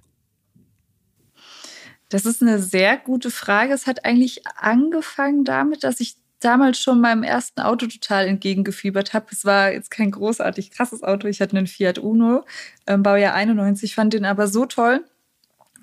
Das 2.08 2.24
ist 2.24 2.42
eine 2.42 2.60
sehr 2.60 2.96
gute 2.96 3.30
Frage. 3.30 3.72
Es 3.72 3.86
hat 3.86 4.04
eigentlich 4.04 4.46
angefangen 4.56 5.44
damit, 5.44 5.82
dass 5.82 6.00
ich 6.00 6.16
damals 6.40 6.78
schon 6.78 7.00
meinem 7.00 7.22
ersten 7.22 7.60
Auto 7.60 7.86
total 7.86 8.26
entgegengefiebert 8.26 9.14
habe. 9.14 9.26
Es 9.32 9.44
war 9.44 9.72
jetzt 9.72 9.90
kein 9.90 10.10
großartig 10.10 10.70
krasses 10.70 11.02
Auto. 11.02 11.26
Ich 11.28 11.40
hatte 11.40 11.56
einen 11.56 11.66
Fiat 11.66 11.98
Uno, 11.98 12.44
ähm, 12.86 13.02
Baujahr 13.02 13.34
91, 13.34 13.94
fand 13.94 14.12
den 14.12 14.24
aber 14.24 14.46
so 14.46 14.66
toll. 14.66 15.04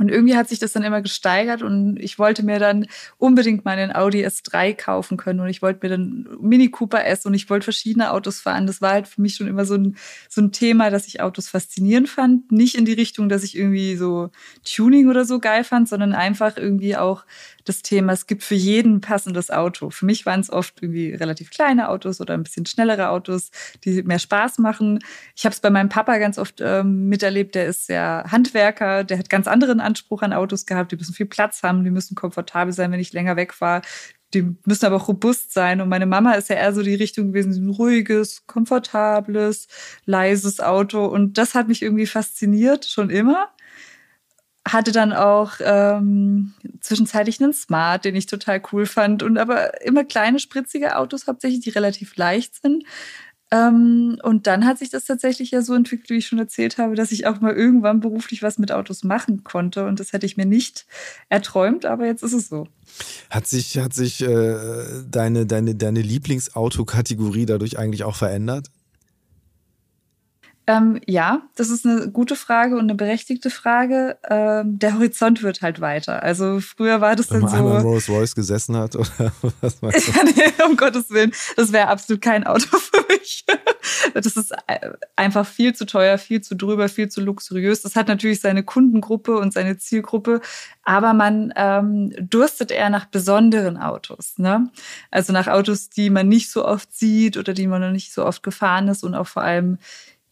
Und 0.04 0.10
irgendwie 0.10 0.36
hat 0.36 0.50
sich 0.50 0.60
das 0.60 0.74
dann 0.74 0.84
immer 0.84 1.02
gesteigert 1.02 1.62
und 1.62 1.96
ich 1.98 2.20
wollte 2.20 2.44
mir 2.44 2.60
dann 2.60 2.88
unbedingt 3.18 3.64
mal 3.64 3.78
einen 3.78 3.96
Audi 3.96 4.26
S3 4.26 4.76
kaufen 4.76 5.16
können 5.16 5.40
und 5.40 5.48
ich 5.48 5.62
wollte 5.62 5.80
mir 5.82 5.90
dann 5.92 6.28
Mini 6.42 6.70
Cooper 6.70 7.06
S 7.06 7.26
und 7.26 7.34
ich 7.34 7.50
wollte 7.50 7.64
verschiedene 7.64 8.12
Autos 8.12 8.42
fahren. 8.42 8.68
Das 8.68 8.82
war 8.82 8.92
halt 8.92 9.08
für 9.08 9.22
mich 9.22 9.36
schon 9.36 9.48
immer 9.48 9.64
so 9.64 9.76
ein, 9.76 9.96
so 10.28 10.42
ein 10.42 10.52
Thema, 10.52 10.90
dass 10.90 11.08
ich 11.08 11.22
Autos 11.22 11.48
faszinierend 11.48 12.10
fand. 12.10 12.52
Nicht 12.52 12.76
in 12.76 12.84
die 12.84 12.92
Richtung, 12.92 13.30
dass 13.30 13.46
ich 13.46 13.58
irgendwie 13.58 13.96
so 13.96 14.30
Tuning 14.66 15.08
oder 15.08 15.24
so 15.24 15.40
geil 15.40 15.64
fand, 15.64 15.88
sondern 15.88 16.12
einfach 16.12 16.58
irgendwie 16.58 16.98
auch 16.98 17.24
das 17.66 17.82
Thema, 17.82 18.14
es 18.14 18.28
gibt 18.28 18.44
für 18.44 18.56
jeden 18.56 19.02
passendes 19.02 19.50
Auto. 19.50 19.90
Für 19.90 20.06
mich 20.06 20.26
waren 20.26 20.40
es 20.40 20.52
oft 20.52 20.82
irgendwie 20.82 21.14
relativ 21.14 21.50
kleine 21.50 21.90
Autos 21.90 22.22
oder 22.22 22.34
ein 22.34 22.44
bisschen 22.44 22.66
schnellere 22.66 23.10
Autos, 23.10 23.52
die 23.84 24.04
mehr 24.04 24.20
Spaß 24.20 24.60
machen. 24.60 25.00
Ich 25.36 25.46
habe 25.46 25.54
es 25.54 25.60
bei 25.60 25.70
meinem 25.70 25.90
Papa 25.90 26.18
ganz 26.18 26.38
oft 26.38 26.62
ähm, 26.62 27.10
miterlebt, 27.10 27.56
der 27.56 27.66
ist 27.68 27.90
ja 27.90 28.24
Handwerker, 28.30 29.04
der 29.04 29.18
hat 29.18 29.30
ganz 29.30 29.48
anderen 29.48 29.80
Anspruch 29.80 30.22
an 30.22 30.34
Autos 30.34 30.66
gehabt, 30.66 30.92
die 30.92 30.98
müssen 30.98 31.14
viel 31.14 31.26
Platz 31.26 31.64
haben, 31.64 31.84
die 31.84 31.92
müssen 31.92 32.16
komfortabel 32.16 32.74
sein, 32.74 32.92
wenn 32.92 33.00
ich 33.00 33.14
länger 33.14 33.36
weg 33.36 33.60
war. 33.62 33.82
Die 34.34 34.56
müssen 34.66 34.86
aber 34.86 34.96
auch 34.96 35.08
robust 35.08 35.54
sein. 35.54 35.80
Und 35.80 35.90
meine 35.90 36.08
Mama 36.08 36.34
ist 36.34 36.50
ja 36.50 36.56
eher 36.56 36.74
so 36.74 36.82
die 36.82 36.96
Richtung 36.96 37.28
gewesen, 37.28 37.54
ein 37.54 37.70
ruhiges, 37.70 38.48
komfortables, 38.48 39.68
leises 40.06 40.60
Auto. 40.60 41.06
Und 41.06 41.38
das 41.38 41.54
hat 41.54 41.68
mich 41.68 41.84
irgendwie 41.84 42.08
fasziniert, 42.08 42.86
schon 42.86 43.12
immer 43.12 43.50
hatte 44.66 44.92
dann 44.92 45.12
auch 45.12 45.54
ähm, 45.60 46.54
zwischenzeitlich 46.80 47.42
einen 47.42 47.54
Smart, 47.54 48.06
den 48.06 48.16
ich 48.16 48.28
total 48.28 48.62
cool 48.72 48.86
fand. 48.86 49.22
Und 49.22 49.38
aber 49.38 49.84
immer 49.84 50.04
kleine, 50.04 50.40
spritzige 50.40 50.98
Autos 50.98 51.28
hauptsächlich, 51.28 51.62
die 51.62 51.72
relativ 51.72 52.16
leicht 52.16 52.62
sind. 52.62 52.86
Ähm, 53.52 54.18
und 54.24 54.48
dann 54.48 54.66
hat 54.66 54.80
sich 54.80 54.90
das 54.90 55.06
tatsächlich 55.06 55.52
ja 55.52 55.62
so 55.62 55.76
entwickelt, 55.76 56.10
wie 56.10 56.18
ich 56.18 56.28
schon 56.28 56.40
erzählt 56.40 56.78
habe, 56.78 56.96
dass 56.96 57.12
ich 57.12 57.28
auch 57.28 57.40
mal 57.40 57.54
irgendwann 57.54 58.00
beruflich 58.00 58.42
was 58.42 58.58
mit 58.58 58.72
Autos 58.72 59.04
machen 59.04 59.44
konnte. 59.44 59.86
Und 59.86 60.00
das 60.00 60.14
hätte 60.14 60.26
ich 60.26 60.38
mir 60.38 60.46
nicht 60.46 60.88
erträumt, 61.30 61.86
aber 61.86 62.06
jetzt 62.06 62.24
ist 62.24 62.34
es 62.34 62.48
so. 62.48 62.68
Hat 63.30 63.46
sich, 63.46 63.78
hat 63.78 63.94
sich 63.94 64.22
äh, 64.22 64.56
deine, 65.08 65.46
deine, 65.46 65.76
deine 65.76 66.02
Lieblingsautokategorie 66.02 67.46
dadurch 67.46 67.78
eigentlich 67.78 68.06
auch 68.06 68.16
verändert? 68.16 68.70
Ähm, 70.66 71.02
ja, 71.06 71.42
das 71.56 71.70
ist 71.70 71.86
eine 71.86 72.10
gute 72.10 72.38
Frage 72.38 72.76
und 72.76 72.84
eine 72.84 72.96
berechtigte 72.96 73.50
Frage. 73.50 74.18
Ähm, 74.30 74.80
der 74.80 74.94
Horizont 74.94 75.44
wird 75.44 75.62
halt 75.62 75.82
weiter. 75.82 76.24
Also 76.24 76.62
früher 76.62 77.02
war 77.02 77.18
das 77.18 77.30
Wenn 77.32 77.42
dann 77.42 77.50
so. 77.50 77.58
Wenn 77.58 77.64
man 77.66 77.82
Rolls 77.82 78.08
Royce 78.08 78.34
gesessen 78.34 78.78
hat 78.78 78.96
oder 78.96 79.34
was 79.62 79.82
meinst 79.82 80.08
du? 80.08 80.12
ja, 80.12 80.24
nee, 80.24 80.64
um 80.64 80.78
Gottes 80.78 81.10
Willen, 81.10 81.34
das 81.58 81.74
wäre 81.74 81.90
absolut 81.90 82.22
kein 82.22 82.46
Auto 82.46 82.78
für 82.78 83.06
mich. 83.10 83.46
das 84.14 84.38
ist 84.38 84.54
einfach 85.18 85.46
viel 85.46 85.76
zu 85.76 85.86
teuer, 85.86 86.18
viel 86.18 86.40
zu 86.40 86.56
drüber, 86.56 86.88
viel 86.88 87.10
zu 87.10 87.20
luxuriös. 87.20 87.82
Das 87.82 87.98
hat 87.98 88.08
natürlich 88.08 88.40
seine 88.40 88.64
Kundengruppe 88.64 89.38
und 89.38 89.52
seine 89.52 89.78
Zielgruppe, 89.78 90.40
aber 90.84 91.14
man 91.14 91.54
ähm, 91.58 92.14
durstet 92.22 92.72
eher 92.72 92.90
nach 92.90 93.06
besonderen 93.06 93.76
Autos. 93.78 94.38
Ne? 94.38 94.72
Also 95.12 95.34
nach 95.34 95.48
Autos, 95.48 95.90
die 95.90 96.10
man 96.10 96.30
nicht 96.30 96.50
so 96.50 96.64
oft 96.64 96.94
sieht 96.94 97.36
oder 97.36 97.54
die 97.54 97.68
man 97.68 97.82
noch 97.82 97.92
nicht 97.92 98.14
so 98.14 98.26
oft 98.26 98.44
gefahren 98.44 98.88
ist 98.88 99.04
und 99.04 99.14
auch 99.14 99.28
vor 99.28 99.44
allem 99.44 99.78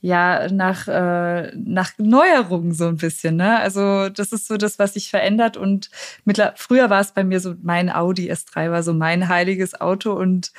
ja 0.02 0.52
nach 0.52 0.88
äh, 0.88 1.56
nach 1.56 1.92
Neuerungen 1.98 2.74
so 2.74 2.88
ein 2.88 2.98
bisschen. 2.98 3.38
Ne? 3.38 3.60
Also 3.60 4.10
das 4.10 4.32
ist 4.32 4.48
so 4.48 4.58
das, 4.58 4.80
was 4.80 4.96
sich 4.96 5.10
verändert. 5.10 5.58
Und 5.58 5.90
früher 6.56 6.90
war 6.90 7.02
es 7.02 7.12
bei 7.12 7.24
mir 7.24 7.40
so 7.40 7.54
mein 7.62 7.90
Audi 7.90 8.32
S3 8.32 8.72
war 8.72 8.84
so 8.84 8.94
mein 8.94 9.30
heiliges 9.30 9.80
Auto 9.80 10.14
und 10.14 10.52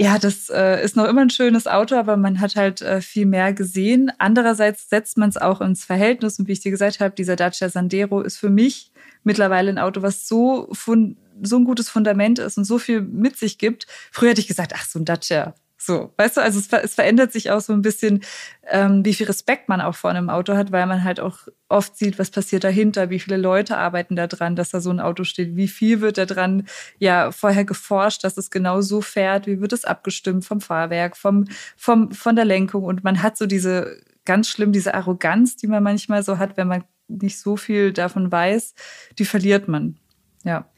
ja, 0.00 0.16
das 0.16 0.48
äh, 0.48 0.82
ist 0.84 0.94
noch 0.94 1.06
immer 1.06 1.22
ein 1.22 1.30
schönes 1.30 1.66
Auto, 1.66 1.96
aber 1.96 2.16
man 2.16 2.38
hat 2.40 2.54
halt 2.54 2.82
äh, 2.82 3.00
viel 3.00 3.26
mehr 3.26 3.52
gesehen. 3.52 4.12
Andererseits 4.18 4.88
setzt 4.88 5.18
man 5.18 5.28
es 5.28 5.36
auch 5.36 5.60
ins 5.60 5.84
Verhältnis 5.84 6.38
und 6.38 6.46
wie 6.46 6.52
ich 6.52 6.60
dir 6.60 6.70
gesagt 6.70 7.00
habe, 7.00 7.16
dieser 7.16 7.34
Dacia 7.34 7.68
Sandero 7.68 8.20
ist 8.20 8.36
für 8.36 8.48
mich 8.48 8.92
mittlerweile 9.24 9.70
ein 9.70 9.78
Auto, 9.78 10.00
was 10.02 10.28
so 10.28 10.68
von 10.72 11.16
so 11.42 11.56
ein 11.56 11.64
gutes 11.64 11.88
Fundament 11.88 12.38
ist 12.38 12.58
und 12.58 12.64
so 12.64 12.78
viel 12.78 13.00
mit 13.00 13.36
sich 13.36 13.58
gibt. 13.58 13.88
Früher 14.12 14.30
hätte 14.30 14.40
ich 14.40 14.46
gesagt, 14.46 14.72
ach 14.76 14.86
so 14.86 15.00
ein 15.00 15.04
Dacia, 15.04 15.54
so, 15.80 16.12
weißt 16.16 16.36
du, 16.36 16.42
also 16.42 16.58
es, 16.58 16.72
es, 16.72 16.94
verändert 16.96 17.30
sich 17.30 17.52
auch 17.52 17.60
so 17.60 17.72
ein 17.72 17.82
bisschen, 17.82 18.24
ähm, 18.68 19.04
wie 19.04 19.14
viel 19.14 19.26
Respekt 19.26 19.68
man 19.68 19.80
auch 19.80 19.94
vor 19.94 20.10
einem 20.10 20.28
Auto 20.28 20.56
hat, 20.56 20.72
weil 20.72 20.86
man 20.86 21.04
halt 21.04 21.20
auch 21.20 21.46
oft 21.68 21.96
sieht, 21.96 22.18
was 22.18 22.30
passiert 22.30 22.64
dahinter, 22.64 23.10
wie 23.10 23.20
viele 23.20 23.36
Leute 23.36 23.76
arbeiten 23.76 24.16
da 24.16 24.26
dran, 24.26 24.56
dass 24.56 24.70
da 24.70 24.80
so 24.80 24.90
ein 24.90 24.98
Auto 24.98 25.22
steht, 25.22 25.54
wie 25.54 25.68
viel 25.68 26.00
wird 26.00 26.18
da 26.18 26.26
dran 26.26 26.66
ja 26.98 27.30
vorher 27.30 27.64
geforscht, 27.64 28.24
dass 28.24 28.36
es 28.36 28.50
genau 28.50 28.80
so 28.80 29.00
fährt, 29.00 29.46
wie 29.46 29.60
wird 29.60 29.72
es 29.72 29.84
abgestimmt 29.84 30.44
vom 30.44 30.60
Fahrwerk, 30.60 31.16
vom, 31.16 31.44
vom, 31.76 32.10
von 32.10 32.34
der 32.34 32.44
Lenkung 32.44 32.82
und 32.82 33.04
man 33.04 33.22
hat 33.22 33.38
so 33.38 33.46
diese 33.46 34.02
ganz 34.24 34.48
schlimm, 34.48 34.72
diese 34.72 34.94
Arroganz, 34.94 35.56
die 35.56 35.68
man 35.68 35.82
manchmal 35.84 36.24
so 36.24 36.38
hat, 36.38 36.56
wenn 36.56 36.68
man 36.68 36.84
nicht 37.06 37.38
so 37.38 37.56
viel 37.56 37.92
davon 37.92 38.32
weiß, 38.32 38.74
die 39.18 39.24
verliert 39.24 39.68
man. 39.68 39.96
Ja. 40.44 40.68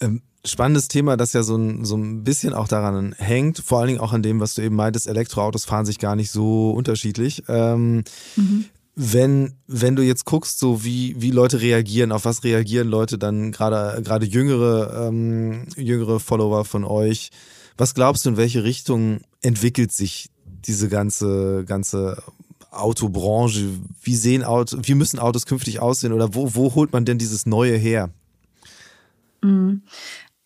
Ähm 0.00 0.22
spannendes 0.44 0.88
Thema, 0.88 1.16
das 1.16 1.32
ja 1.32 1.42
so 1.42 1.56
ein, 1.56 1.84
so 1.84 1.96
ein 1.96 2.22
bisschen 2.22 2.52
auch 2.52 2.68
daran 2.68 3.14
hängt, 3.18 3.58
vor 3.58 3.78
allen 3.78 3.88
Dingen 3.88 4.00
auch 4.00 4.12
an 4.12 4.22
dem, 4.22 4.40
was 4.40 4.54
du 4.54 4.62
eben 4.62 4.76
meintest, 4.76 5.06
Elektroautos 5.06 5.64
fahren 5.64 5.86
sich 5.86 5.98
gar 5.98 6.16
nicht 6.16 6.30
so 6.30 6.70
unterschiedlich. 6.70 7.44
Ähm, 7.48 8.04
mhm. 8.36 8.66
Wenn, 8.96 9.54
wenn 9.66 9.96
du 9.96 10.02
jetzt 10.02 10.24
guckst, 10.24 10.58
so 10.58 10.84
wie, 10.84 11.20
wie 11.20 11.32
Leute 11.32 11.60
reagieren, 11.60 12.12
auf 12.12 12.26
was 12.26 12.44
reagieren 12.44 12.88
Leute 12.88 13.18
dann 13.18 13.50
gerade, 13.50 14.00
gerade 14.02 14.26
jüngere, 14.26 15.08
ähm, 15.08 15.66
jüngere 15.76 16.20
Follower 16.20 16.64
von 16.64 16.84
euch, 16.84 17.30
was 17.76 17.94
glaubst 17.94 18.24
du, 18.24 18.30
in 18.30 18.36
welche 18.36 18.62
Richtung 18.62 19.22
entwickelt 19.42 19.90
sich 19.90 20.30
diese 20.64 20.88
ganze, 20.88 21.64
ganze 21.66 22.22
Autobranche? 22.70 23.68
Wie 24.00 24.14
sehen 24.14 24.44
Autos, 24.44 24.78
wie 24.82 24.94
müssen 24.94 25.18
Autos 25.18 25.46
künftig 25.46 25.80
aussehen 25.80 26.12
oder 26.12 26.34
wo, 26.34 26.54
wo 26.54 26.74
holt 26.76 26.92
man 26.92 27.04
denn 27.04 27.18
dieses 27.18 27.46
Neue 27.46 27.76
her? 27.76 28.10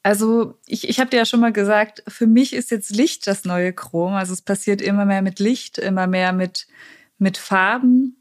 Also 0.08 0.54
ich, 0.66 0.88
ich 0.88 1.00
habe 1.00 1.10
dir 1.10 1.18
ja 1.18 1.26
schon 1.26 1.40
mal 1.40 1.52
gesagt, 1.52 2.02
für 2.08 2.26
mich 2.26 2.54
ist 2.54 2.70
jetzt 2.70 2.96
Licht 2.96 3.26
das 3.26 3.44
neue 3.44 3.74
Chrom. 3.74 4.14
Also 4.14 4.32
es 4.32 4.40
passiert 4.40 4.80
immer 4.80 5.04
mehr 5.04 5.20
mit 5.20 5.38
Licht, 5.38 5.76
immer 5.76 6.06
mehr 6.06 6.32
mit, 6.32 6.66
mit 7.18 7.36
Farben. 7.36 8.16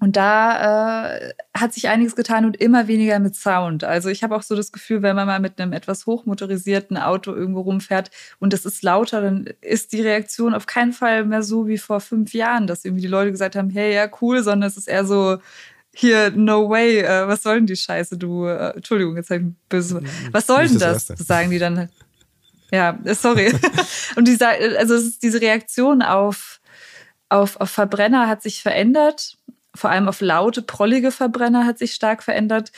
Und 0.00 0.16
da 0.16 1.18
äh, 1.18 1.34
hat 1.52 1.74
sich 1.74 1.88
einiges 1.88 2.16
getan 2.16 2.46
und 2.46 2.56
immer 2.56 2.88
weniger 2.88 3.18
mit 3.18 3.36
Sound. 3.36 3.84
Also 3.84 4.08
ich 4.08 4.22
habe 4.22 4.34
auch 4.34 4.40
so 4.40 4.56
das 4.56 4.72
Gefühl, 4.72 5.02
wenn 5.02 5.14
man 5.14 5.26
mal 5.26 5.40
mit 5.40 5.60
einem 5.60 5.74
etwas 5.74 6.06
hochmotorisierten 6.06 6.96
Auto 6.96 7.34
irgendwo 7.34 7.60
rumfährt 7.60 8.10
und 8.38 8.54
es 8.54 8.64
ist 8.64 8.82
lauter, 8.82 9.20
dann 9.20 9.44
ist 9.60 9.92
die 9.92 10.00
Reaktion 10.00 10.54
auf 10.54 10.64
keinen 10.64 10.94
Fall 10.94 11.26
mehr 11.26 11.42
so 11.42 11.68
wie 11.68 11.76
vor 11.76 12.00
fünf 12.00 12.32
Jahren, 12.32 12.66
dass 12.66 12.86
irgendwie 12.86 13.02
die 13.02 13.08
Leute 13.08 13.30
gesagt 13.30 13.56
haben, 13.56 13.68
hey, 13.68 13.94
ja, 13.94 14.08
cool, 14.22 14.42
sondern 14.42 14.68
es 14.68 14.78
ist 14.78 14.88
eher 14.88 15.04
so, 15.04 15.36
hier, 15.94 16.30
no 16.30 16.68
way, 16.68 17.00
äh, 17.00 17.26
was 17.26 17.42
soll 17.42 17.56
denn 17.56 17.66
die 17.66 17.76
Scheiße, 17.76 18.16
du, 18.16 18.46
äh, 18.46 18.74
Entschuldigung, 18.76 19.16
jetzt 19.16 19.30
habe 19.30 19.40
ich 19.40 19.46
böse, 19.68 20.02
was 20.32 20.46
soll 20.46 20.68
denn 20.68 20.78
das, 20.78 21.06
das 21.06 21.20
sagen 21.20 21.50
die 21.50 21.58
dann. 21.58 21.88
Ja, 22.70 22.98
äh, 23.04 23.14
sorry. 23.14 23.52
und 24.16 24.28
die 24.28 24.38
also 24.40 25.10
diese 25.22 25.40
Reaktion 25.40 26.02
auf, 26.02 26.60
auf, 27.28 27.60
auf 27.60 27.70
Verbrenner 27.70 28.28
hat 28.28 28.42
sich 28.42 28.62
verändert, 28.62 29.36
vor 29.74 29.90
allem 29.90 30.08
auf 30.08 30.20
laute, 30.20 30.62
prollige 30.62 31.10
Verbrenner 31.10 31.66
hat 31.66 31.78
sich 31.78 31.92
stark 31.92 32.22
verändert. 32.22 32.72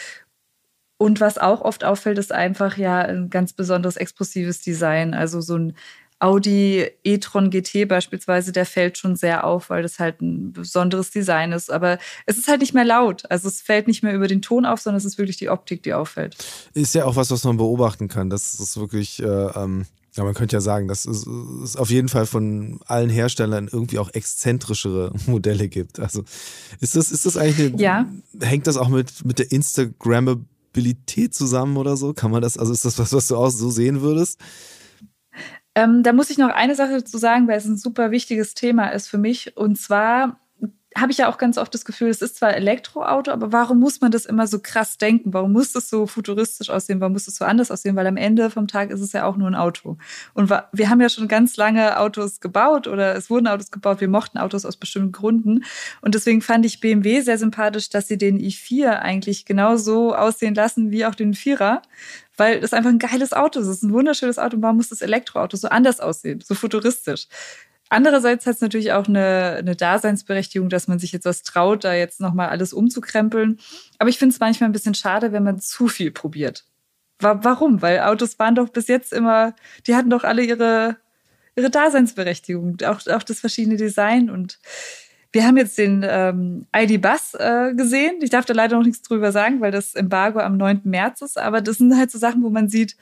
Und 0.99 1.21
was 1.21 1.37
auch 1.37 1.63
oft 1.63 1.85
auffällt, 1.85 2.19
ist 2.19 2.33
einfach 2.33 2.77
ja 2.77 3.01
ein 3.01 3.29
ganz 3.29 3.53
besonderes 3.53 3.97
explosives 3.97 4.63
Design. 4.63 5.15
Also 5.15 5.41
so 5.41 5.57
ein 5.57 5.77
Audi 6.23 6.87
e-tron 7.03 7.51
GT 7.51 7.89
beispielsweise, 7.89 8.53
der 8.53 8.65
fällt 8.65 8.97
schon 8.97 9.17
sehr 9.17 9.45
auf, 9.45 9.71
weil 9.71 9.83
das 9.83 9.99
halt 9.99 10.23
ein 10.23 10.53
besonderes 10.53 11.11
Design 11.11 11.51
ist. 11.51 11.71
Aber 11.71 11.99
es 12.27 12.39
ist 12.39 12.47
halt 12.47 12.61
nicht 12.61 12.75
mehr 12.75 12.85
laut. 12.85 13.29
Also 13.29 13.49
es 13.49 13.61
fällt 13.61 13.89
nicht 13.89 14.05
mehr 14.05 14.15
über 14.15 14.29
den 14.29 14.41
Ton 14.41 14.65
auf, 14.65 14.81
sondern 14.81 14.99
es 14.99 15.05
ist 15.05 15.19
wirklich 15.19 15.37
die 15.37 15.49
Optik, 15.49 15.83
die 15.83 15.95
auffällt. 15.95 16.37
Ist 16.75 16.95
ja 16.95 17.07
auch 17.07 17.17
was, 17.17 17.33
was 17.33 17.43
man 17.43 17.57
beobachten 17.57 18.07
kann. 18.07 18.31
Das 18.31 18.55
ist 18.55 18.77
wirklich, 18.77 19.21
äh, 19.21 19.27
ähm, 19.27 19.87
ja, 20.15 20.23
man 20.23 20.35
könnte 20.35 20.55
ja 20.55 20.61
sagen, 20.61 20.87
dass 20.87 21.07
es, 21.07 21.27
es 21.27 21.77
auf 21.77 21.91
jeden 21.91 22.09
Fall 22.09 22.27
von 22.27 22.79
allen 22.87 23.11
Herstellern 23.11 23.69
irgendwie 23.73 23.99
auch 23.99 24.11
exzentrischere 24.13 25.13
Modelle 25.27 25.69
gibt. 25.69 25.99
Also 25.99 26.23
ist 26.79 26.95
das, 26.95 27.11
ist 27.11 27.27
das 27.27 27.37
eigentlich, 27.37 27.73
eine, 27.73 27.83
ja. 27.83 28.07
hängt 28.41 28.69
das 28.69 28.77
auch 28.77 28.89
mit, 28.89 29.25
mit 29.25 29.41
der 29.41 29.51
Instagrammabilität 29.51 31.35
zusammen 31.35 31.77
oder 31.77 31.97
so? 31.97 32.13
Kann 32.13 32.31
man 32.31 32.43
das, 32.43 32.59
also 32.59 32.73
ist 32.73 32.85
das 32.85 33.01
was, 33.01 33.13
was 33.13 33.27
du 33.27 33.37
auch 33.37 33.51
so 33.51 33.71
sehen 33.71 34.03
würdest? 34.03 34.39
Ähm, 35.75 36.03
da 36.03 36.13
muss 36.13 36.31
ich 36.31 36.39
noch 36.39 36.51
eine 36.51 36.75
Sache 36.75 37.05
zu 37.05 37.19
sagen, 37.19 37.49
weil 37.49 37.59
es 37.59 37.65
ein 37.65 37.77
super 37.79 38.11
wichtiges 38.11 38.55
Thema 38.55 38.89
ist 38.89 39.09
für 39.09 39.19
mich. 39.19 39.57
Und 39.57 39.79
zwar 39.79 40.42
habe 40.97 41.13
ich 41.13 41.19
ja 41.19 41.29
auch 41.29 41.39
ganz 41.39 41.59
oft 41.59 41.73
das 41.75 41.85
Gefühl, 41.85 42.09
es 42.09 42.23
ist 42.23 42.37
zwar 42.37 42.55
Elektroauto, 42.55 43.31
aber 43.31 43.53
warum 43.53 43.79
muss 43.81 44.01
man 44.01 44.11
das 44.11 44.27
immer 44.27 44.47
so 44.47 44.59
krass 44.61 44.99
denken? 44.99 45.33
Warum 45.33 45.53
muss 45.53 45.73
das 45.73 45.89
so 45.89 46.07
futuristisch 46.07 46.71
aussehen? 46.71 47.01
Warum 47.01 47.13
muss 47.13 47.27
das 47.27 47.37
so 47.37 47.45
anders 47.45 47.71
aussehen? 47.71 47.97
Weil 47.97 48.07
am 48.07 48.17
Ende 48.17 48.51
vom 48.51 48.69
Tag 48.69 48.91
ist 48.91 49.01
es 49.01 49.13
ja 49.13 49.25
auch 49.25 49.37
nur 49.37 49.49
ein 49.49 49.55
Auto. 49.55 49.97
Und 50.35 50.51
wir 50.51 50.91
haben 50.91 51.01
ja 51.01 51.09
schon 51.09 51.29
ganz 51.29 51.57
lange 51.57 51.99
Autos 51.99 52.41
gebaut 52.41 52.87
oder 52.87 53.15
es 53.15 53.31
wurden 53.31 53.47
Autos 53.47 53.71
gebaut. 53.71 54.01
Wir 54.01 54.09
mochten 54.09 54.39
Autos 54.39 54.65
aus 54.65 54.77
bestimmten 54.77 55.13
Gründen. 55.13 55.65
Und 56.01 56.15
deswegen 56.15 56.43
fand 56.43 56.67
ich 56.67 56.81
BMW 56.81 57.21
sehr 57.21 57.39
sympathisch, 57.39 57.89
dass 57.89 58.09
sie 58.09 58.19
den 58.19 58.39
i4 58.39 58.99
eigentlich 58.99 59.45
genauso 59.45 60.15
aussehen 60.15 60.55
lassen 60.55 60.91
wie 60.91 61.07
auch 61.07 61.15
den 61.15 61.35
Vierer 61.35 61.83
weil 62.39 62.61
das 62.61 62.73
einfach 62.73 62.91
ein 62.91 62.99
geiles 62.99 63.33
Auto 63.33 63.61
ist. 63.61 63.67
Es 63.67 63.77
ist 63.77 63.83
ein 63.83 63.93
wunderschönes 63.93 64.39
Auto. 64.39 64.57
warum 64.61 64.77
muss 64.77 64.89
das 64.89 65.03
Elektroauto 65.03 65.57
so 65.57 65.69
anders 65.69 66.01
aussehen, 66.01 66.41
so 66.41 66.55
futuristisch? 66.55 67.27
Andererseits 67.93 68.47
hat 68.47 68.55
es 68.55 68.63
natürlich 68.63 68.93
auch 68.93 69.07
eine, 69.07 69.57
eine 69.59 69.77
Daseinsberechtigung, 69.77 70.71
dass 70.71 70.89
man 70.89 70.99
sich 70.99 71.13
jetzt 71.13 71.27
was 71.27 71.43
traut, 71.43 71.85
da 71.85 71.93
jetzt 71.93 72.23
nochmal 72.23 72.49
alles 72.49 72.73
umzukrempeln. 72.73 73.59
Aber 73.99 74.09
ich 74.09 74.19
finde 74.19 74.33
es 74.33 74.41
manchmal 74.41 74.71
ein 74.71 74.73
bisschen 74.73 74.95
schade, 74.95 75.33
wenn 75.33 75.43
man 75.43 75.61
zu 75.61 75.89
viel 75.89 76.11
probiert. 76.11 76.65
Warum? 77.19 77.83
Weil 77.83 78.01
Autos 78.01 78.39
waren 78.39 78.55
doch 78.55 78.71
bis 78.71 78.89
jetzt 78.89 79.13
immer, 79.13 79.55
die 79.87 79.95
hatten 79.95 80.09
doch 80.09 80.25
alle 80.25 80.43
ihre, 80.43 80.97
ihre 81.55 81.69
Daseinsberechtigung, 81.69 82.79
auch, 82.87 83.07
auch 83.09 83.23
das 83.25 83.41
verschiedene 83.41 83.77
Design. 83.77 84.31
Und 84.31 84.59
wir 85.31 85.45
haben 85.45 85.59
jetzt 85.59 85.77
den 85.77 86.03
ähm, 86.09 86.65
ID-Bus 86.75 87.35
äh, 87.35 87.75
gesehen. 87.75 88.21
Ich 88.23 88.31
darf 88.31 88.47
da 88.47 88.55
leider 88.55 88.79
noch 88.79 88.87
nichts 88.87 89.03
drüber 89.03 89.33
sagen, 89.33 89.61
weil 89.61 89.71
das 89.71 89.95
Embargo 89.95 90.39
am 90.39 90.57
9. 90.57 90.81
März 90.85 91.21
ist. 91.21 91.37
Aber 91.37 91.61
das 91.61 91.77
sind 91.77 91.95
halt 91.95 92.11
so 92.11 92.17
Sachen, 92.17 92.43
wo 92.43 92.49
man 92.49 92.71
sieht, 92.71 92.97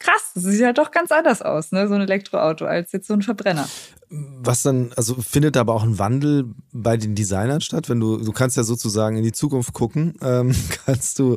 krass, 0.00 0.32
das 0.34 0.44
sieht 0.44 0.60
ja 0.60 0.72
doch 0.72 0.90
ganz 0.90 1.12
anders 1.12 1.42
aus, 1.42 1.70
ne? 1.72 1.86
so 1.86 1.94
ein 1.94 2.00
Elektroauto, 2.00 2.64
als 2.64 2.90
jetzt 2.92 3.06
so 3.06 3.14
ein 3.14 3.22
Verbrenner. 3.22 3.68
Was 4.08 4.62
dann, 4.62 4.92
also 4.96 5.14
findet 5.14 5.56
aber 5.56 5.74
auch 5.74 5.84
ein 5.84 6.00
Wandel 6.00 6.46
bei 6.72 6.96
den 6.96 7.14
Designern 7.14 7.60
statt, 7.60 7.88
wenn 7.88 8.00
du, 8.00 8.16
du 8.16 8.32
kannst 8.32 8.56
ja 8.56 8.64
sozusagen 8.64 9.16
in 9.16 9.22
die 9.22 9.30
Zukunft 9.30 9.72
gucken, 9.72 10.14
ähm, 10.22 10.52
kannst 10.84 11.18
du 11.20 11.36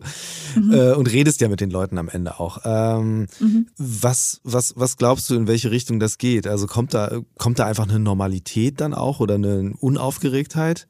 mhm. 0.56 0.74
äh, 0.74 0.94
und 0.94 1.12
redest 1.12 1.42
ja 1.42 1.50
mit 1.50 1.62
den 1.62 1.70
Leuten 1.70 2.00
am 2.00 2.10
Ende 2.10 2.40
auch. 2.40 2.60
Ähm, 2.64 3.28
mhm. 3.40 3.68
Was, 3.78 4.40
was, 4.44 4.74
was 4.76 4.98
glaubst 4.98 5.30
du, 5.30 5.36
in 5.36 5.48
welche 5.48 5.70
Richtung 5.70 6.00
das 6.00 6.18
geht? 6.18 6.48
Also 6.48 6.66
kommt 6.66 6.94
da, 6.94 7.20
kommt 7.38 7.60
da 7.60 7.66
einfach 7.66 7.88
eine 7.88 8.00
Normalität 8.00 8.82
dann 8.82 8.96
auch 8.96 9.20
oder 9.20 9.36
eine 9.36 9.74
Unaufgeregtheit? 9.80 10.88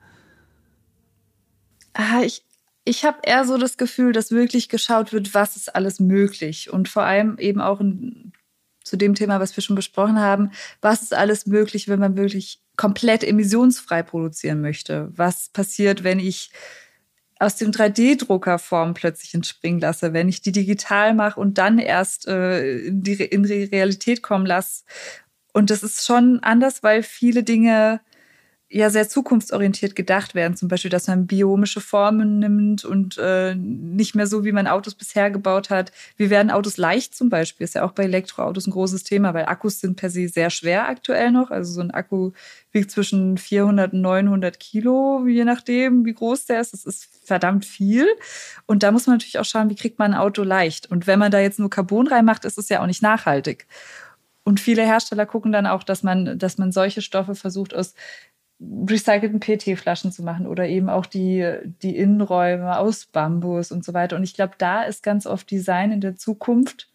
Ah, 1.93 2.21
ich, 2.23 2.45
ich 2.85 3.05
habe 3.05 3.19
eher 3.23 3.45
so 3.45 3.57
das 3.57 3.77
Gefühl, 3.77 4.11
dass 4.11 4.31
wirklich 4.31 4.69
geschaut 4.69 5.13
wird, 5.13 5.33
was 5.33 5.55
ist 5.55 5.75
alles 5.75 5.99
möglich. 5.99 6.71
Und 6.71 6.89
vor 6.89 7.03
allem 7.03 7.37
eben 7.37 7.61
auch 7.61 7.79
in, 7.79 8.33
zu 8.83 8.97
dem 8.97 9.15
Thema, 9.15 9.39
was 9.39 9.55
wir 9.55 9.63
schon 9.63 9.75
besprochen 9.75 10.19
haben, 10.19 10.51
was 10.81 11.01
ist 11.01 11.13
alles 11.13 11.45
möglich, 11.45 11.87
wenn 11.87 11.99
man 11.99 12.17
wirklich 12.17 12.61
komplett 12.75 13.23
emissionsfrei 13.23 14.03
produzieren 14.03 14.61
möchte? 14.61 15.11
Was 15.15 15.49
passiert, 15.49 16.03
wenn 16.03 16.19
ich 16.19 16.51
aus 17.39 17.55
dem 17.55 17.71
3D-Drucker 17.71 18.59
Form 18.59 18.93
plötzlich 18.93 19.33
entspringen 19.33 19.79
lasse, 19.79 20.13
wenn 20.13 20.29
ich 20.29 20.41
die 20.41 20.51
digital 20.51 21.13
mache 21.13 21.39
und 21.39 21.57
dann 21.57 21.79
erst 21.79 22.27
äh, 22.27 22.79
in, 22.79 23.03
die, 23.03 23.13
in 23.13 23.43
die 23.43 23.63
Realität 23.63 24.21
kommen 24.21 24.45
lasse? 24.45 24.83
Und 25.53 25.69
das 25.69 25.83
ist 25.83 26.05
schon 26.05 26.39
anders, 26.41 26.83
weil 26.83 27.03
viele 27.03 27.43
Dinge 27.43 28.01
ja 28.73 28.89
sehr 28.89 29.07
zukunftsorientiert 29.07 29.95
gedacht 29.95 30.33
werden. 30.33 30.57
Zum 30.57 30.67
Beispiel, 30.67 30.89
dass 30.89 31.07
man 31.07 31.27
biomische 31.27 31.79
Formen 31.79 32.39
nimmt 32.39 32.83
und 32.83 33.17
äh, 33.19 33.53
nicht 33.55 34.15
mehr 34.15 34.25
so, 34.25 34.43
wie 34.43 34.51
man 34.51 34.65
Autos 34.67 34.95
bisher 34.95 35.29
gebaut 35.29 35.69
hat. 35.69 35.91
Wie 36.17 36.31
werden 36.31 36.49
Autos 36.49 36.77
leicht 36.77 37.13
zum 37.13 37.29
Beispiel? 37.29 37.65
Ist 37.65 37.75
ja 37.75 37.83
auch 37.83 37.91
bei 37.91 38.03
Elektroautos 38.03 38.65
ein 38.65 38.71
großes 38.71 39.03
Thema, 39.03 39.33
weil 39.35 39.45
Akkus 39.45 39.79
sind 39.79 39.95
per 39.95 40.09
se 40.09 40.27
sehr 40.27 40.49
schwer 40.49 40.87
aktuell 40.89 41.31
noch. 41.31 41.51
Also 41.51 41.71
so 41.71 41.81
ein 41.81 41.91
Akku 41.91 42.31
wiegt 42.71 42.89
zwischen 42.89 43.37
400 43.37 43.93
und 43.93 44.01
900 44.01 44.59
Kilo, 44.59 45.23
je 45.27 45.45
nachdem, 45.45 46.03
wie 46.05 46.13
groß 46.13 46.47
der 46.47 46.59
ist. 46.59 46.73
Das 46.73 46.85
ist 46.85 47.07
verdammt 47.23 47.65
viel. 47.65 48.07
Und 48.65 48.81
da 48.81 48.91
muss 48.91 49.05
man 49.05 49.15
natürlich 49.15 49.37
auch 49.37 49.45
schauen, 49.45 49.69
wie 49.69 49.75
kriegt 49.75 49.99
man 49.99 50.13
ein 50.13 50.19
Auto 50.19 50.41
leicht. 50.41 50.89
Und 50.89 51.05
wenn 51.05 51.19
man 51.19 51.31
da 51.31 51.39
jetzt 51.39 51.59
nur 51.59 51.69
Carbon 51.69 52.07
reinmacht, 52.07 52.43
ist 52.43 52.57
es 52.57 52.69
ja 52.69 52.81
auch 52.81 52.87
nicht 52.87 53.03
nachhaltig. 53.03 53.67
Und 54.43 54.59
viele 54.59 54.83
Hersteller 54.83 55.25
gucken 55.25 55.51
dann 55.51 55.67
auch, 55.67 55.83
dass 55.83 56.03
man, 56.03 56.37
dass 56.37 56.57
man 56.57 56.71
solche 56.71 57.01
Stoffe 57.01 57.35
versucht 57.35 57.73
aus 57.73 57.93
recycelten 58.87 59.39
PET-Flaschen 59.39 60.11
zu 60.11 60.23
machen 60.23 60.47
oder 60.47 60.67
eben 60.67 60.89
auch 60.89 61.05
die, 61.05 61.57
die 61.81 61.97
Innenräume 61.97 62.77
aus 62.77 63.05
Bambus 63.05 63.71
und 63.71 63.83
so 63.83 63.93
weiter. 63.93 64.15
Und 64.15 64.23
ich 64.23 64.33
glaube, 64.33 64.53
da 64.57 64.83
ist 64.83 65.03
ganz 65.03 65.25
oft 65.25 65.49
Design 65.49 65.91
in 65.91 66.01
der 66.01 66.15
Zukunft. 66.15 66.89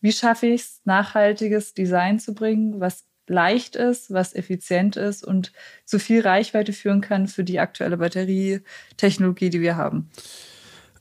Wie 0.00 0.12
schaffe 0.12 0.46
ich 0.46 0.62
es, 0.62 0.80
nachhaltiges 0.84 1.74
Design 1.74 2.18
zu 2.18 2.34
bringen, 2.34 2.80
was 2.80 3.04
leicht 3.26 3.76
ist, 3.76 4.10
was 4.12 4.34
effizient 4.34 4.96
ist 4.96 5.24
und 5.24 5.52
so 5.84 5.98
viel 5.98 6.20
Reichweite 6.20 6.72
führen 6.72 7.00
kann 7.00 7.28
für 7.28 7.44
die 7.44 7.60
aktuelle 7.60 7.98
Batterietechnologie, 7.98 9.50
die 9.50 9.60
wir 9.60 9.76
haben. 9.76 10.10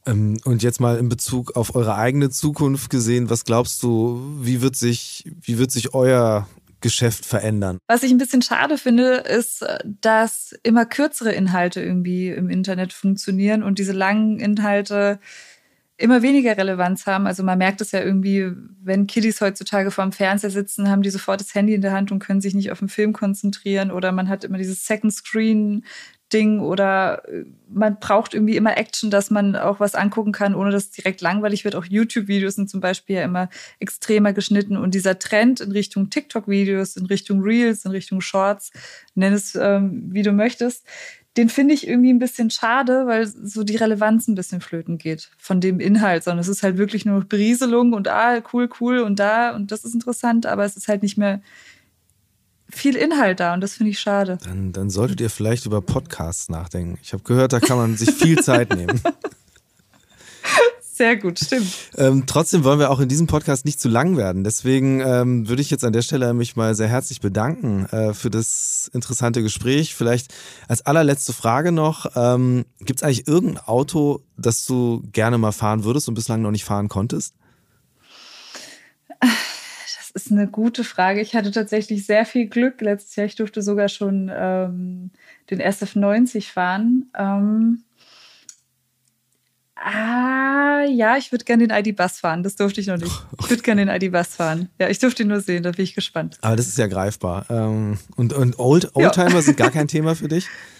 Ähm, 0.05 0.39
und 0.45 0.63
jetzt 0.63 0.79
mal 0.79 0.97
in 0.97 1.09
Bezug 1.09 1.55
auf 1.55 1.75
eure 1.75 1.95
eigene 1.95 2.29
Zukunft 2.29 2.89
gesehen, 2.89 3.29
was 3.29 3.45
glaubst 3.45 3.81
du, 3.83 4.21
wie 4.41 4.61
wird 4.61 4.75
sich, 4.75 5.25
wie 5.41 5.57
wird 5.57 5.71
sich 5.71 5.93
euer 5.93 6.47
Geschäft 6.81 7.25
verändern. 7.25 7.79
Was 7.87 8.03
ich 8.03 8.11
ein 8.11 8.17
bisschen 8.17 8.41
schade 8.41 8.77
finde, 8.77 9.15
ist, 9.15 9.65
dass 10.01 10.55
immer 10.63 10.85
kürzere 10.85 11.31
Inhalte 11.31 11.81
irgendwie 11.81 12.29
im 12.29 12.49
Internet 12.49 12.93
funktionieren 12.93 13.63
und 13.63 13.79
diese 13.79 13.93
langen 13.93 14.39
Inhalte 14.39 15.19
immer 15.99 16.21
weniger 16.21 16.57
Relevanz 16.57 17.05
haben. 17.05 17.27
Also 17.27 17.43
man 17.43 17.57
merkt 17.57 17.81
es 17.81 17.91
ja 17.91 18.01
irgendwie, 18.01 18.51
wenn 18.81 19.05
Kiddies 19.05 19.41
heutzutage 19.41 19.91
vor 19.91 20.05
dem 20.05 20.13
Fernseher 20.13 20.49
sitzen, 20.49 20.89
haben 20.89 21.01
die 21.01 21.09
sofort 21.09 21.41
das 21.41 21.53
Handy 21.53 21.73
in 21.73 21.81
der 21.81 21.91
Hand 21.91 22.11
und 22.11 22.19
können 22.19 22.39
sich 22.39 22.53
nicht 22.53 22.71
auf 22.71 22.79
den 22.79 22.87
Film 22.87 23.11
konzentrieren. 23.11 23.91
Oder 23.91 24.13
man 24.13 24.29
hat 24.29 24.45
immer 24.45 24.57
dieses 24.57 24.85
Second 24.85 25.13
Screen 25.13 25.83
Ding 26.33 26.59
oder 26.59 27.27
äh, 27.27 27.45
man 27.71 27.99
braucht 27.99 28.33
irgendwie 28.33 28.55
immer 28.55 28.77
Action, 28.77 29.11
dass 29.11 29.29
man 29.29 29.55
auch 29.55 29.79
was 29.79 29.95
angucken 29.95 30.31
kann, 30.31 30.55
ohne 30.55 30.71
dass 30.71 30.85
es 30.85 30.91
direkt 30.91 31.21
langweilig 31.21 31.65
wird. 31.65 31.75
Auch 31.75 31.85
YouTube-Videos 31.85 32.55
sind 32.55 32.69
zum 32.69 32.81
Beispiel 32.81 33.17
ja 33.17 33.23
immer 33.23 33.49
extremer 33.79 34.33
geschnitten 34.33 34.77
und 34.77 34.93
dieser 34.93 35.19
Trend 35.19 35.61
in 35.61 35.71
Richtung 35.71 36.09
TikTok-Videos, 36.09 36.95
in 36.95 37.05
Richtung 37.05 37.41
Reels, 37.41 37.85
in 37.85 37.91
Richtung 37.91 38.21
Shorts, 38.21 38.71
nenn 39.15 39.33
es 39.33 39.55
ähm, 39.55 40.09
wie 40.11 40.23
du 40.23 40.31
möchtest, 40.31 40.85
den 41.37 41.49
finde 41.49 41.73
ich 41.73 41.87
irgendwie 41.87 42.11
ein 42.11 42.19
bisschen 42.19 42.49
schade, 42.49 43.05
weil 43.05 43.27
so 43.27 43.63
die 43.63 43.75
Relevanz 43.75 44.27
ein 44.27 44.35
bisschen 44.35 44.61
flöten 44.61 44.97
geht 44.97 45.31
von 45.37 45.61
dem 45.61 45.79
Inhalt, 45.79 46.23
sondern 46.23 46.39
es 46.39 46.47
ist 46.47 46.63
halt 46.63 46.77
wirklich 46.77 47.05
nur 47.05 47.23
Berieselung 47.23 47.93
und 47.93 48.07
ah, 48.07 48.41
cool, 48.51 48.69
cool 48.79 48.99
und 48.99 49.19
da 49.19 49.55
und 49.55 49.71
das 49.71 49.85
ist 49.85 49.93
interessant, 49.93 50.45
aber 50.45 50.65
es 50.65 50.75
ist 50.75 50.87
halt 50.87 51.03
nicht 51.03 51.17
mehr 51.17 51.41
viel 52.69 52.95
Inhalt 52.95 53.39
da 53.39 53.53
und 53.53 53.61
das 53.61 53.73
finde 53.73 53.91
ich 53.91 53.99
schade. 53.99 54.37
Dann, 54.43 54.71
dann 54.71 54.89
solltet 54.89 55.21
ihr 55.21 55.29
vielleicht 55.29 55.65
über 55.65 55.81
Podcasts 55.81 56.49
nachdenken. 56.49 56.97
Ich 57.01 57.13
habe 57.13 57.23
gehört, 57.23 57.53
da 57.53 57.59
kann 57.59 57.77
man 57.77 57.97
sich 57.97 58.11
viel 58.11 58.39
Zeit 58.41 58.75
nehmen. 58.75 59.01
Sehr 60.99 61.15
gut, 61.15 61.39
stimmt. 61.39 61.73
Ähm, 61.95 62.25
trotzdem 62.25 62.65
wollen 62.65 62.77
wir 62.77 62.91
auch 62.91 62.99
in 62.99 63.07
diesem 63.07 63.25
Podcast 63.25 63.63
nicht 63.63 63.79
zu 63.79 63.87
lang 63.87 64.17
werden. 64.17 64.43
Deswegen 64.43 64.99
ähm, 64.99 65.47
würde 65.47 65.61
ich 65.61 65.69
jetzt 65.69 65.85
an 65.85 65.93
der 65.93 66.01
Stelle 66.01 66.33
mich 66.33 66.57
mal 66.57 66.75
sehr 66.75 66.89
herzlich 66.89 67.21
bedanken 67.21 67.85
äh, 67.85 68.13
für 68.13 68.29
das 68.29 68.91
interessante 68.93 69.41
Gespräch. 69.41 69.95
Vielleicht 69.95 70.33
als 70.67 70.85
allerletzte 70.85 71.31
Frage 71.31 71.71
noch, 71.71 72.05
ähm, 72.17 72.65
gibt 72.81 72.99
es 72.99 73.03
eigentlich 73.03 73.29
irgendein 73.29 73.63
Auto, 73.63 74.25
das 74.35 74.65
du 74.65 75.01
gerne 75.13 75.37
mal 75.37 75.53
fahren 75.53 75.85
würdest 75.85 76.09
und 76.09 76.15
bislang 76.15 76.41
noch 76.41 76.51
nicht 76.51 76.65
fahren 76.65 76.89
konntest? 76.89 77.33
Das 80.13 80.23
ist 80.23 80.31
eine 80.31 80.47
gute 80.47 80.83
Frage. 80.83 81.21
Ich 81.21 81.35
hatte 81.35 81.51
tatsächlich 81.51 82.05
sehr 82.05 82.25
viel 82.25 82.47
Glück 82.47 82.81
letztes 82.81 83.15
Jahr. 83.15 83.27
Ich 83.27 83.35
durfte 83.35 83.61
sogar 83.61 83.89
schon 83.89 84.31
ähm, 84.33 85.11
den 85.51 85.61
SF90 85.61 86.51
fahren. 86.51 87.11
Ähm, 87.17 87.83
ah, 89.75 90.83
ja, 90.89 91.17
ich 91.17 91.31
würde 91.31 91.45
gerne 91.45 91.67
den 91.67 91.85
ID-Bus 91.85 92.19
fahren. 92.19 92.41
Das 92.41 92.55
durfte 92.55 92.81
ich 92.81 92.87
noch 92.87 92.97
nicht. 92.97 93.11
Ich 93.39 93.49
würde 93.49 93.61
gerne 93.61 93.85
den 93.85 93.95
ID-Bus 93.95 94.35
fahren. 94.35 94.69
Ja, 94.79 94.89
ich 94.89 94.97
durfte 94.97 95.23
ihn 95.23 95.29
nur 95.29 95.41
sehen. 95.41 95.61
Da 95.61 95.71
bin 95.71 95.83
ich 95.83 95.93
gespannt. 95.93 96.37
Aber 96.41 96.55
das 96.55 96.67
ist 96.67 96.77
ja 96.77 96.87
greifbar. 96.87 97.45
Ähm, 97.49 97.99
und, 98.15 98.33
und 98.33 98.57
Old, 98.57 98.95
Oldtimer 98.95 99.29
ja. 99.29 99.41
sind 99.41 99.57
gar 99.57 99.71
kein 99.71 99.87
Thema 99.87 100.15
für 100.15 100.27
dich? 100.27 100.47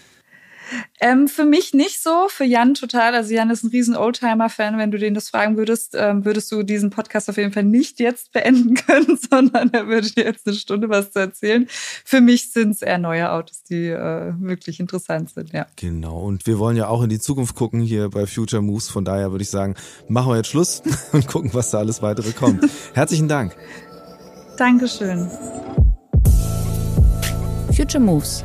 Ähm, 1.00 1.28
für 1.28 1.44
mich 1.44 1.72
nicht 1.72 2.02
so, 2.02 2.28
für 2.28 2.44
Jan 2.44 2.74
total. 2.74 3.14
Also 3.14 3.34
Jan 3.34 3.50
ist 3.50 3.64
ein 3.64 3.70
riesen 3.70 3.96
Oldtimer-Fan. 3.96 4.78
Wenn 4.78 4.90
du 4.90 4.98
den 4.98 5.14
das 5.14 5.30
fragen 5.30 5.56
würdest, 5.56 5.94
ähm, 5.96 6.24
würdest 6.24 6.50
du 6.52 6.62
diesen 6.62 6.90
Podcast 6.90 7.28
auf 7.30 7.36
jeden 7.36 7.52
Fall 7.52 7.64
nicht 7.64 8.00
jetzt 8.00 8.32
beenden 8.32 8.74
können, 8.86 9.18
sondern 9.30 9.70
er 9.72 9.86
würde 9.86 10.10
dir 10.10 10.24
jetzt 10.24 10.46
eine 10.46 10.56
Stunde 10.56 10.88
was 10.88 11.12
zu 11.12 11.18
erzählen. 11.18 11.66
Für 11.68 12.20
mich 12.20 12.52
sind 12.52 12.72
es 12.72 12.82
eher 12.82 12.98
neue 12.98 13.30
Autos, 13.30 13.62
die 13.62 13.86
äh, 13.86 14.32
wirklich 14.38 14.80
interessant 14.80 15.30
sind, 15.30 15.52
ja. 15.52 15.66
Genau. 15.76 16.18
Und 16.20 16.46
wir 16.46 16.58
wollen 16.58 16.76
ja 16.76 16.88
auch 16.88 17.02
in 17.02 17.10
die 17.10 17.20
Zukunft 17.20 17.54
gucken 17.54 17.80
hier 17.80 18.10
bei 18.10 18.26
Future 18.26 18.62
Moves. 18.62 18.88
Von 18.88 19.04
daher 19.04 19.30
würde 19.32 19.42
ich 19.42 19.50
sagen, 19.50 19.74
machen 20.08 20.30
wir 20.30 20.36
jetzt 20.36 20.48
Schluss 20.48 20.82
und 21.12 21.26
gucken, 21.26 21.50
was 21.54 21.70
da 21.70 21.78
alles 21.78 22.02
weitere 22.02 22.32
kommt. 22.32 22.64
Herzlichen 22.94 23.28
Dank. 23.28 23.56
Dankeschön. 24.56 25.30
Future 27.74 28.02
Moves 28.02 28.44